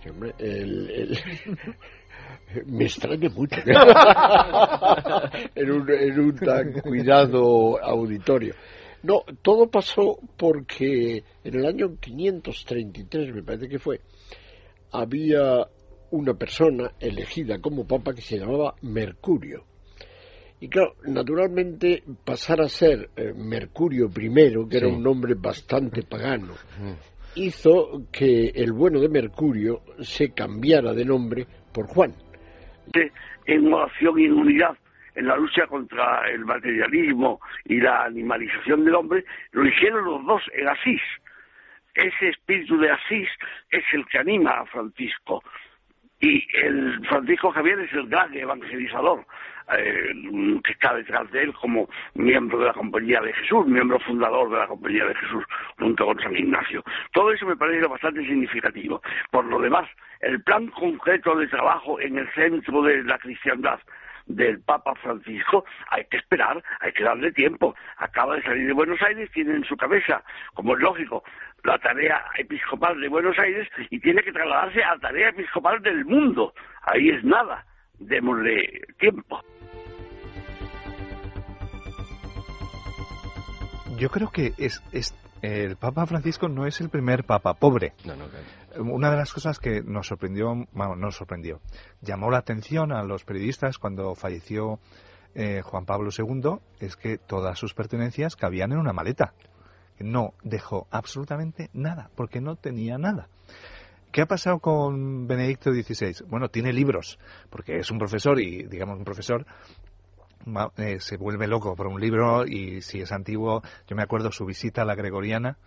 [0.03, 1.17] Sí, hombre, el- el-
[2.65, 3.55] me extraña mucho
[5.55, 8.53] en, un, en un tan cuidado auditorio.
[9.03, 13.99] No, todo pasó porque en el año 533, me parece que fue,
[14.91, 15.67] había
[16.11, 19.63] una persona elegida como papa que se llamaba Mercurio.
[20.61, 26.53] Y claro, naturalmente pasar a ser eh, Mercurio I, que era un nombre bastante pagano,
[27.33, 32.13] hizo que el bueno de Mercurio se cambiara de nombre por Juan.
[33.47, 34.77] en oración y en unidad
[35.15, 40.43] en la lucha contra el materialismo y la animalización del hombre, lo hicieron los dos
[40.53, 41.01] en Asís.
[41.95, 43.27] Ese espíritu de Asís
[43.71, 45.43] es el que anima a Francisco.
[46.19, 49.25] Y el Francisco Javier es el gran evangelizador
[49.77, 50.13] eh,
[50.63, 54.57] que está detrás de él como miembro de la Compañía de Jesús, miembro fundador de
[54.57, 55.43] la Compañía de Jesús,
[55.77, 56.83] junto con San Ignacio.
[57.13, 59.01] Todo eso me parece bastante significativo.
[59.29, 59.87] Por lo demás,
[60.21, 63.79] el plan concreto de trabajo en el centro de la cristiandad
[64.27, 67.75] del Papa Francisco, hay que esperar, hay que darle tiempo.
[67.97, 71.23] Acaba de salir de Buenos Aires, tiene en su cabeza, como es lógico,
[71.63, 76.05] la tarea episcopal de Buenos Aires y tiene que trasladarse a la tarea episcopal del
[76.05, 76.53] mundo.
[76.83, 77.65] Ahí es nada,
[77.99, 79.41] démosle tiempo.
[84.01, 85.13] Yo creo que es, es
[85.43, 87.93] el Papa Francisco no es el primer Papa pobre.
[88.03, 88.83] No, no, claro.
[88.91, 91.61] Una de las cosas que nos sorprendió, bueno, no nos sorprendió,
[92.01, 94.79] llamó la atención a los periodistas cuando falleció
[95.35, 99.35] eh, Juan Pablo II, es que todas sus pertenencias cabían en una maleta.
[99.99, 103.27] No dejó absolutamente nada, porque no tenía nada.
[104.11, 106.25] ¿Qué ha pasado con Benedicto XVI?
[106.27, 107.19] Bueno, tiene libros,
[107.51, 109.45] porque es un profesor y, digamos, un profesor
[110.77, 114.45] eh, se vuelve loco por un libro y si es antiguo, yo me acuerdo su
[114.45, 115.57] visita a la Gregoriana,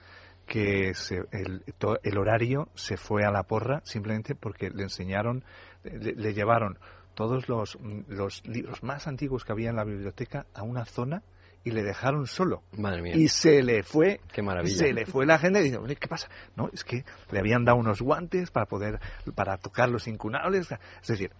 [0.46, 5.42] que se- el, to- el horario se fue a la porra simplemente porque le enseñaron,
[5.84, 6.78] le, le llevaron
[7.14, 7.78] todos los,
[8.08, 11.22] los libros más antiguos que había en la biblioteca a una zona
[11.66, 12.62] y le dejaron solo.
[12.76, 13.16] Madre mía.
[13.16, 14.76] Y se le fue, Qué maravilla.
[14.76, 16.28] se le fue la gente y dice, "Hombre, ¿qué pasa?
[16.56, 19.00] No, es que le habían dado unos guantes para poder,
[19.34, 20.68] para tocar los incunables.
[21.00, 21.30] Es decir,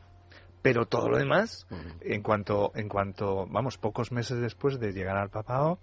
[0.64, 1.66] pero todo lo demás,
[2.00, 5.78] en cuanto, en cuanto, vamos, pocos meses después de llegar al papado,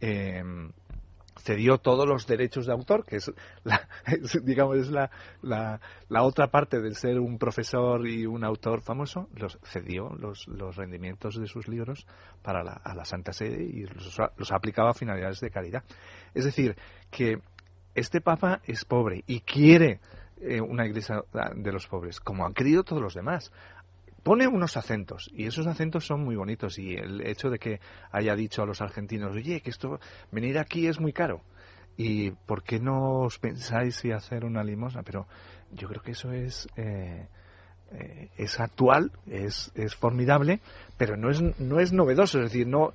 [0.00, 0.42] eh,
[1.42, 3.30] cedió todos los derechos de autor, que es,
[3.64, 5.10] la, es, digamos, es la,
[5.42, 5.78] la,
[6.08, 10.74] la otra parte de ser un profesor y un autor famoso, los cedió los, los
[10.74, 12.06] rendimientos de sus libros
[12.40, 15.84] para la, a la Santa Sede y los, los aplicaba a finalidades de caridad.
[16.32, 16.76] Es decir,
[17.10, 17.42] que
[17.94, 20.00] este Papa es pobre y quiere
[20.40, 21.24] eh, una iglesia
[21.54, 23.52] de los pobres, como han querido todos los demás
[24.24, 27.80] pone unos acentos y esos acentos son muy bonitos y el hecho de que
[28.10, 30.00] haya dicho a los argentinos oye que esto
[30.32, 31.42] venir aquí es muy caro
[31.96, 35.28] y por qué no os pensáis si hacer una limosna pero
[35.70, 37.28] yo creo que eso es eh,
[37.94, 40.60] eh, es actual es, es formidable
[40.96, 42.92] pero no es no es novedoso es decir no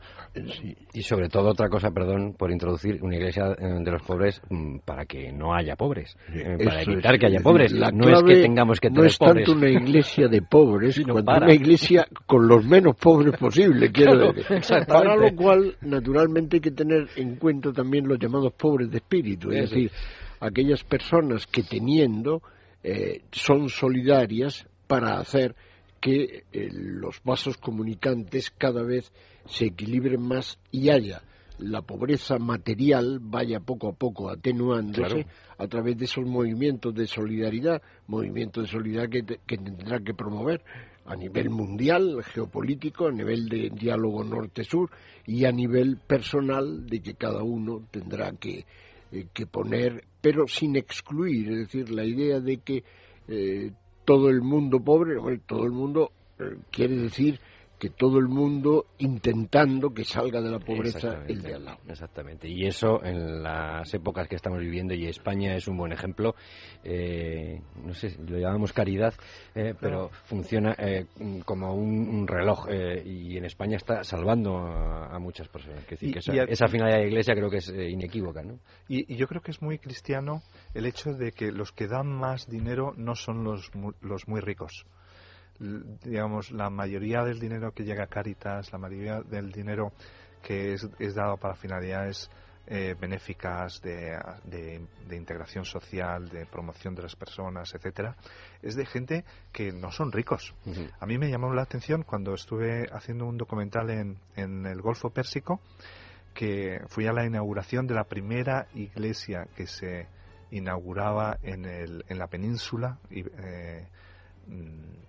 [0.94, 4.80] Y sobre todo otra cosa, perdón por introducir, una iglesia eh, de los pobres mm,
[4.86, 7.72] para que no haya pobres, eh, para evitar es, que haya es pobres.
[7.72, 9.46] la no es que tengamos que no tener es pobres.
[9.46, 11.46] tanto una iglesia de pobres, Sino cuanto para.
[11.46, 14.46] una iglesia con los menos pobres posible, quiero decir.
[14.88, 19.52] Para lo cual, naturalmente, hay que tener en cuenta también los llamados pobres de espíritu,
[19.52, 19.92] es decir,
[20.40, 22.42] aquellas personas que teniendo
[22.84, 25.56] eh, son solidarias para hacer
[26.02, 29.12] que eh, los vasos comunicantes cada vez
[29.46, 31.22] se equilibren más y haya
[31.60, 35.30] la pobreza material vaya poco a poco atenuándose Claro.
[35.60, 40.14] a través de esos movimientos de solidaridad, movimientos de solidaridad que, te- que tendrá que
[40.16, 40.64] promover
[41.06, 44.90] a nivel mundial, geopolítico, a nivel de diálogo norte-sur
[45.28, 48.66] y a nivel personal de que cada uno tendrá que,
[49.12, 52.84] eh, que poner, pero sin excluir, es decir, la idea de que
[53.28, 53.72] eh,
[54.10, 57.40] todo el mundo pobre, todo el mundo eh, quiere decir
[57.80, 61.78] que todo el mundo intentando que salga de la pobreza el de al lado.
[61.88, 62.48] Exactamente.
[62.50, 66.36] Y eso en las épocas que estamos viviendo, y España es un buen ejemplo,
[66.84, 69.14] eh, no sé, lo llamamos caridad,
[69.56, 71.06] eh, pero funciona eh,
[71.46, 75.80] como un, un reloj eh, y en España está salvando a, a muchas personas.
[75.84, 78.44] Es decir, Y- que esa, esa finalidad de la Iglesia creo que es eh, inequívoca,
[78.44, 78.60] ¿no?
[78.88, 80.42] Y, y yo creo que es muy cristiano
[80.74, 84.86] el hecho de que los que dan más dinero no son los, los muy ricos.
[85.60, 89.92] L- digamos, la mayoría del dinero que llega a Caritas, la mayoría del dinero
[90.42, 92.30] que es, es dado para finalidades
[92.72, 98.16] eh, benéficas de, de- de integración social, de promoción de las personas, etcétera,
[98.62, 100.54] es de gente que no son ricos.
[101.00, 105.10] A mí me llamó la atención cuando estuve haciendo un documental en, en el Golfo
[105.10, 105.60] Pérsico
[106.36, 110.08] que fui a la inauguración de la primera iglesia que se
[110.52, 113.88] inauguraba en, el, en la península y, eh,
[114.48, 115.09] mm,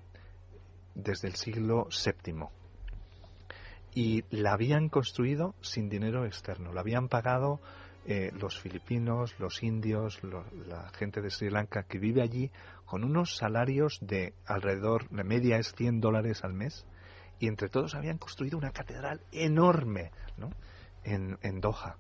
[1.03, 2.47] desde el siglo VII.
[3.95, 7.61] Y la habían construido sin dinero externo, la habían pagado
[8.07, 12.51] eh, los filipinos, los indios, la gente de Sri Lanka que vive allí
[12.87, 16.87] con unos salarios de alrededor, la media es 100 dólares al mes,
[17.39, 20.51] y entre todos habían construido una catedral enorme ¿no?
[21.05, 21.97] en, en Doha.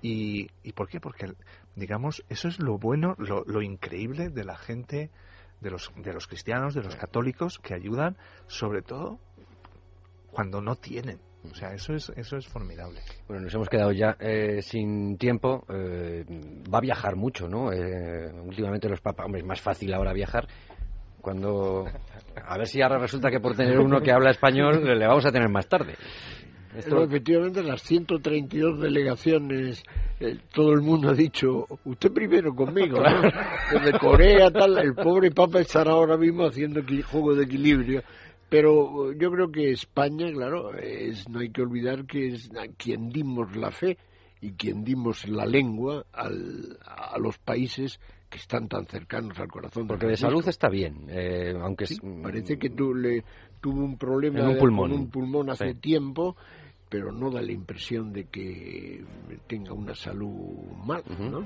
[0.00, 1.00] ¿Y, ¿Y por qué?
[1.00, 1.32] Porque,
[1.76, 5.10] digamos, eso es lo bueno, lo, lo increíble de la gente,
[5.62, 8.16] de los, de los cristianos, de los católicos, que ayudan,
[8.46, 9.18] sobre todo
[10.30, 11.20] cuando no tienen.
[11.50, 13.00] O sea, eso es, eso es formidable.
[13.26, 15.64] Bueno, nos hemos quedado ya eh, sin tiempo.
[15.68, 16.24] eh,
[16.72, 17.72] va a viajar mucho, ¿no?
[17.72, 20.46] Eh, últimamente los papas, hombre, es más fácil ahora viajar.
[21.20, 21.86] Cuando.
[22.44, 25.32] A ver si ahora resulta que por tener uno que habla español le vamos a
[25.32, 25.94] tener más tarde.
[26.76, 29.82] Esto- efectivamente, las 132 delegaciones,
[30.20, 33.22] eh, todo el mundo ha dicho, usted primero conmigo, ¿no?
[33.72, 36.80] Desde Corea, tal, el pobre Papa estará ahora mismo haciendo
[37.10, 38.02] juego de equilibrio.
[38.48, 42.66] Pero eh, yo creo que España, claro, es, no hay que olvidar que es a
[42.76, 43.96] quien dimos la fe
[44.40, 49.86] y quien dimos la lengua al- a los países que están tan cercanos al corazón.
[49.86, 53.24] Porque de salud está bien, eh, aunque es- Parece que tú le,
[53.60, 54.90] tuvo un problema En un de- pulmón.
[54.90, 55.78] con un pulmón hace Sí.
[55.78, 56.36] tiempo,
[56.92, 59.02] pero no da la impresión de que
[59.46, 61.42] tenga una salud mal, ¿no?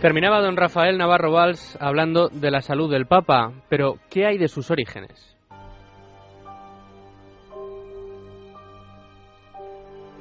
[0.00, 4.48] Terminaba don Rafael Navarro Valls hablando de la salud del Papa, pero ¿qué hay de
[4.48, 5.38] sus orígenes?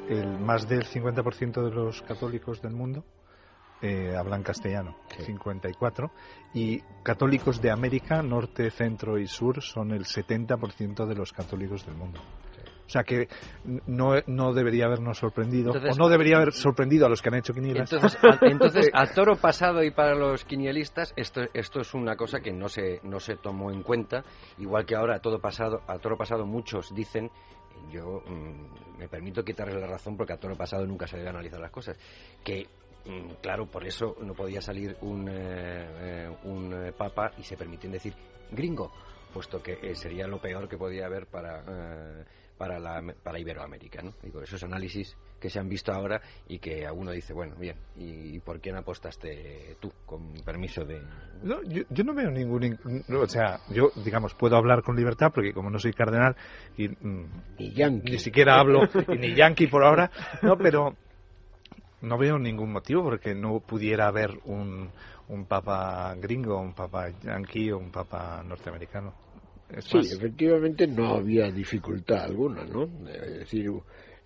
[0.08, 3.04] El más del 50% de los católicos del mundo
[3.82, 6.12] eh, hablan castellano, 54,
[6.54, 11.96] y católicos de América, norte, centro y sur son el 70% de los católicos del
[11.96, 12.20] mundo.
[12.90, 13.28] O sea que
[13.86, 17.36] no, no debería habernos sorprendido, Entonces- o no debería haber sorprendido a los que han
[17.36, 17.94] hecho quinielas.
[17.94, 22.40] Entonces, a, entonces, a toro pasado y para los quinielistas, esto, esto es una cosa
[22.40, 24.24] que no se, no se tomó en cuenta,
[24.58, 27.30] igual que ahora a, todo pasado, a toro pasado muchos dicen,
[27.92, 31.60] yo mm, me permito quitarles la razón porque a toro pasado nunca se debe analizar
[31.60, 31.96] las cosas,
[32.44, 32.66] que
[33.06, 37.56] mm, claro, por eso no podía salir un, eh, eh, un eh, papa y se
[37.56, 38.16] permiten decir
[38.52, 38.92] gringo,
[39.32, 42.26] puesto que eh, sería lo peor que podía haber para...
[42.60, 44.14] para, la, para Iberoamérica, ¿no?
[44.22, 47.78] Digo, esos análisis que se han visto ahora y que a uno dice, bueno, bien,
[47.96, 51.02] ¿y por quién apostaste tú, con permiso de...?
[51.42, 52.78] No, yo, yo no veo ningún...
[53.08, 56.36] no, o sea, yo, digamos, puedo hablar con libertad porque como no soy cardenal
[56.78, 57.26] y mm,
[58.04, 60.12] ni siquiera hablo, y ni yanqui por ahora,
[60.42, 60.98] no, pero
[62.02, 64.90] no veo ningún motivo porque no pudiera haber un,
[65.30, 69.14] un papa gringo, un papa yanqui o un papa norteamericano.
[69.78, 72.84] Sí, efectivamente no había dificultad alguna, ¿no?
[73.08, 73.70] Es decir,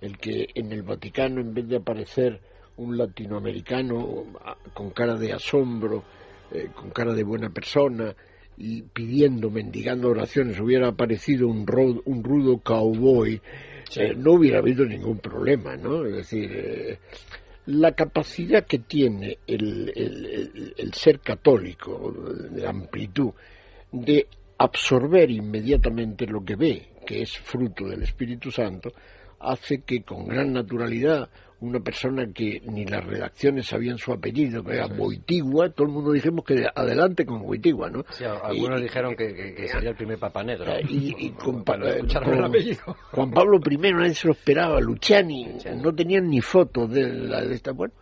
[0.01, 2.39] el que en el Vaticano, en vez de aparecer
[2.77, 6.03] un latinoamericano ah, con cara de asombro,
[6.51, 8.15] eh, con cara de buena persona
[8.57, 13.41] y pidiendo, mendigando oraciones, hubiera aparecido un, ro- un rudo cowboy,
[13.97, 16.05] eh, no hubiera habido ningún problema, ¿no?
[16.05, 16.99] Es decir, eh,
[17.65, 22.13] la capacidad que tiene el, el- el- el ser católico,
[22.51, 23.31] de amplitud,
[23.91, 24.27] de
[24.63, 28.91] absorber inmediatamente lo que ve, que es fruto del Espíritu Santo,
[29.39, 31.29] hace que con gran naturalidad
[31.59, 36.11] una persona que ni las redacciones sabían su apellido, que era Boitigua, todo el mundo
[36.11, 38.03] dijimos que adelante con Boitigua, ¿no?
[38.11, 40.65] Sí, algunos Y- dijeron que, que- que sería el primer papa negro.
[40.73, 42.97] Eh, y, y con, el apellido.
[43.11, 47.55] Juan Pablo I nadie se lo esperaba, Luciani, no tenían ni fotos de la de
[47.55, 47.71] esta.
[47.71, 47.93] Bueno,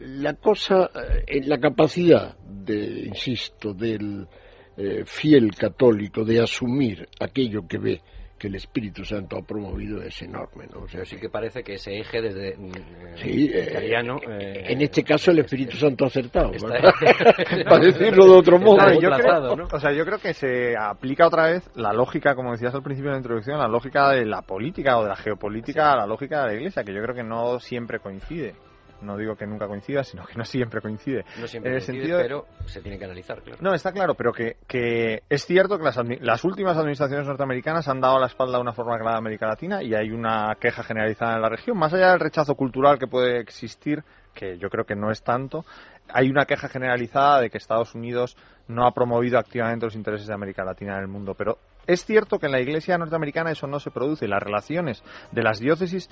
[0.00, 0.90] la cosa,
[1.26, 4.26] eh, la capacidad, de, insisto, del
[4.76, 8.00] eh, fiel católico de asumir aquello que ve
[8.38, 10.80] que el Espíritu Santo ha promovido es enorme, ¿no?
[10.80, 14.16] O sea, Así que parece que ese eje desde mm, eh, Sí, eh, italiano...
[14.28, 16.50] eh, en este caso el Espíritu Santo ha acertado,
[17.64, 18.76] para decirlo de otro modo.
[18.76, 22.52] Claro, yo creo, o sea, yo creo que se aplica otra vez la lógica, como
[22.52, 25.92] decías al principio de la introducción, la lógica de la política o de la geopolítica
[25.92, 28.54] a la lógica de la Iglesia, que yo creo que no siempre coincide.
[29.02, 31.24] No digo que nunca coincida, sino que no siempre coincide.
[31.38, 33.58] no siempre en el coincide, sentido de- pero se tiene que analizar, claro.
[33.60, 38.00] No, está claro, pero que, que es cierto que las, las últimas administraciones norteamericanas han
[38.00, 41.34] dado la espalda de una forma clara a América Latina y hay una queja generalizada
[41.36, 41.76] en la región.
[41.78, 44.02] Más allá del rechazo cultural que puede existir,
[44.34, 45.64] que yo creo que no es tanto,
[46.12, 48.36] hay una queja generalizada de que Estados Unidos
[48.68, 51.34] no ha promovido activamente los intereses de América Latina en el mundo.
[51.34, 54.26] Pero es cierto que en la Iglesia norteamericana eso no se produce.
[54.26, 55.02] Las relaciones
[55.32, 56.08] de las diócesis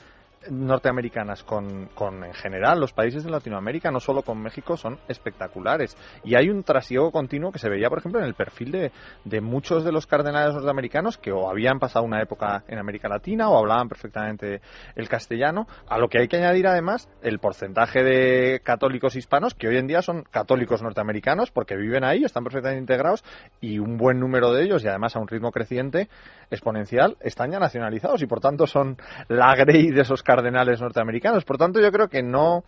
[0.51, 5.97] norteamericanas con, con en general los países de Latinoamérica, no solo con México, son espectaculares.
[6.25, 8.93] Y hay un trasiego continuo que se veía, por ejemplo, en el perfil de,
[9.25, 13.49] de muchos de los cardenales norteamericanos que o habían pasado una época en América Latina
[13.49, 14.61] o hablaban perfectamente
[14.97, 19.69] el castellano, a lo que hay que añadir además el porcentaje de católicos hispanos que
[19.69, 23.25] hoy en día son católicos norteamericanos porque viven ahí, están perfectamente integrados
[23.61, 26.09] y un buen número de ellos y además a un ritmo creciente
[26.51, 28.97] exponencial están ya nacionalizados y por tanto son
[29.29, 31.45] la grey de esos cardenales norteamericanos.
[31.45, 32.65] Por tanto, yo creo que no,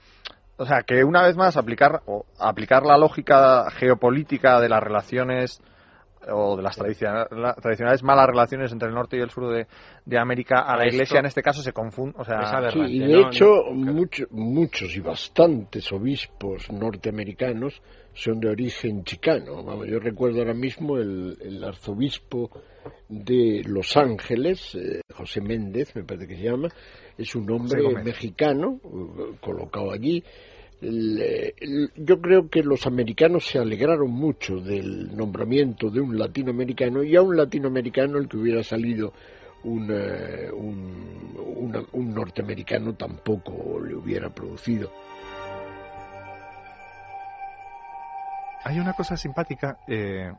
[0.59, 5.61] o sea, que una vez más aplicar o aplicar la lógica geopolítica de las relaciones
[6.27, 9.67] o de las tradiciona- la- tradicionales malas relaciones entre el norte y el sur de,
[10.07, 12.39] de América a la Esto- Iglesia en este caso se confunde, o sea,
[12.73, 17.83] Sí, y de hecho, mucho- muchos y bastantes obispos norteamericanos
[18.15, 19.63] son de origen chicano.
[19.65, 22.51] Vamos, yo recuerdo ahora mismo el, el arzobispo
[23.09, 26.69] de Los Ángeles, eh, José Méndez, me parece que se llama,
[27.19, 30.23] es un hombre mexicano eh, colocado allí.
[30.81, 31.21] El,
[31.61, 37.17] el- yo creo que los americanos se alegraron mucho del nombramiento de un latinoamericano y
[37.17, 39.13] a un latinoamericano el que hubiera salido
[39.63, 44.91] un, eh, un, una- un norteamericano tampoco le hubiera producido.
[48.65, 50.33] Hay una cosa simpática eh,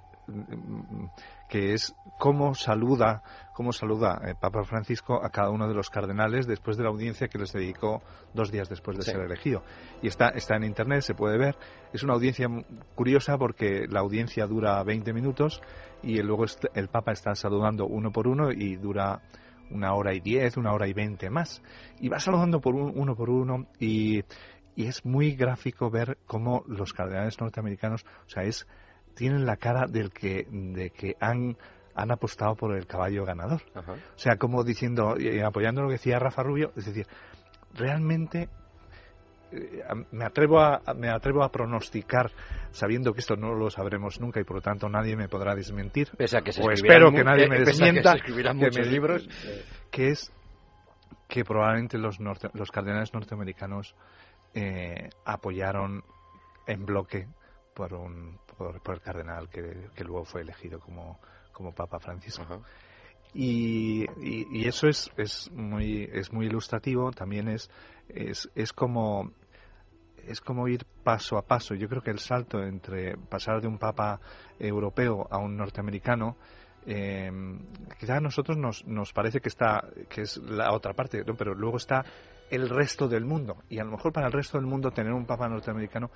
[1.48, 3.22] que es cómo saluda,
[3.54, 7.28] cómo saluda eh, Papa Francisco a cada uno de los cardenales después de la audiencia
[7.28, 8.02] que les dedicó
[8.34, 9.12] dos días después de Sí.
[9.12, 9.64] ser elegido.
[10.02, 11.56] Y está, está en internet, se puede ver.
[11.94, 12.48] Es una audiencia
[12.96, 15.62] curiosa porque la audiencia dura 20 minutos
[16.02, 19.22] y luego el Papa está saludando uno por uno y dura
[19.72, 21.62] una hora y diez, una hora y veinte más.
[22.00, 24.20] Y va saludando por un- uno por uno y,
[24.76, 28.68] y es muy gráfico ver cómo los cardenales norteamericanos, o sea, es
[29.16, 31.58] tienen la cara del que de que han
[31.96, 33.62] han apostado por el caballo ganador.
[33.74, 33.94] Ajá.
[33.94, 37.08] O sea, como diciendo, y apoyando lo que decía Rafa Rubio, es decir,
[37.74, 38.50] realmente
[39.54, 39.82] eh,
[40.12, 42.32] me atrevo a me atrevo a pronosticar
[42.72, 46.10] sabiendo que esto no lo sabremos nunca y por lo tanto nadie me podrá desmentir
[46.18, 48.66] Pese a que se o espero que nadie eh, me que desmienta se escribirán que
[48.66, 49.30] muchos me- libros.
[49.92, 50.32] que es
[51.30, 53.96] que probablemente los, los cardenales norteamericanos
[54.54, 56.04] eh, apoyaron
[56.68, 57.28] en bloque
[57.74, 61.20] por, un, por, el cardenal que, luego fue elegido como,
[61.52, 62.62] como Papa Francisco.
[63.34, 67.70] Y, y, eso es, es, muy, es muy ilustrativo, también es,
[68.08, 69.32] es, es como
[70.28, 71.76] es como ir paso a paso.
[71.76, 74.20] Yo creo que el salto entre pasar de un papa
[74.58, 76.36] europeo a un norteamericano
[76.86, 77.32] eh,
[78.00, 81.78] quizá a nosotros nos, nos parece que está que es la otra parte pero luego
[81.78, 82.06] está
[82.52, 85.26] el resto del mundo y a lo mejor para el resto del mundo tener un
[85.26, 86.12] papa norteamericano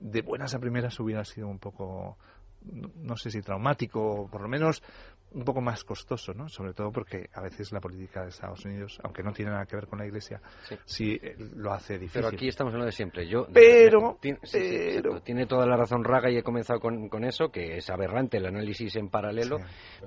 [0.00, 2.16] de buenas a primeras hubiera sido un poco
[2.62, 4.82] no sé si traumático o por lo menos
[5.32, 6.48] un poco más costoso, ¿no?
[6.48, 9.76] Sobre todo porque a veces la política de Estados Unidos, aunque no tiene nada que
[9.76, 10.40] ver con la Iglesia,
[10.84, 12.22] sí, eh, lo hace difícil.
[12.22, 13.28] Pero aquí estamos en lo de siempre.
[13.28, 17.90] Yo, pero, tiene, toda la razón Raga y he comenzado con, con, eso, que es
[17.90, 19.58] aberrante el análisis en paralelo,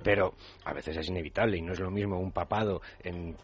[0.03, 0.33] pero
[0.65, 3.35] a veces es inevitable y no es lo mismo un papado en,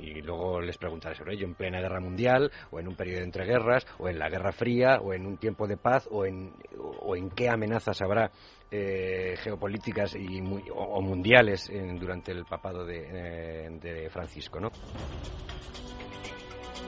[0.00, 3.44] y luego les preguntaré sobre ello en plena guerra mundial o en un periodo entre
[3.44, 7.16] guerras o en la Guerra Fría o en un tiempo de paz o en, o
[7.16, 8.30] en qué amenazas habrá
[8.76, 10.40] eh, geopolíticas y
[10.74, 11.70] o, mundiales
[12.00, 14.70] durante el papado de, eh, de Francisco, ¿no?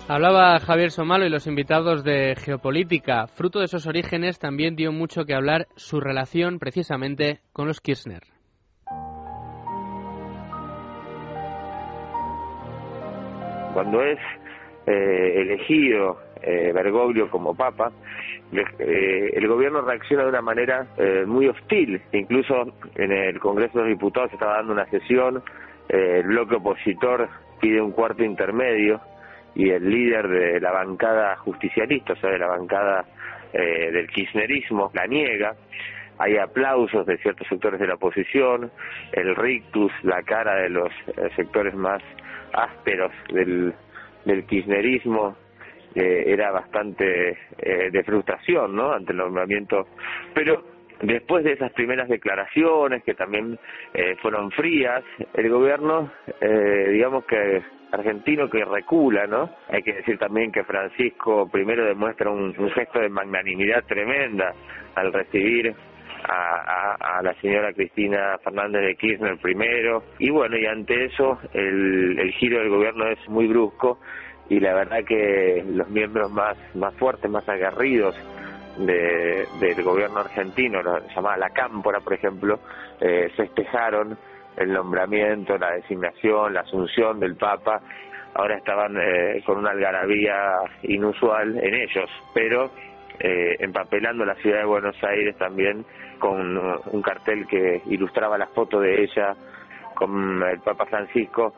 [0.09, 3.29] Hablaba Javier Somalo y los invitados de geopolítica.
[3.29, 8.23] Fruto de esos orígenes también dio mucho que hablar su relación precisamente con los Kirchner.
[13.75, 14.19] Cuando es
[14.89, 17.93] eh, elegido eh, Bergoglio como papa,
[18.53, 22.01] eh, el gobierno reacciona de una manera eh, muy hostil.
[22.13, 25.43] Incluso en el Congreso de los Diputados se estaba dando una sesión,
[25.89, 27.29] el bloque opositor
[27.61, 29.01] pide un cuarto intermedio
[29.55, 33.05] y el líder de la bancada justicialista, o sea, de la bancada
[33.53, 35.55] del kirchnerismo, la niega.
[36.19, 38.71] Hay aplausos de ciertos sectores de la oposición,
[39.13, 40.93] el rictus, la cara de los
[41.37, 42.03] sectores más
[42.53, 43.73] ásperos del,
[44.25, 45.37] del kirchnerismo
[46.01, 48.93] era bastante eh, de frustración ¿no?
[48.93, 49.87] ante el nombramiento.
[50.35, 50.63] Pero
[51.03, 53.59] después de esas primeras declaraciones, que también
[53.95, 55.05] eh, fueron frías,
[55.35, 56.11] el gobierno,
[56.41, 57.63] eh, digamos que
[57.93, 59.51] argentino que recula, ¿no?
[59.69, 64.53] Hay que decir también que Francisco primero demuestra un, gesto de magnanimidad tremenda
[64.97, 65.75] al recibir
[66.25, 72.19] a, a, la señora Cristina Fernández de Kirchner primero y bueno y ante eso el,
[72.19, 74.01] el giro del gobierno es muy brusco
[74.49, 78.15] y la verdad que los miembros más, más fuertes, más aguerridos
[78.79, 80.81] de, del gobierno argentino,
[81.15, 82.61] llamada la Cámpora, por ejemplo,
[83.01, 84.17] eh, festejaron
[84.57, 87.81] el nombramiento, la designación, la asunción del Papa.
[88.35, 92.71] Ahora estaban eh, con una algarabía inusual en ellos, pero
[93.19, 95.85] eh, empapelando la ciudad de Buenos Aires también
[96.19, 99.35] con un cartel que ilustraba la foto de ella
[99.95, 101.55] con el Papa Francisco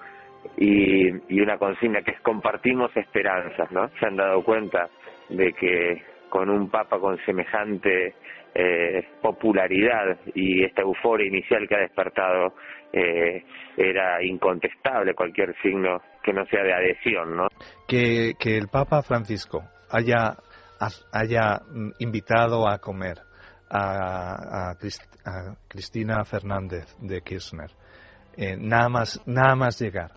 [0.56, 3.88] y, y una consigna que es compartimos esperanzas, ¿no?
[4.00, 4.88] Se han dado cuenta
[5.28, 8.14] de que con un papa con semejante
[8.54, 12.54] eh, popularidad y esta euforia inicial que ha despertado
[12.92, 13.44] eh,
[13.76, 17.48] era incontestable cualquier signo que no sea de adhesión, ¿no?
[17.86, 20.36] Que, que el Papa Francisco haya,
[21.12, 21.60] haya
[21.98, 23.18] invitado a comer
[23.70, 27.70] a, a, a Cristina Fernández de Kirchner,
[28.36, 30.12] eh, nada más nada más llegar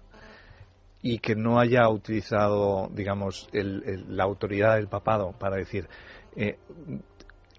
[1.01, 5.87] y que no haya utilizado, digamos, la autoridad del papado para decir,
[6.35, 6.57] eh,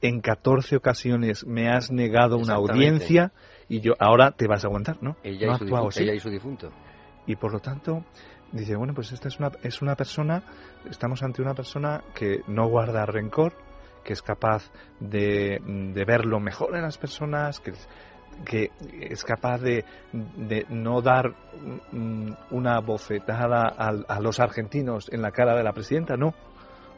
[0.01, 3.33] en 14 ocasiones me has negado una audiencia
[3.69, 5.17] y yo ahora te vas a aguantar, ¿no?
[5.23, 6.73] Ella, y, su difunto, ella y su difunto.
[7.27, 8.05] Y por lo tanto,
[8.53, 10.43] dice, bueno, pues esta es una, es una persona,
[10.91, 13.55] estamos ante una persona que no guarda rencor,
[14.05, 17.73] que es capaz de, de ver lo mejor en las personas, que
[18.45, 21.33] que es capaz de, de no dar
[22.51, 26.35] una bofetada a, los argentinos en la cara de la presidenta, no.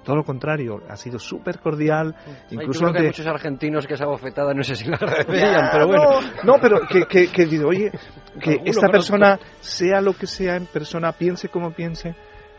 [0.05, 2.15] Todo lo contrario, ha sido súper cordial.
[2.51, 6.05] Incluso hay muchos argentinos que esa bofetada no sé si la agradecerían, pero bueno.
[6.45, 7.91] No, pero que, que, que digo, oye,
[8.39, 12.15] que esta persona, sea lo que sea en persona, piense como piense,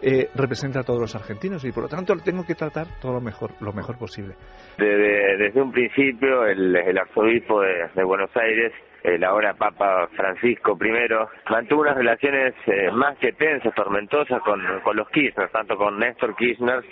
[0.08, 3.22] eh, representa a todos los argentinos y por lo tanto tengo que tratar todo lo
[3.22, 4.36] mejor, lo mejor posible.
[4.78, 8.72] Desde, un principio el, arzobispo de, Buenos Aires
[9.02, 14.96] el ahora Papa Francisco I, mantuvo unas relaciones eh, más que tensas, tormentosas con, con,
[14.96, 16.84] los Kirchner, tanto con Néstor Kirchner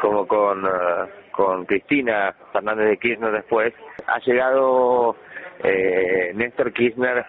[0.00, 3.74] como con, eh, con Cristina Fernández de Kirchner después.
[4.08, 5.16] Ha llegado
[5.62, 7.24] eh, Néstor Kirchner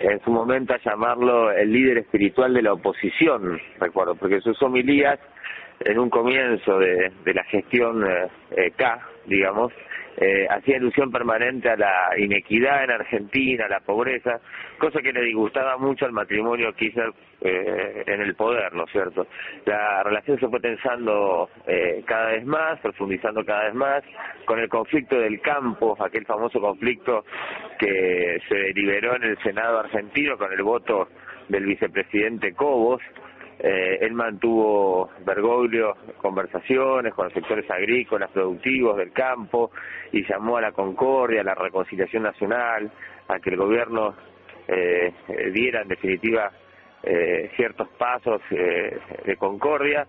[0.00, 5.20] en su momento a llamarlo el líder espiritual de la oposición, recuerdo, porque sus homilías
[5.80, 9.72] en un comienzo de, la gestión eh, eh, K, digamos,
[10.20, 14.38] eh, hacía alusión permanente a la inequidad en Argentina, a la pobreza,
[14.78, 17.10] cosa que le disgustaba mucho al matrimonio Kirchner
[17.40, 19.26] eh, en el poder, ¿no es cierto?
[19.64, 24.04] La relación se fue tensando eh, cada vez más, profundizando cada vez más,
[24.44, 27.24] con el conflicto del campo, aquel famoso conflicto
[27.78, 31.08] que se deliberó en el Senado argentino con el voto
[31.48, 33.00] del vicepresidente Cobos,
[33.62, 39.70] eh, él mantuvo Bergoglio conversaciones con los sectores agrícolas, productivos del campo
[40.12, 42.90] y llamó a la concordia, a la reconciliación nacional,
[43.28, 44.14] a que el gobierno
[44.66, 45.12] eh,
[45.52, 46.50] diera en definitiva
[47.02, 50.06] eh, ciertos pasos eh, de concordia,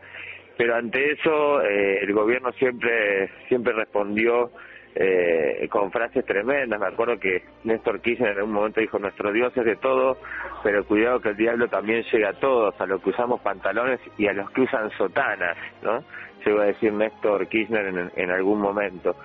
[0.57, 4.51] pero ante eso eh, el gobierno siempre siempre respondió
[4.95, 6.79] eh, con frases tremendas.
[6.79, 10.17] Me acuerdo que Néstor Kirchner en un momento dijo, nuestro Dios es de todo,
[10.63, 14.27] pero cuidado que el diablo también llega a todos, a los que usamos pantalones y
[14.27, 16.03] a los que usan sotanas, ¿no?
[16.45, 19.15] Llegó a decir Néstor Kirchner en, en algún momento.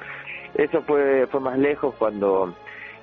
[0.55, 2.55] Eso fue, fue más lejos cuando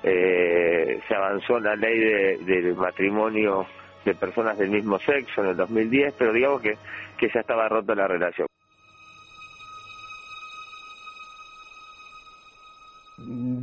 [0.03, 3.65] eh, se avanzó la ley de, del matrimonio
[4.03, 6.77] de personas del mismo sexo en el 2010, pero digamos que,
[7.17, 8.47] que ya estaba rota la relación.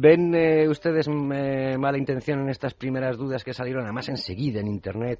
[0.02, 4.66] ¿Ven eh, ustedes eh, mala intención en estas primeras dudas que salieron, además enseguida en
[4.66, 5.18] Internet,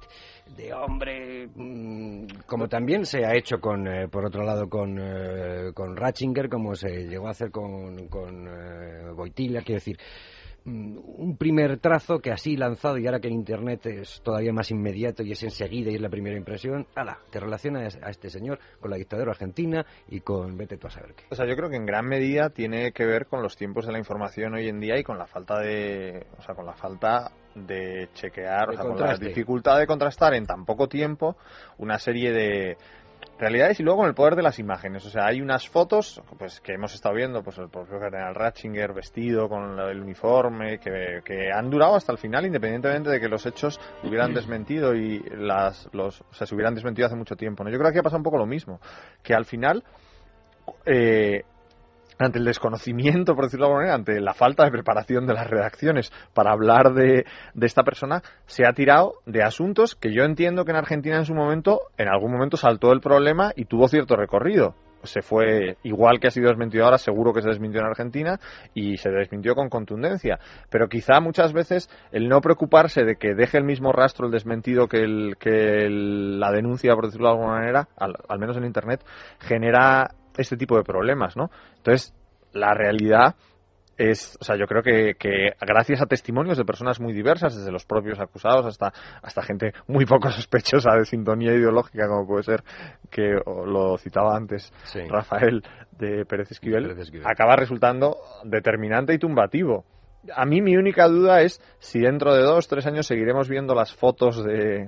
[0.57, 5.71] de hombre, mm, como también se ha hecho con, eh, por otro lado, con, eh,
[5.75, 11.37] con Ratzinger, como se llegó a hacer con, con eh, Boitila, quiero decir, mm, un
[11.37, 15.31] primer trazo que así lanzado y ahora que en Internet es todavía más inmediato y
[15.31, 18.97] es enseguida y es la primera impresión, ala, te relacionas a este señor con la
[18.97, 21.23] dictadura argentina y con vete tú a saber qué.
[21.31, 23.91] O sea, yo creo que en gran medida tiene que ver con los tiempos de
[23.91, 27.31] la información hoy en día y con la falta de, o sea, con la falta
[27.55, 31.35] de chequear, De o sea, con la dificultad de contrastar en tan poco tiempo
[31.77, 32.77] una serie de
[33.41, 35.05] realidades y luego con el poder de las imágenes.
[35.05, 38.93] O sea, hay unas fotos pues que hemos estado viendo, pues el propio general Ratzinger
[38.93, 43.45] vestido con el uniforme, que, que han durado hasta el final, independientemente de que los
[43.45, 47.63] hechos hubieran desmentido y las, los, o sea, se hubieran desmentido hace mucho tiempo.
[47.63, 47.71] ¿no?
[47.71, 48.79] Yo creo que aquí ha pasado un poco lo mismo,
[49.23, 49.83] que al final
[50.85, 51.43] eh,
[52.25, 55.49] ante el desconocimiento, por decirlo de alguna manera, ante la falta de preparación de las
[55.49, 60.65] redacciones para hablar de, de esta persona, se ha tirado de asuntos que yo entiendo
[60.65, 64.15] que en Argentina en su momento, en algún momento saltó el problema y tuvo cierto
[64.15, 64.75] recorrido.
[65.03, 68.39] Se fue igual que ha sido desmentido ahora, seguro que se desmintió en Argentina
[68.73, 70.39] y se desmintió con contundencia.
[70.69, 74.87] Pero quizá muchas veces el no preocuparse de que deje el mismo rastro el desmentido
[74.87, 79.03] que, el, que la denuncia, por decirlo de alguna manera, al menos en Internet,
[79.39, 81.49] genera este tipo de problemas, ¿no?
[81.77, 82.13] Entonces,
[82.53, 83.35] la realidad
[83.97, 87.71] es, o sea, yo creo que, que gracias a testimonios de personas muy diversas, desde
[87.71, 88.91] los propios acusados hasta,
[89.21, 92.63] hasta gente muy poco sospechosa de sintonía ideológica, como puede ser,
[93.09, 95.01] que lo citaba antes Sí.
[95.07, 95.63] Rafael
[95.97, 97.27] de Pérez Esquivel, Pérez Esquivel.
[97.27, 99.85] acaba resultando determinante y tumbativo.
[100.35, 103.93] A mí mi única duda es si dentro de dos, tres años seguiremos viendo las
[103.93, 104.87] fotos de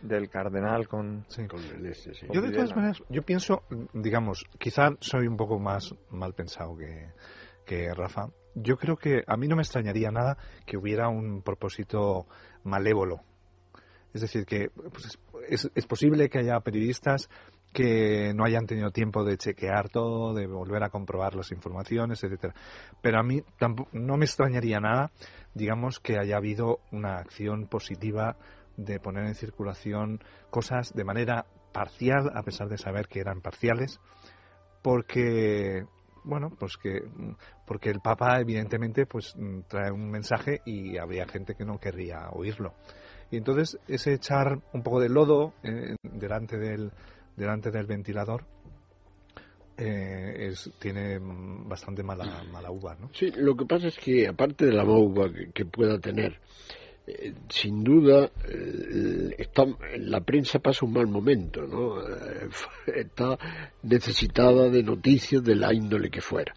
[0.00, 2.26] del cardenal con, Con el este, sí.
[2.32, 3.62] Yo de todas maneras, yo pienso,
[3.92, 7.10] digamos, quizá soy un poco más mal pensado que,
[7.64, 8.28] que Rafa.
[8.54, 12.26] Yo creo que a mí no me extrañaría nada que hubiera un propósito
[12.64, 13.22] malévolo.
[14.12, 15.18] Es decir, que pues,
[15.48, 17.28] es, es posible que haya periodistas
[17.72, 22.54] que no hayan tenido tiempo de chequear todo, de volver a comprobar las informaciones, etcétera.
[23.02, 25.10] Pero a mí tampoco, no me extrañaría nada,
[25.54, 28.36] digamos, que haya habido una acción positiva
[28.78, 34.00] de poner en circulación cosas de manera parcial, a pesar de saber que eran parciales,
[34.82, 35.84] porque
[36.24, 37.02] bueno, pues que
[37.66, 42.30] porque el Papa evidentemente pues mm, trae un mensaje y habría gente que no querría
[42.30, 42.74] oírlo.
[43.30, 46.92] Y entonces ese echar un poco de lodo eh, delante del
[47.36, 48.44] delante del ventilador
[49.76, 53.10] eh, es, tiene mm, bastante mala, mala uva, ¿no?
[53.14, 56.40] Sí, lo que pasa es que aparte de la que, que pueda tener,
[57.08, 59.48] eh, sin duda eh,
[59.98, 62.00] la prensa pasa un mal momento, ¿no?
[62.00, 62.48] Eh,
[63.00, 63.38] está
[63.82, 66.54] necesitada de noticias de la índole que fuera.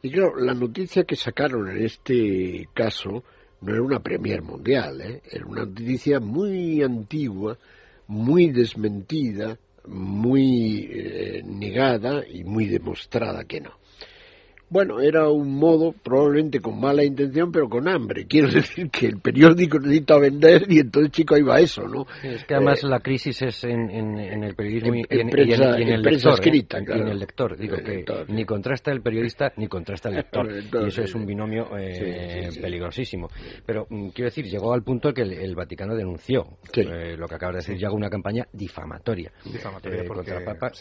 [0.00, 3.22] Y claro, la noticia que sacaron en este caso
[3.60, 5.22] no era una premier mundial, ¿eh?
[5.30, 7.58] era una noticia muy antigua,
[8.08, 13.81] muy desmentida, muy negada y muy demostrada que no.
[14.72, 18.26] Bueno, era un modo, probablemente con mala intención, pero con hambre.
[18.28, 22.06] Quiero decir que el periódico necesita vender y entonces, chico, ahí va eso, ¿no?
[22.22, 25.20] Es que además Eh, la crisis es en, en- en el periodismo y en- y
[25.20, 26.30] en, el lector.
[26.32, 26.34] ¿eh?
[26.34, 27.56] escrita, Y en el lector.
[27.58, 28.30] Digo El que lector.
[28.30, 30.46] ni contrasta el periodista ni contrasta el lector.
[30.48, 32.60] El lector, y eso es un binomio eh, Sí, sí, sí.
[32.60, 33.28] peligrosísimo.
[33.66, 36.80] Pero mm, quiero decir, llegó al punto que el, el Vaticano denunció Sí.
[36.80, 39.30] eh, lo que acaba de decir, ya una campaña difamatoria.
[39.44, 40.72] Difamatoria eh, porque- contra el Papa.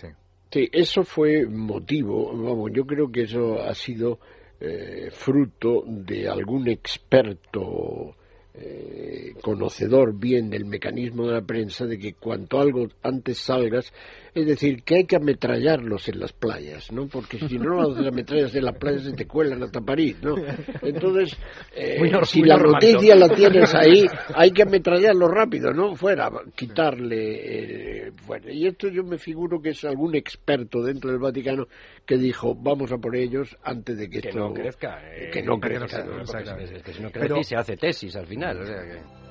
[0.51, 0.69] Sí.
[0.71, 4.19] Eso fue motivo, vamos, yo creo que eso ha sido
[4.59, 8.15] eh, fruto de algún experto
[8.53, 13.93] eh, conocedor bien del mecanismo de la prensa de que cuanto algo antes salgas,
[14.33, 17.07] es decir, que hay que ametrallarlos en las playas, ¿no?
[17.07, 20.35] Porque si no los ametrallas en las playas se te cuelan hasta París, ¿no?
[20.81, 21.37] Entonces,
[21.75, 25.95] eh, si la noticia la tienes ahí, hay que ametrallarlo rápido, ¿no?
[25.95, 28.05] Fuera, quitarle...
[28.07, 31.67] Eh, bueno, y esto yo me figuro que es algún experto dentro del Vaticano
[32.05, 34.39] que dijo, vamos a por ellos antes de que, que esto...
[34.39, 35.01] no crezca.
[35.31, 36.03] que no crezca.
[36.03, 36.83] Que, ¿no?
[36.83, 38.61] que si no crece se hace tesis al final.
[38.61, 39.30] O sea que...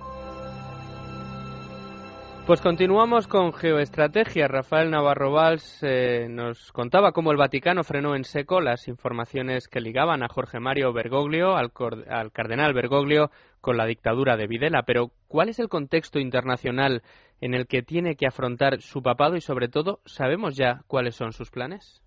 [2.51, 4.49] Pues continuamos con geoestrategia.
[4.49, 9.81] Rafael Navarro Valls eh, nos contaba cómo el Vaticano frenó en seco las informaciones que
[9.81, 11.71] ligaban a Jorge Mario Bergoglio, al,
[12.09, 14.83] al, cardenal Bergoglio, con la dictadura de Videla.
[14.83, 17.05] Pero, ¿cuál es el contexto internacional
[17.41, 21.33] en el que tiene que afrontar su papado y, sobre todo, sabemos ya cuáles son
[21.33, 22.03] sus planes?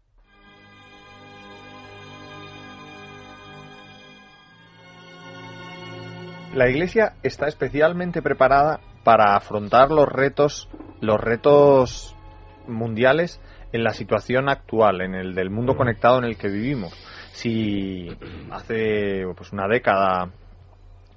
[6.53, 10.69] La Iglesia está especialmente preparada para afrontar los retos,
[11.01, 12.15] los retos
[12.67, 16.93] mundiales en la situación actual, en el del mundo conectado en el que vivimos.
[17.34, 18.09] Si
[18.51, 20.31] hace pues una década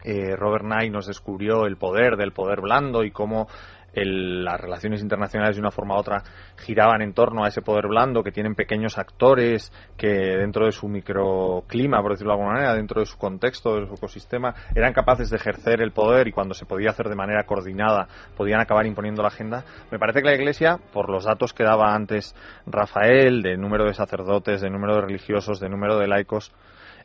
[0.04, 3.48] eh, Robert Knight nos descubrió el poder del poder blando y cómo
[3.96, 6.22] el, las relaciones internacionales de una forma u otra
[6.58, 10.86] giraban en torno a ese poder blando, que tienen pequeños actores que dentro de su
[10.86, 15.30] microclima, por decirlo de alguna manera, dentro de su contexto, de su ecosistema, eran capaces
[15.30, 18.06] de ejercer el poder y cuando se podía hacer de manera coordinada
[18.36, 19.64] podían acabar imponiendo la agenda.
[19.90, 22.34] Me parece que la Iglesia, por los datos que daba antes
[22.66, 26.52] Rafael, de número de sacerdotes, de número de religiosos, de número de laicos,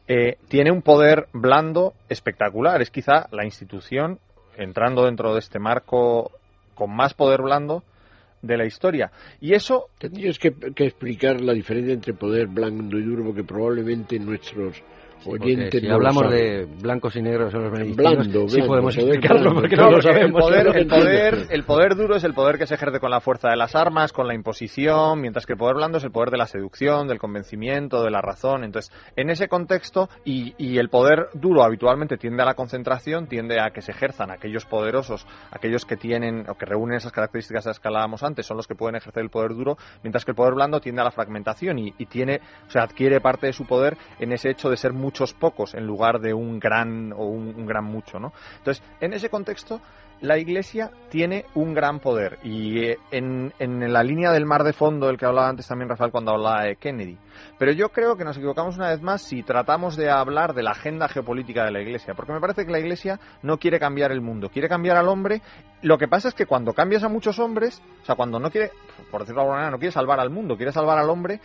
[0.08, 2.82] eh, tiene un poder blando espectacular.
[2.82, 4.20] Es quizá la institución,
[4.58, 6.32] entrando dentro de este marco
[6.76, 7.84] con más poder blando
[8.42, 9.12] de la historia.
[9.40, 9.90] Y eso...
[9.98, 14.82] Tendrías que, que, explicar la diferencia entre poder blando y duro, porque probablemente nuestros
[15.26, 18.98] oyentes si no hablamos de blancos y negros en los benedictinos, Blando, sí blando, podemos
[18.98, 20.42] explicarlo, porque No, lo sabemos.
[20.42, 23.22] El poder, el, poder, el poder duro es el poder que se ejerce con la
[23.22, 26.30] fuerza de las armas, con la imposición, mientras que el poder blando es el poder
[26.30, 28.64] de la seducción, del convencimiento, de la razón.
[28.64, 33.60] Entonces, en ese contexto, y, y el poder duro habitualmente tiende a la concentración, tiende
[33.60, 37.88] a que se ejerzan aquellos poderosos, aquellos que tienen o que reúnen esas características que
[37.88, 40.80] hablábamos antes, son los que pueden ejercer el poder duro, mientras que el poder blando
[40.80, 44.32] tiende a la fragmentación y, y tiene, o sea, adquiere parte de su poder en
[44.32, 48.18] ese hecho de ser muchos pocos en lugar de un gran o un, gran mucho,
[48.18, 48.32] ¿no?
[48.60, 49.82] Entonces, en ese contexto,
[50.22, 54.72] la Iglesia tiene un gran poder y eh, en, en la línea del mar de
[54.72, 57.18] fondo del que hablaba antes también Rafael cuando hablaba de Kennedy.
[57.58, 60.72] Pero yo creo que nos equivocamos una vez más si tratamos de hablar de la
[60.72, 64.22] agenda geopolítica de la Iglesia, porque me parece que la Iglesia no quiere cambiar el
[64.22, 65.42] mundo, quiere cambiar al hombre.
[65.82, 68.72] Lo que pasa es que cuando cambias a muchos hombres, o sea, cuando no quiere,
[69.10, 71.42] por decirlo de alguna manera, no quiere salvar al mundo, quiere salvar al hombre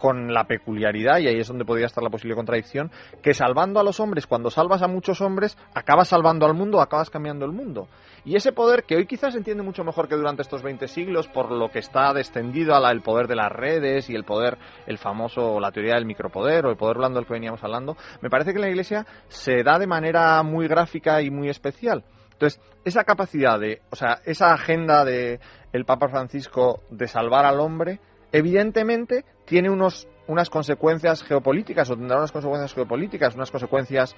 [0.00, 2.90] con la peculiaridad, y ahí es donde podría estar la posible contradicción,
[3.22, 7.10] que salvando a los hombres, cuando salvas a muchos hombres, acabas salvando al mundo, acabas
[7.10, 7.86] cambiando el mundo.
[8.24, 11.28] Y ese poder, que hoy quizás se entiende mucho mejor que durante estos 20 siglos,
[11.28, 14.58] por lo que está descendido a la, el poder de las redes y el poder,
[14.86, 18.30] el famoso, la teoría del micropoder o el poder blando del que veníamos hablando, me
[18.30, 22.04] parece que la Iglesia se da de manera muy gráfica y muy especial.
[22.32, 25.40] Entonces, esa capacidad de, o sea, esa agenda de
[25.72, 28.00] el Papa Francisco de salvar al hombre,
[28.32, 34.14] evidentemente tiene unos, unas consecuencias geopolíticas o tendrá unas consecuencias geopolíticas, unas consecuencias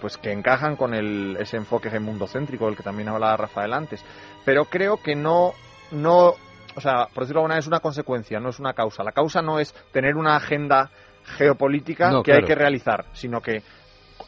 [0.00, 4.04] pues que encajan con el, ese enfoque mundocéntrico del que también hablaba Rafael antes.
[4.44, 5.52] Pero creo que no,
[5.92, 6.34] no,
[6.74, 9.04] o sea, por decirlo de alguna manera, es una consecuencia, no es una causa.
[9.04, 10.90] La causa no es tener una agenda
[11.38, 12.44] geopolítica No, que claro.
[12.44, 13.62] hay que realizar, sino que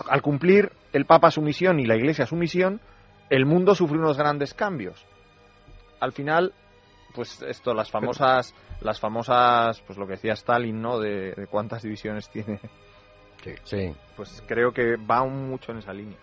[0.09, 2.81] al cumplir el Papa su misión y la Iglesia su misión,
[3.29, 5.05] el mundo sufre unos grandes cambios.
[5.99, 6.53] Al final,
[7.15, 10.99] pues esto, las famosas, las famosas, pues lo que decía Stalin, ¿no?
[10.99, 12.59] De, de cuántas divisiones tiene.
[13.65, 13.95] Sí.
[14.17, 16.17] Pues creo que va mucho en esa línea.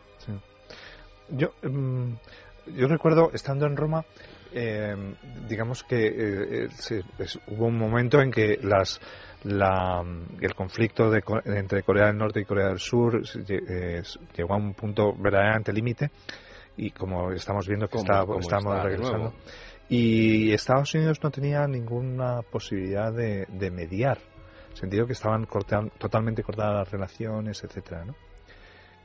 [1.30, 2.14] Yo, mm,
[2.76, 4.04] yo recuerdo, estando en Roma,
[4.54, 4.96] eh,
[5.48, 9.00] digamos que eh, eh, es- hubo un momento en que las
[9.44, 10.04] la,
[10.42, 14.04] el conflicto de Co- entre Corea del Norte y Corea del Sur eh,
[14.36, 16.12] llegó a un punto verdaderamente límite
[16.78, 19.36] y como estamos viendo que está, estamos regresando nuevo.
[19.94, 24.20] Y Estados Unidos no tenía ninguna posibilidad de, mediar
[24.74, 25.46] sentido que estaban
[25.98, 28.16] totalmente cortadas las relaciones etcétera ¿no?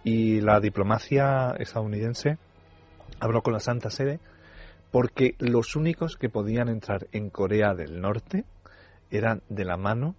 [0.04, 2.38] y la diplomacia estadounidense
[3.18, 4.20] habló con la Santa Sede
[4.92, 8.44] porque los únicos que podían entrar en Corea del Norte
[9.10, 10.14] eran de la mano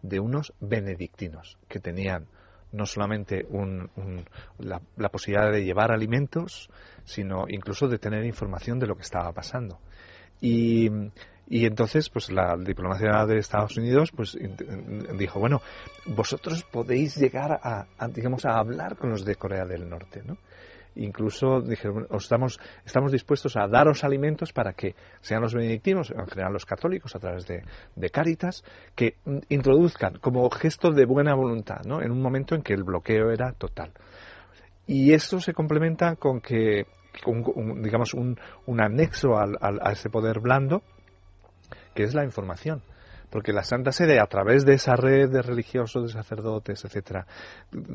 [0.00, 2.26] de unos benedictinos que tenían
[2.72, 3.90] no solamente un-
[4.58, 6.70] la, la posibilidad de llevar alimentos,
[7.04, 9.78] sino incluso de tener información de lo que estaba pasando.
[10.40, 10.90] Y,
[11.48, 14.36] Y entonces, pues la diplomacia de Estados Unidos, pues
[15.16, 15.60] dijo, bueno,
[16.06, 20.38] vosotros podéis llegar a, digamos, a hablar con los de Corea del Norte, ¿no?
[20.96, 26.52] Incluso dijeron, estamos, estamos dispuestos a daros alimentos para que sean los benedictinos, en general
[26.52, 27.62] los católicos, a través de,
[27.94, 28.64] de Cáritas,
[28.96, 29.14] que
[29.48, 32.02] introduzcan como gesto de buena voluntad, ¿no?
[32.02, 33.92] En un momento en que el bloqueo era total.
[34.86, 36.86] Y esto se complementa con que,
[37.82, 40.82] digamos, un, un anexo al, a ese poder blando,
[41.94, 42.82] que es la información.
[43.30, 47.26] Porque la Santa Sede, a través de esa red de religiosos, de sacerdotes, etcétera,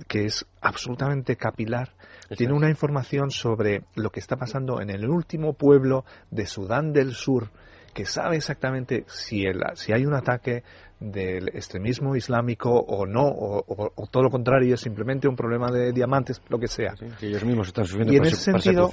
[0.08, 1.94] que es absolutamente capilar,
[2.36, 7.14] tiene una información sobre lo que está pasando en el último pueblo de Sudán del
[7.14, 7.50] Sur,
[7.94, 10.64] que sabe exactamente si, el, si hay un ataque
[11.02, 16.40] del extremismo islámico o no, o, todo lo contrario, es simplemente un problema de diamantes,
[16.48, 16.94] lo que sea.
[17.20, 18.88] ellos mismos están sufriendo y en ese sentido,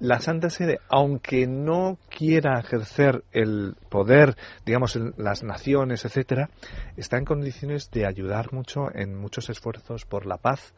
[0.00, 4.36] la Santa Sede, aunque no quiera ejercer el poder,
[4.66, 6.50] digamos, en las naciones, etcétera,
[6.96, 10.74] está en condiciones de ayudar mucho en muchos esfuerzos por la paz,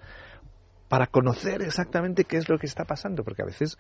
[0.89, 3.79] para conocer exactamente qué es lo que está pasando, porque a veces,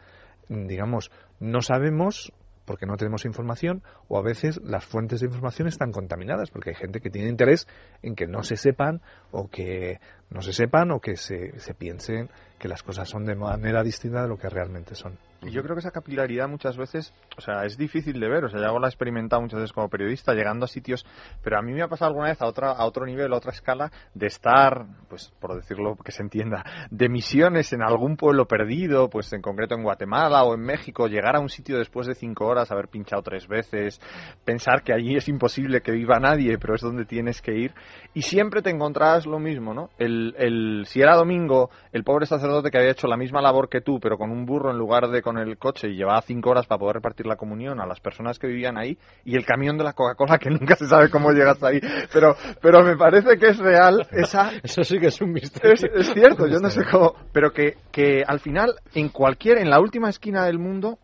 [0.49, 2.33] digamos, no sabemos
[2.71, 6.77] porque no tenemos información o a veces las fuentes de información están contaminadas porque hay
[6.77, 7.67] gente que tiene interés
[8.01, 9.01] en que no se sepan
[9.33, 9.99] o que
[10.31, 12.31] no se sepan o que se, se piensen
[12.61, 15.19] que las cosas son de manera distinta de lo que realmente son.
[15.43, 18.51] Y yo creo que esa capilaridad muchas veces, o sea, es difícil de ver, o
[18.51, 21.07] sea, ya la he experimentado muchas veces como periodista, llegando a sitios,
[21.43, 23.53] pero a mí me ha pasado alguna vez a, otra, a otro nivel, a otra
[23.53, 29.09] escala, de estar, pues por decirlo que se entienda, de misiones en algún pueblo perdido,
[29.09, 32.47] pues en concreto en Guatemala o en México, llegar a un sitio después de cinco
[32.47, 33.99] horas, haber pinchado tres veces,
[34.45, 37.73] pensar que allí es imposible que viva nadie, pero es donde tienes que ir,
[38.13, 39.89] y siempre te encontrabas lo mismo, ¿no?
[39.97, 43.81] El, el, si era domingo, el pobre sacerdote que había hecho la misma labor que
[43.81, 46.67] tú, pero con un burro en lugar de con el coche y llevaba cinco horas
[46.67, 49.85] para poder repartir la comunión a las personas que vivían ahí y el camión de
[49.85, 51.81] la Coca-Cola que nunca se sabe cómo llegas ahí.
[52.13, 54.51] Pero, pero me parece que es real esa...
[54.65, 55.73] Eso sí que es un misterio.
[55.95, 57.15] Es, cierto, yo no sé cómo...
[57.33, 60.99] Pero que, que al final, en cualquier, en la última esquina del mundo,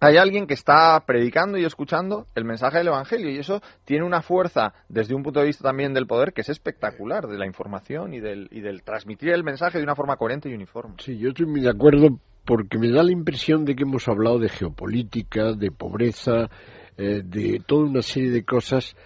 [0.00, 4.22] hay alguien que está predicando y escuchando el mensaje del Evangelio y eso tiene una
[4.22, 8.14] fuerza desde un punto de vista también del poder que es espectacular, de la información
[8.14, 10.94] y del, y del transmitir el mensaje de una forma coherente y uniforme.
[10.98, 14.38] Sí, yo estoy muy de acuerdo porque me da la impresión de que hemos hablado
[14.38, 16.50] de geopolítica, de pobreza,
[16.96, 18.96] eh, de toda una serie de cosas,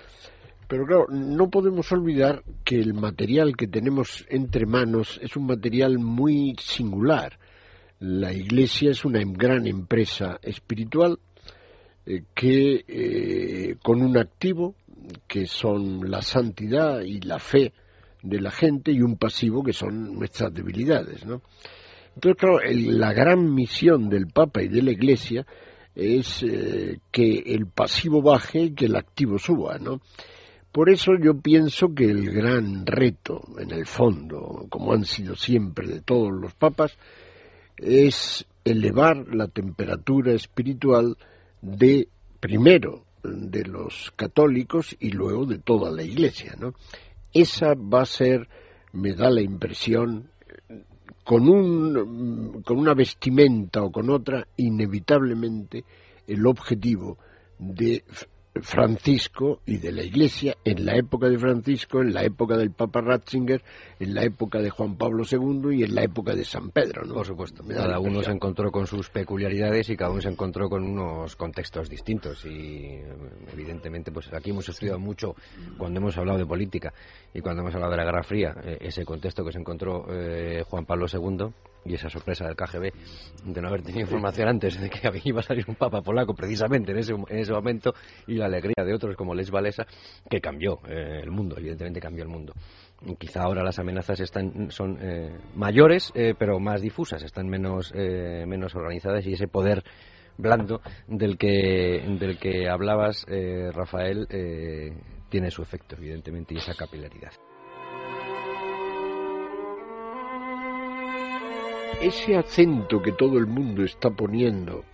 [0.69, 5.99] pero claro, no podemos olvidar que el material que tenemos entre manos es un material
[5.99, 7.39] muy singular.
[8.01, 11.19] La Iglesia es una gran empresa espiritual
[12.05, 14.75] eh, que eh, con un activo
[15.29, 17.73] que son la santidad y la fe
[18.23, 21.43] de la gente y un pasivo que son nuestras debilidades, ¿no?
[22.17, 25.47] Entonces, claro, la gran misión del Papa y de la Iglesia
[25.95, 30.01] es eh, que el pasivo baje y que el activo suba, ¿no?
[30.73, 35.87] Por eso yo pienso que el gran reto, en el fondo, como han sido siempre
[35.89, 36.97] de todos los papas,
[37.77, 41.17] es elevar la temperatura espiritual
[41.61, 42.09] de,
[42.41, 46.73] primero, de los católicos y luego de toda la Iglesia, ¿no?
[47.33, 48.49] Esa va a ser,
[48.93, 50.31] me da la impresión,
[51.27, 55.85] con, un, con una vestimenta o con otra, inevitablemente
[56.25, 57.19] el objetivo
[57.59, 58.05] de
[58.63, 63.01] Francisco y de la Iglesia en la época de Francisco, en la época del Papa
[63.01, 63.63] Ratzinger,
[63.99, 67.15] en la época de Juan Pablo II y en la época de San Pedro, ¿no?
[67.15, 67.65] Por supuesto.
[67.67, 71.89] Cada uno se encontró con sus peculiaridades y cada uno se encontró con unos contextos
[71.89, 73.01] distintos y
[73.53, 75.35] evidentemente pues aquí hemos estudiado mucho
[75.79, 76.93] cuando hemos hablado de política
[77.33, 80.65] y cuando hemos hablado de la Guerra Fría, eh, ese contexto que se encontró eh,
[80.69, 81.53] Juan Pablo II
[81.87, 82.93] y esa sorpresa del KGB
[83.45, 86.93] de no haber tenido información antes de que iba a salir un papa polaco precisamente
[86.93, 87.95] en ese, en ese momento
[88.27, 89.87] y la alegría de otros como Les Valesa
[90.29, 92.53] que cambió eh, el mundo, evidentemente cambió el mundo.
[93.19, 98.75] quizá ahora las amenazas están, son eh, mayores eh, pero más difusas, están menos, menos
[98.75, 99.83] organizadas y ese poder
[100.37, 103.27] blando del que, del que hablabas,
[103.73, 104.27] Rafael,
[105.29, 107.33] tiene su efecto, evidentemente, y esa capilaridad.
[112.01, 114.85] Ese acento que todo el mundo está poniendo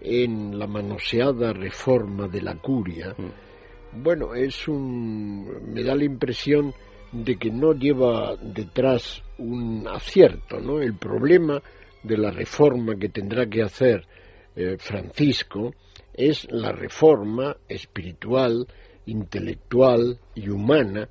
[0.00, 4.02] en la manoseada reforma de la curia, mm.
[4.02, 6.72] bueno, es un me da la impresión
[7.12, 10.80] de que no lleva detrás un acierto, ¿no?
[10.80, 11.62] El problema
[12.02, 14.06] de la reforma que tendrá que hacer
[14.54, 15.74] eh, Francisco
[16.14, 18.66] es la reforma espiritual,
[19.06, 21.08] intelectual y humana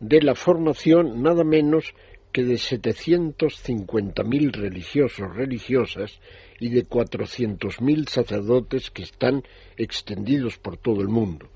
[0.00, 1.94] de la formación nada menos
[2.34, 6.18] que de 750.000 religiosos, religiosas
[6.58, 9.44] y de 400.000 sacerdotes que están
[9.76, 11.48] extendidos por todo el mundo.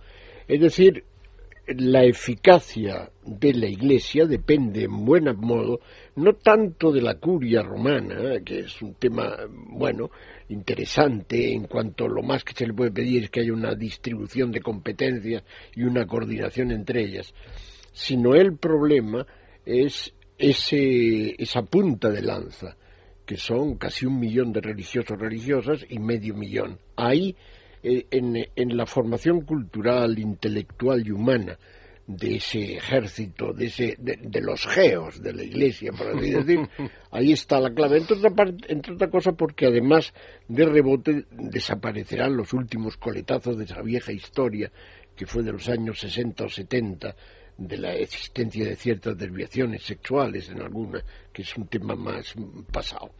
[0.46, 1.02] Es decir,
[1.66, 5.80] la eficacia de la Iglesia depende en buen modo
[6.14, 10.12] no tanto de la curia romana, que es un tema, bueno,
[10.48, 14.52] interesante en cuanto lo más que se le puede pedir es que haya una distribución
[14.52, 15.42] de competencias
[15.74, 17.34] y una coordinación entre ellas,
[17.92, 19.26] sino el problema
[19.66, 22.76] es ese, esa punta de lanza,
[23.26, 26.78] que son casi un millón de religiosos religiosas y medio millón.
[26.96, 27.36] Ahí
[27.82, 31.58] eh, en, la formación cultural, intelectual y humana
[32.06, 36.60] de ese ejército, de, ese, de, los geos de la Iglesia, por así decir,
[37.10, 37.98] ahí está la clave.
[37.98, 40.14] Entre otra, entre otra cosa porque además
[40.48, 44.72] de rebote desaparecerán los últimos coletazos de esa vieja historia
[45.14, 47.14] que fue de los años 60 o 70,
[47.58, 51.02] de la existencia de ciertas desviaciones sexuales en alguna,
[51.32, 52.34] que es un tema más
[52.72, 53.10] pasado.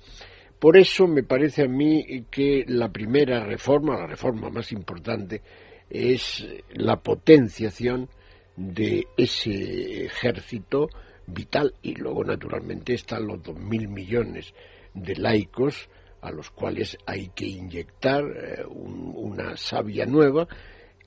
[0.59, 5.43] Por eso me parece a mí que la primera reforma, la reforma más importante,
[5.91, 8.09] es la potenciación
[8.57, 10.89] de ese ejército
[11.27, 14.55] vital y luego naturalmente están los dos mil millones
[14.95, 15.89] de laicos
[16.21, 20.49] a los cuales hay que inyectar eh, una savia nueva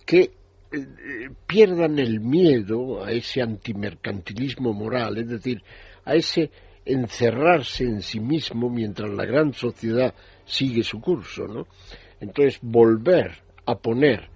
[0.05, 0.31] que
[0.71, 5.63] eh, pierdan el miedo a ese antimercantilismo moral, es decir,
[6.05, 6.49] a ese
[6.85, 10.13] encerrarse en sí mismo mientras la gran sociedad
[10.45, 11.67] sigue su curso, ¿no?
[12.19, 14.29] Entonces, volver a poner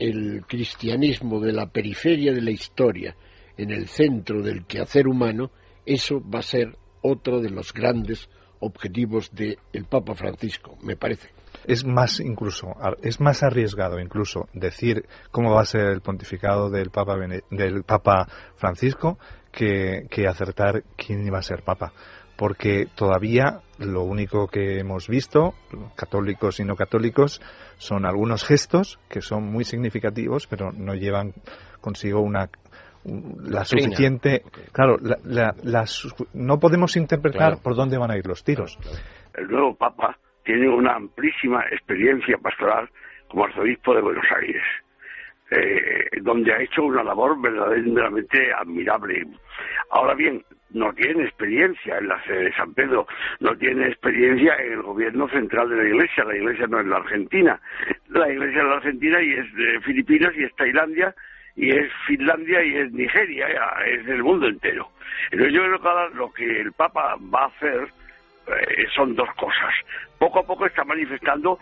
[0.00, 3.14] el cristianismo de la periferia de la historia
[3.56, 5.52] en el centro del quehacer humano,
[5.86, 8.28] eso va a ser otro de los grandes
[8.58, 11.28] objetivos del Papa Francisco, me parece.
[11.64, 16.90] Es más incluso, es más arriesgado incluso decir cómo va a ser el pontificado del
[16.90, 17.16] Papa,
[17.50, 18.26] del Papa
[18.56, 19.18] Francisco
[19.52, 21.92] que, acertar quién iba a ser papa
[22.36, 25.52] porque todavía lo único que hemos visto,
[25.94, 27.42] católicos y no católicos,
[27.76, 31.34] son algunos gestos que son muy significativos, pero no llevan
[31.82, 32.48] consigo una
[33.04, 34.42] la suficiente.
[34.72, 35.54] Claro, la,
[36.32, 38.78] no podemos interpretar por dónde van a ir los tiros.
[39.34, 42.88] El nuevo Papa tiene una amplísima experiencia pastoral
[43.28, 44.62] como arzobispo de Buenos Aires
[45.50, 49.26] eh, donde ha hecho una labor verdaderamente admirable.
[49.90, 53.06] Ahora bien, no tiene experiencia en la sede de San Pedro,
[53.40, 56.24] no tiene experiencia en el gobierno central de la Iglesia.
[56.24, 57.60] La Iglesia no es la Argentina.
[58.08, 61.14] La Iglesia es la Argentina y es de Filipinas y es Tailandia
[61.56, 63.48] y es Finlandia y es Nigeria,
[63.86, 64.88] es del mundo entero.
[65.32, 67.88] Entonces yo creo que lo que el Papa va a hacer
[68.46, 69.74] eh, son dos cosas.
[70.18, 71.58] Poco a poco está manifestando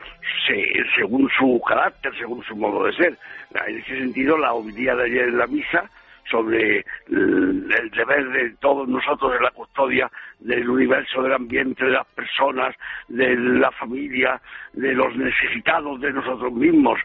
[0.96, 3.18] según su carácter, según su modo de ser.
[3.66, 5.88] En ese sentido, la homilía de ayer en la misa
[6.30, 10.10] sobre el, deber de todos nosotros de la custodia
[10.40, 12.74] del universo, del ambiente, de las personas,
[13.08, 14.40] de la familia,
[14.72, 16.98] de los necesitados de nosotros mismos,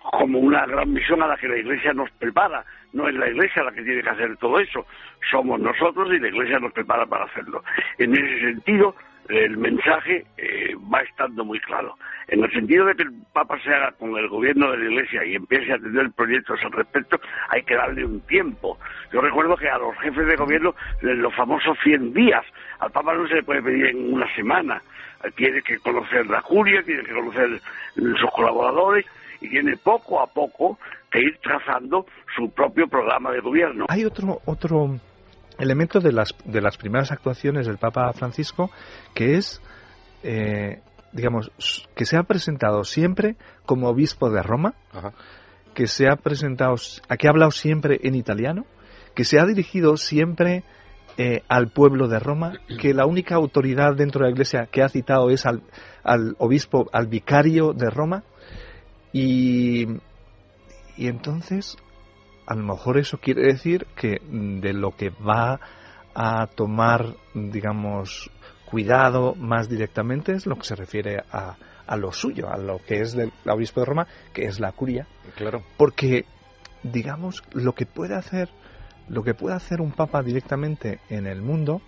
[0.00, 2.64] como una gran misión a la que la Iglesia nos prepara.
[2.92, 4.86] No es la Iglesia la que tiene que hacer todo eso,
[5.30, 7.62] somos nosotros y la Iglesia nos prepara para hacerlo.
[7.98, 8.94] En ese sentido,
[9.28, 11.94] el mensaje eh, va estando muy claro.
[12.28, 15.24] En el sentido de que el Papa se haga con el gobierno de la Iglesia
[15.24, 18.78] y empiece a tener proyectos al respecto, hay que darle un tiempo.
[19.12, 22.44] Yo recuerdo que a los jefes de gobierno, los famosos 100 días,
[22.80, 24.82] al Papa no se le puede pedir en una semana.
[25.34, 27.60] Tiene que conocer la curia, tiene que conocer
[27.94, 29.06] sus colaboradores
[29.40, 30.78] y tiene poco a poco
[31.10, 33.86] que ir trazando su propio programa de gobierno.
[33.88, 34.98] Hay otro, otro
[35.58, 38.70] elemento de las, de las primeras actuaciones del Papa Francisco,
[39.14, 39.60] que es,
[40.22, 40.80] eh,
[41.12, 41.50] digamos,
[41.94, 44.74] que se ha presentado siempre como obispo de Roma,
[45.74, 46.76] que se ha presentado,
[47.18, 48.66] que ha hablado siempre en italiano,
[49.14, 50.64] que se ha dirigido siempre
[51.18, 54.88] eh, al pueblo de Roma, que la única autoridad dentro de la Iglesia que ha
[54.88, 55.62] citado es al,
[56.04, 58.24] al obispo, al vicario de Roma,
[59.12, 59.86] y,
[60.98, 61.78] y entonces
[62.46, 65.60] a lo mejor eso quiere decir que mm, de lo que va
[66.14, 68.30] a tomar, digamos,
[68.64, 71.56] cuidado más directamente es lo que se refiere a,
[71.86, 75.06] a lo suyo, a lo que es del obispo de Roma, que es la curia.
[75.36, 75.62] Claro.
[75.76, 76.24] Porque,
[76.82, 78.48] digamos, lo que puede hacer,
[79.08, 81.82] lo que puede hacer un papa directamente en el mundo,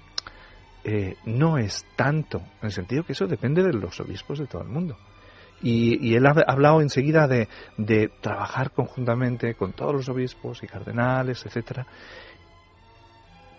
[0.85, 4.63] eh, no es tanto, en el sentido que eso depende de los obispos de todo
[4.63, 4.97] el mundo.
[5.63, 11.45] Y, él ha hablado enseguida de, de, trabajar conjuntamente con todos los obispos y cardenales,
[11.45, 11.87] etcétera.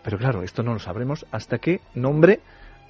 [0.04, 2.40] Pero claro, esto no lo sabremos hasta que nombre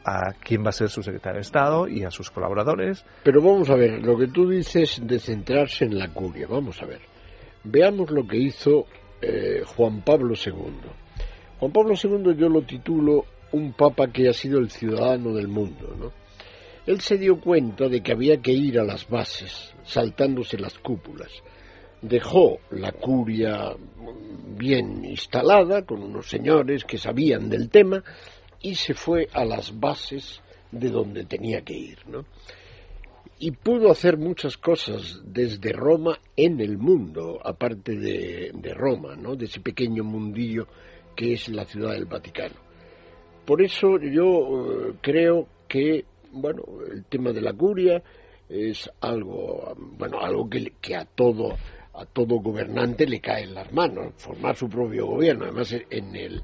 [0.05, 3.03] a quién va a ser su secretario de Estado y a sus colaboradores.
[3.23, 6.85] Pero vamos a ver, lo que tú dices de centrarse en la curia, vamos a
[6.85, 7.01] ver.
[7.63, 8.85] Veamos lo que hizo
[9.21, 10.53] eh, Juan Pablo II.
[11.59, 15.95] Juan Pablo II yo lo titulo un papa que ha sido el ciudadano del mundo,
[15.97, 16.11] ¿no?
[16.89, 21.29] Él se dio cuenta de que había que ir a las bases, saltándose las cúpulas.
[22.01, 23.75] Dejó la curia
[24.57, 28.03] bien instalada, con unos señores que sabían del tema,
[28.63, 30.41] y se fue a las bases
[30.71, 32.25] de donde tenía que ir, ¿no?
[33.37, 39.35] Y pudo hacer muchas cosas desde Roma en el mundo, aparte de, de Roma, ¿no?
[39.35, 40.65] De ese pequeño mundillo
[41.15, 42.55] que es la ciudad del Vaticano.
[43.45, 48.01] Por eso yo eh, creo que, bueno, el tema de la curia
[48.47, 51.55] es algo, bueno, algo que, que a todo
[51.99, 55.45] a todo gobernante le cae en las manos, formar su propio gobierno.
[55.45, 56.41] Además, en el,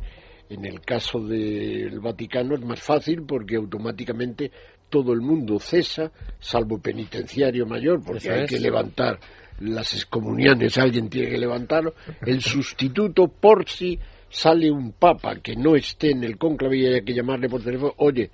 [0.50, 4.52] en el caso del Vaticano es más fácil porque automáticamente
[4.90, 9.20] todo el mundo cesa, salvo penitenciario mayor, porque hay que levantar
[9.60, 11.94] las excomuniones, alguien tiene que levantarlo.
[12.26, 13.98] El sustituto por si
[14.30, 17.94] sale un papa que no esté en el cónclave y hay que llamarle por teléfono,
[17.98, 18.32] oye,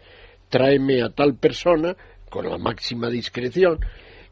[0.51, 1.95] tráeme a tal persona
[2.29, 3.79] con la máxima discreción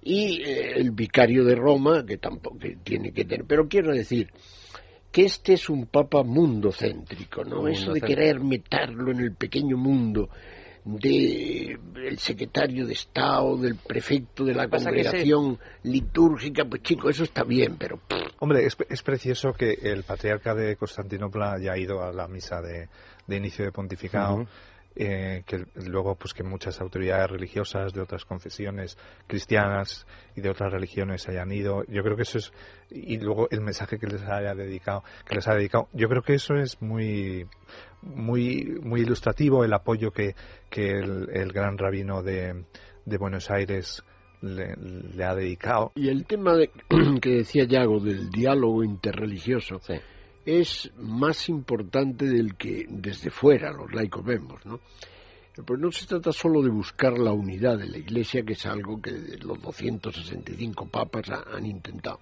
[0.04, 3.46] y eh, el vicario de Roma que tampoco tiene que tener.
[3.48, 4.30] Pero quiero decir
[5.12, 7.68] que este es un papa mundocéntrico, ¿no?
[7.68, 10.30] Eso de querer meterlo en el pequeño mundo
[10.86, 17.76] del secretario de Estado, del prefecto de la congregación litúrgica, pues chico, eso está bien,
[17.78, 18.00] pero...
[18.40, 22.88] Hombre, es, precioso que el patriarca de Constantinopla haya ido a la misa de,
[23.36, 24.48] inicio de pontificado.
[25.02, 28.98] Eh, que luego pues que muchas autoridades religiosas de otras confesiones
[29.28, 30.06] cristianas
[30.36, 31.86] y de otras religiones hayan ido.
[31.88, 32.52] Yo creo que eso es
[32.90, 35.88] y luego el mensaje que les haya dedicado que les ha dedicado.
[35.94, 37.48] Yo creo que eso es muy
[38.02, 40.36] muy muy ilustrativo el apoyo que,
[40.70, 42.66] que el, gran rabino de,
[43.06, 44.04] de Buenos Aires
[44.42, 45.94] le, ha dedicado.
[45.96, 46.72] Y el tema de,
[47.22, 49.80] que decía Yago del diálogo interreligioso
[50.50, 54.80] es más importante del que desde fuera los laicos vemos, ¿no?
[55.66, 59.02] Pues no se trata solo de buscar la unidad de la Iglesia, que es algo
[59.02, 59.12] que
[59.42, 62.20] los 265 papas han intentado,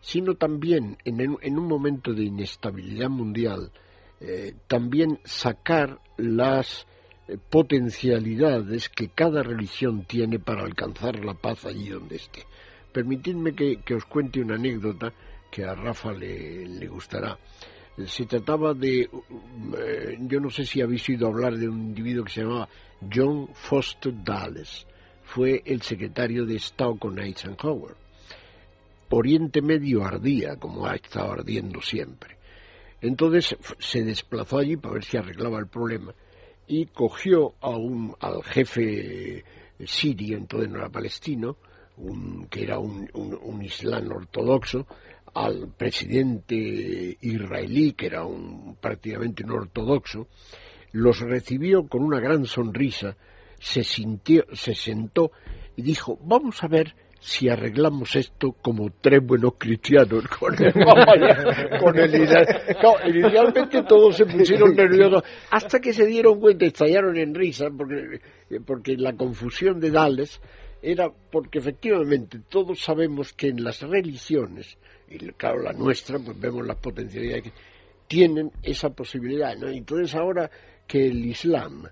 [0.00, 3.72] sino también en, un momento de inestabilidad mundial,
[4.20, 6.86] eh, también sacar las
[7.28, 12.44] eh, potencialidades que cada religión tiene para alcanzar la paz allí donde esté.
[12.92, 15.12] Permitidme que os cuente una anécdota
[15.56, 17.38] que a Rafa le, gustará.
[18.04, 19.08] Se trataba de,
[19.78, 22.68] eh, yo no sé si habéis oído hablar de un individuo que se llamaba
[23.10, 24.86] John Foster Dulles.
[25.24, 27.94] Fue el secretario de Estado con Eisenhower.
[29.08, 32.36] Oriente Medio ardía, como ha estado ardiendo siempre.
[33.00, 36.14] Entonces se desplazó allí para ver si arreglaba el problema
[36.66, 39.42] y cogió a un, al jefe
[39.86, 41.56] sirio, entonces no era palestino,
[41.96, 44.86] un, que era un, un islam ortodoxo,
[45.36, 46.56] al presidente
[47.20, 50.28] israelí, que era un, prácticamente un ortodoxo,
[50.92, 53.18] los recibió con una gran sonrisa,
[53.60, 55.32] se, sintió, se sentó
[55.76, 60.72] y dijo, vamos a ver si arreglamos esto como tres buenos cristianos con el,
[61.80, 67.66] con el inicialmente todos se pusieron nerviosos hasta que se dieron cuenta estallaron en risa
[67.76, 68.20] porque,
[68.64, 70.40] porque la confusión de Dales
[70.82, 76.66] era porque efectivamente todos sabemos que en las religiones y claro, la nuestra, pues vemos
[76.66, 77.52] las potencialidades que
[78.06, 79.68] tienen esa posibilidad, ¿no?
[79.68, 80.50] Entonces ahora
[80.86, 81.88] que el Islam,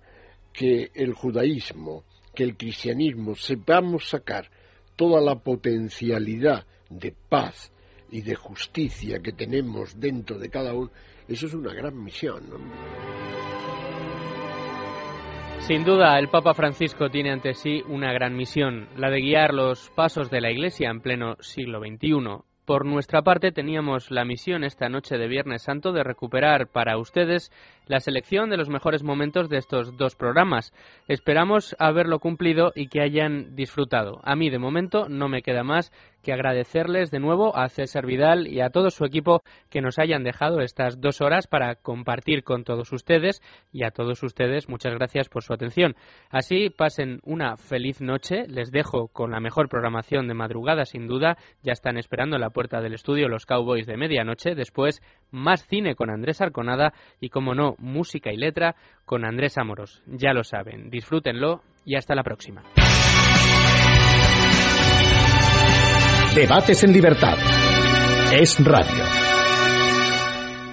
[0.53, 2.05] que el judaísmo,
[2.35, 4.51] que el cristianismo sepamos sacar
[4.97, 7.73] toda la potencialidad de paz
[8.11, 10.91] y de justicia que tenemos dentro de cada uno,
[11.29, 12.43] eso es una gran misión.
[15.61, 19.89] Sin duda, el Papa Francisco tiene ante sí una gran misión, la de guiar los
[19.97, 22.45] pasos de la Iglesia en pleno siglo XXI.
[22.65, 27.53] Por nuestra parte, teníamos la misión esta noche de Viernes Santo de recuperar para ustedes
[27.87, 30.73] la selección de los mejores momentos de estos dos programas.
[31.09, 34.21] Esperamos haberlo cumplido y que hayan disfrutado.
[34.25, 35.93] A mí, de momento, no me queda más
[36.25, 40.25] que agradecerles de nuevo a César Vidal y a todo su equipo que nos hayan
[40.25, 43.43] dejado estas dos horas para compartir con todos ustedes
[43.73, 45.95] y a todos ustedes muchas gracias por su atención.
[46.31, 51.37] Así pasen una feliz noche, les dejo con la mejor programación de madrugada sin duda,
[51.63, 55.95] ya están esperando en la puerta del estudio los Cowboys de medianoche, después más cine
[55.95, 58.75] con Andrés Arconada y como no, música y letra
[59.05, 60.03] con Andrés Amoros.
[60.07, 62.63] Ya lo saben, disfrútenlo y hasta la próxima.
[66.35, 67.37] Debates en libertad.
[68.33, 69.34] Es radio.